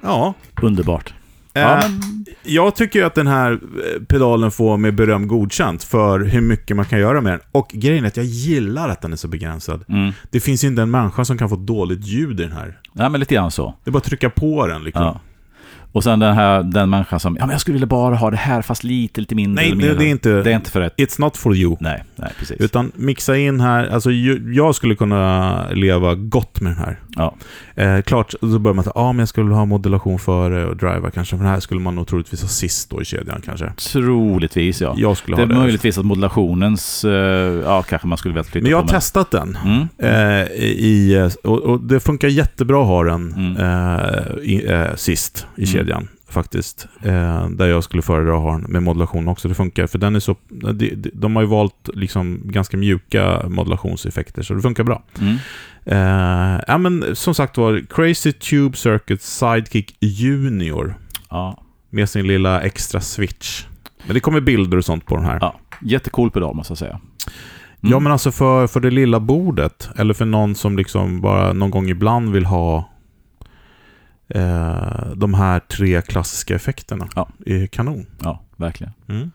Ja, 0.00 0.34
Underbart. 0.62 1.14
eh, 1.54 1.62
Ja, 1.62 1.80
men, 1.82 2.19
jag 2.42 2.76
tycker 2.76 3.04
att 3.04 3.14
den 3.14 3.26
här 3.26 3.52
eh, 3.52 4.02
pedalen 4.02 4.50
får 4.50 4.76
med 4.76 4.94
beröm 4.94 5.28
godkänt 5.28 5.84
för 5.84 6.20
hur 6.20 6.40
mycket 6.40 6.76
man 6.76 6.84
kan 6.84 6.98
göra 6.98 7.20
med 7.20 7.32
den. 7.32 7.40
Och 7.52 7.68
grejen 7.72 8.04
är 8.04 8.08
att 8.08 8.16
jag 8.16 8.26
gillar 8.26 8.88
att 8.88 9.02
den 9.02 9.12
är 9.12 9.16
så 9.16 9.28
begränsad. 9.28 9.84
mm. 9.88 10.12
Det 10.30 10.40
finns 10.40 10.64
ju 10.64 10.68
inte 10.68 10.82
en 10.82 10.90
människa 10.90 11.24
som 11.24 11.38
kan 11.38 11.48
få 11.48 11.56
dåligt 11.56 12.06
ljud 12.06 12.40
i 12.40 12.42
den 12.42 12.52
här. 12.52 12.78
ja, 12.92 13.08
men 13.08 13.20
lite 13.20 13.34
grann 13.34 13.50
så. 13.50 13.74
Det 13.84 13.90
är 13.90 13.92
bara 13.92 13.98
att 13.98 14.04
trycka 14.04 14.30
på 14.30 14.66
den 14.66 14.84
liksom. 14.84 15.02
Ja. 15.02 15.20
Och 15.92 16.04
sen 16.04 16.18
den 16.18 16.34
här, 16.34 16.62
den 16.62 16.90
människan 16.90 17.20
som, 17.20 17.36
ja 17.36 17.46
men 17.46 17.52
jag 17.52 17.60
skulle 17.60 17.72
vilja 17.72 17.86
bara 17.86 18.14
ha 18.14 18.30
det 18.30 18.36
här 18.36 18.62
fast 18.62 18.84
lite, 18.84 19.20
lite 19.20 19.34
mindre. 19.34 19.64
Nej, 19.64 19.74
mindre. 19.74 19.94
det 19.94 20.04
är 20.04 20.08
inte... 20.08 20.42
Det 20.42 20.50
är 20.50 20.56
inte 20.56 20.70
för 20.70 20.80
rätt. 20.80 20.94
It's 20.96 21.20
not 21.20 21.36
for 21.36 21.56
you. 21.56 21.76
Nej, 21.80 22.04
nej, 22.16 22.32
precis. 22.38 22.60
Utan 22.60 22.92
mixa 22.94 23.36
in 23.36 23.60
här, 23.60 23.88
alltså 23.88 24.10
jag 24.52 24.74
skulle 24.74 24.94
kunna 24.94 25.70
leva 25.70 26.14
gott 26.14 26.60
med 26.60 26.72
den 26.72 26.78
här. 26.78 27.00
Ja. 27.08 27.34
Eh, 27.80 28.02
klart, 28.02 28.34
då 28.40 28.58
börjar 28.58 28.74
man 28.74 28.84
säga, 28.84 28.92
ja 28.94 29.12
men 29.12 29.18
jag 29.18 29.28
skulle 29.28 29.54
ha 29.54 29.64
modulation 29.64 30.18
före 30.18 30.66
och 30.66 30.76
driver 30.76 31.10
kanske, 31.10 31.36
för 31.36 31.44
den 31.44 31.52
här 31.52 31.60
skulle 31.60 31.80
man 31.80 31.94
nog 31.94 32.06
troligtvis 32.06 32.42
ha 32.42 32.48
sist 32.48 32.90
då 32.90 33.02
i 33.02 33.04
kedjan 33.04 33.40
kanske. 33.44 33.72
Troligtvis 33.92 34.80
ja. 34.80 34.94
Jag 34.96 35.16
skulle 35.16 35.36
Det 35.36 35.42
är 35.42 35.46
ha 35.46 35.54
det. 35.54 35.60
möjligtvis 35.60 35.98
att 35.98 36.04
modulationens, 36.04 37.04
eh, 37.04 37.10
ja 37.64 37.82
kanske 37.82 38.08
man 38.08 38.18
skulle 38.18 38.32
vilja 38.34 38.44
flytta 38.44 38.62
Men 38.62 38.70
jag 38.70 38.78
har 38.78 38.82
på. 38.82 38.88
testat 38.88 39.30
den. 39.30 39.58
Mm. 39.64 39.88
Eh, 39.98 40.46
i, 40.62 41.30
och, 41.44 41.58
och 41.58 41.80
det 41.80 42.00
funkar 42.00 42.28
jättebra 42.28 42.80
att 42.82 42.86
ha 42.86 43.04
den 43.04 43.32
Mm. 43.32 43.56
eh, 43.56 44.42
i, 44.42 44.64
eh, 44.68 44.94
sist 44.96 45.46
i 45.56 45.60
Mm. 45.62 45.72
kedjan. 45.72 46.08
Faktiskt. 46.28 46.88
Eh, 47.02 47.48
där 47.48 47.66
jag 47.66 47.84
skulle 47.84 48.02
föredra 48.02 48.34
att 48.36 48.42
ha 48.42 48.52
den 48.52 48.60
med 48.68 48.82
modulation 48.82 49.28
också. 49.28 49.48
Det 49.48 49.54
funkar. 49.54 49.86
För 49.86 49.98
den 49.98 50.16
är 50.16 50.20
så... 50.20 50.36
De, 50.48 50.72
de, 50.72 51.10
de 51.14 51.36
har 51.36 51.42
ju 51.42 51.48
valt 51.48 51.88
liksom 51.94 52.40
ganska 52.44 52.76
mjuka 52.76 53.42
modulationseffekter. 53.48 54.42
Så 54.42 54.54
det 54.54 54.60
funkar 54.62 54.84
bra. 54.84 55.02
Mm. 55.20 55.36
Eh, 55.84 56.60
ja 56.66 56.78
men 56.78 57.16
som 57.16 57.34
sagt 57.34 57.56
var, 57.56 57.86
Crazy 57.90 58.32
Tube 58.32 58.76
Circuit 58.76 59.22
Sidekick 59.22 59.96
Junior. 60.00 60.94
Ja. 61.30 61.62
Med 61.90 62.08
sin 62.08 62.26
lilla 62.26 62.60
extra 62.62 63.00
switch. 63.00 63.66
Men 64.06 64.14
det 64.14 64.20
kommer 64.20 64.40
bilder 64.40 64.78
och 64.78 64.84
sånt 64.84 65.06
på 65.06 65.16
den 65.16 65.24
här. 65.24 65.38
ja. 65.40 65.54
Jättecool 65.82 66.30
pedal 66.30 66.54
måste 66.54 66.70
jag 66.70 66.78
säga. 66.78 67.00
Mm. 67.82 67.92
Ja, 67.92 67.98
men 67.98 68.12
alltså 68.12 68.32
för, 68.32 68.66
för 68.66 68.80
det 68.80 68.90
lilla 68.90 69.20
bordet, 69.20 69.90
eller 69.96 70.14
för 70.14 70.24
någon 70.24 70.54
som 70.54 70.76
liksom 70.76 71.20
bara 71.20 71.52
någon 71.52 71.70
gång 71.70 71.88
ibland 71.88 72.32
vill 72.32 72.46
ha 72.46 72.90
eh, 74.28 75.06
de 75.16 75.34
här 75.34 75.60
tre 75.60 76.02
klassiska 76.02 76.54
effekterna. 76.54 77.08
Ja. 77.14 77.28
är 77.46 77.66
kanon. 77.66 78.06
Ja, 78.22 78.42
verkligen. 78.60 78.92
Mm. 79.08 79.30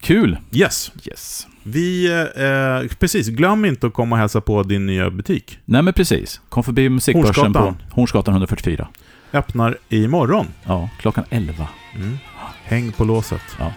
Kul! 0.00 0.38
Yes. 0.52 0.92
Yes. 1.04 1.46
Vi, 1.62 2.06
eh, 2.36 2.96
precis, 2.98 3.28
glöm 3.28 3.64
inte 3.64 3.86
att 3.86 3.92
komma 3.92 4.16
och 4.16 4.20
hälsa 4.20 4.40
på 4.40 4.62
din 4.62 4.86
nya 4.86 5.10
butik. 5.10 5.58
Nej 5.64 5.82
men 5.82 5.94
precis. 5.94 6.40
Kom 6.48 6.64
förbi 6.64 6.88
musikbörsen 6.88 7.52
på 7.52 7.58
Hornsgatan. 7.58 7.82
Hornsgatan 7.90 8.34
144. 8.34 8.88
Öppnar 9.32 9.78
imorgon. 9.88 10.46
Ja, 10.64 10.88
klockan 10.98 11.24
11. 11.30 11.68
Mm. 11.94 12.18
Häng 12.64 12.92
på 12.92 13.04
låset. 13.04 13.42
Ja. 13.58 13.72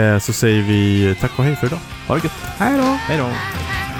Eh, 0.00 0.18
så 0.18 0.32
säger 0.32 0.62
vi 0.62 1.14
tack 1.20 1.38
och 1.38 1.44
hej 1.44 1.56
för 1.56 1.66
idag. 1.66 1.80
Ha 2.08 2.14
det 2.14 2.24
gött. 2.24 2.32
Hej 2.58 2.78
då! 2.78 2.84
Hej 2.84 3.18
då! 3.18 3.91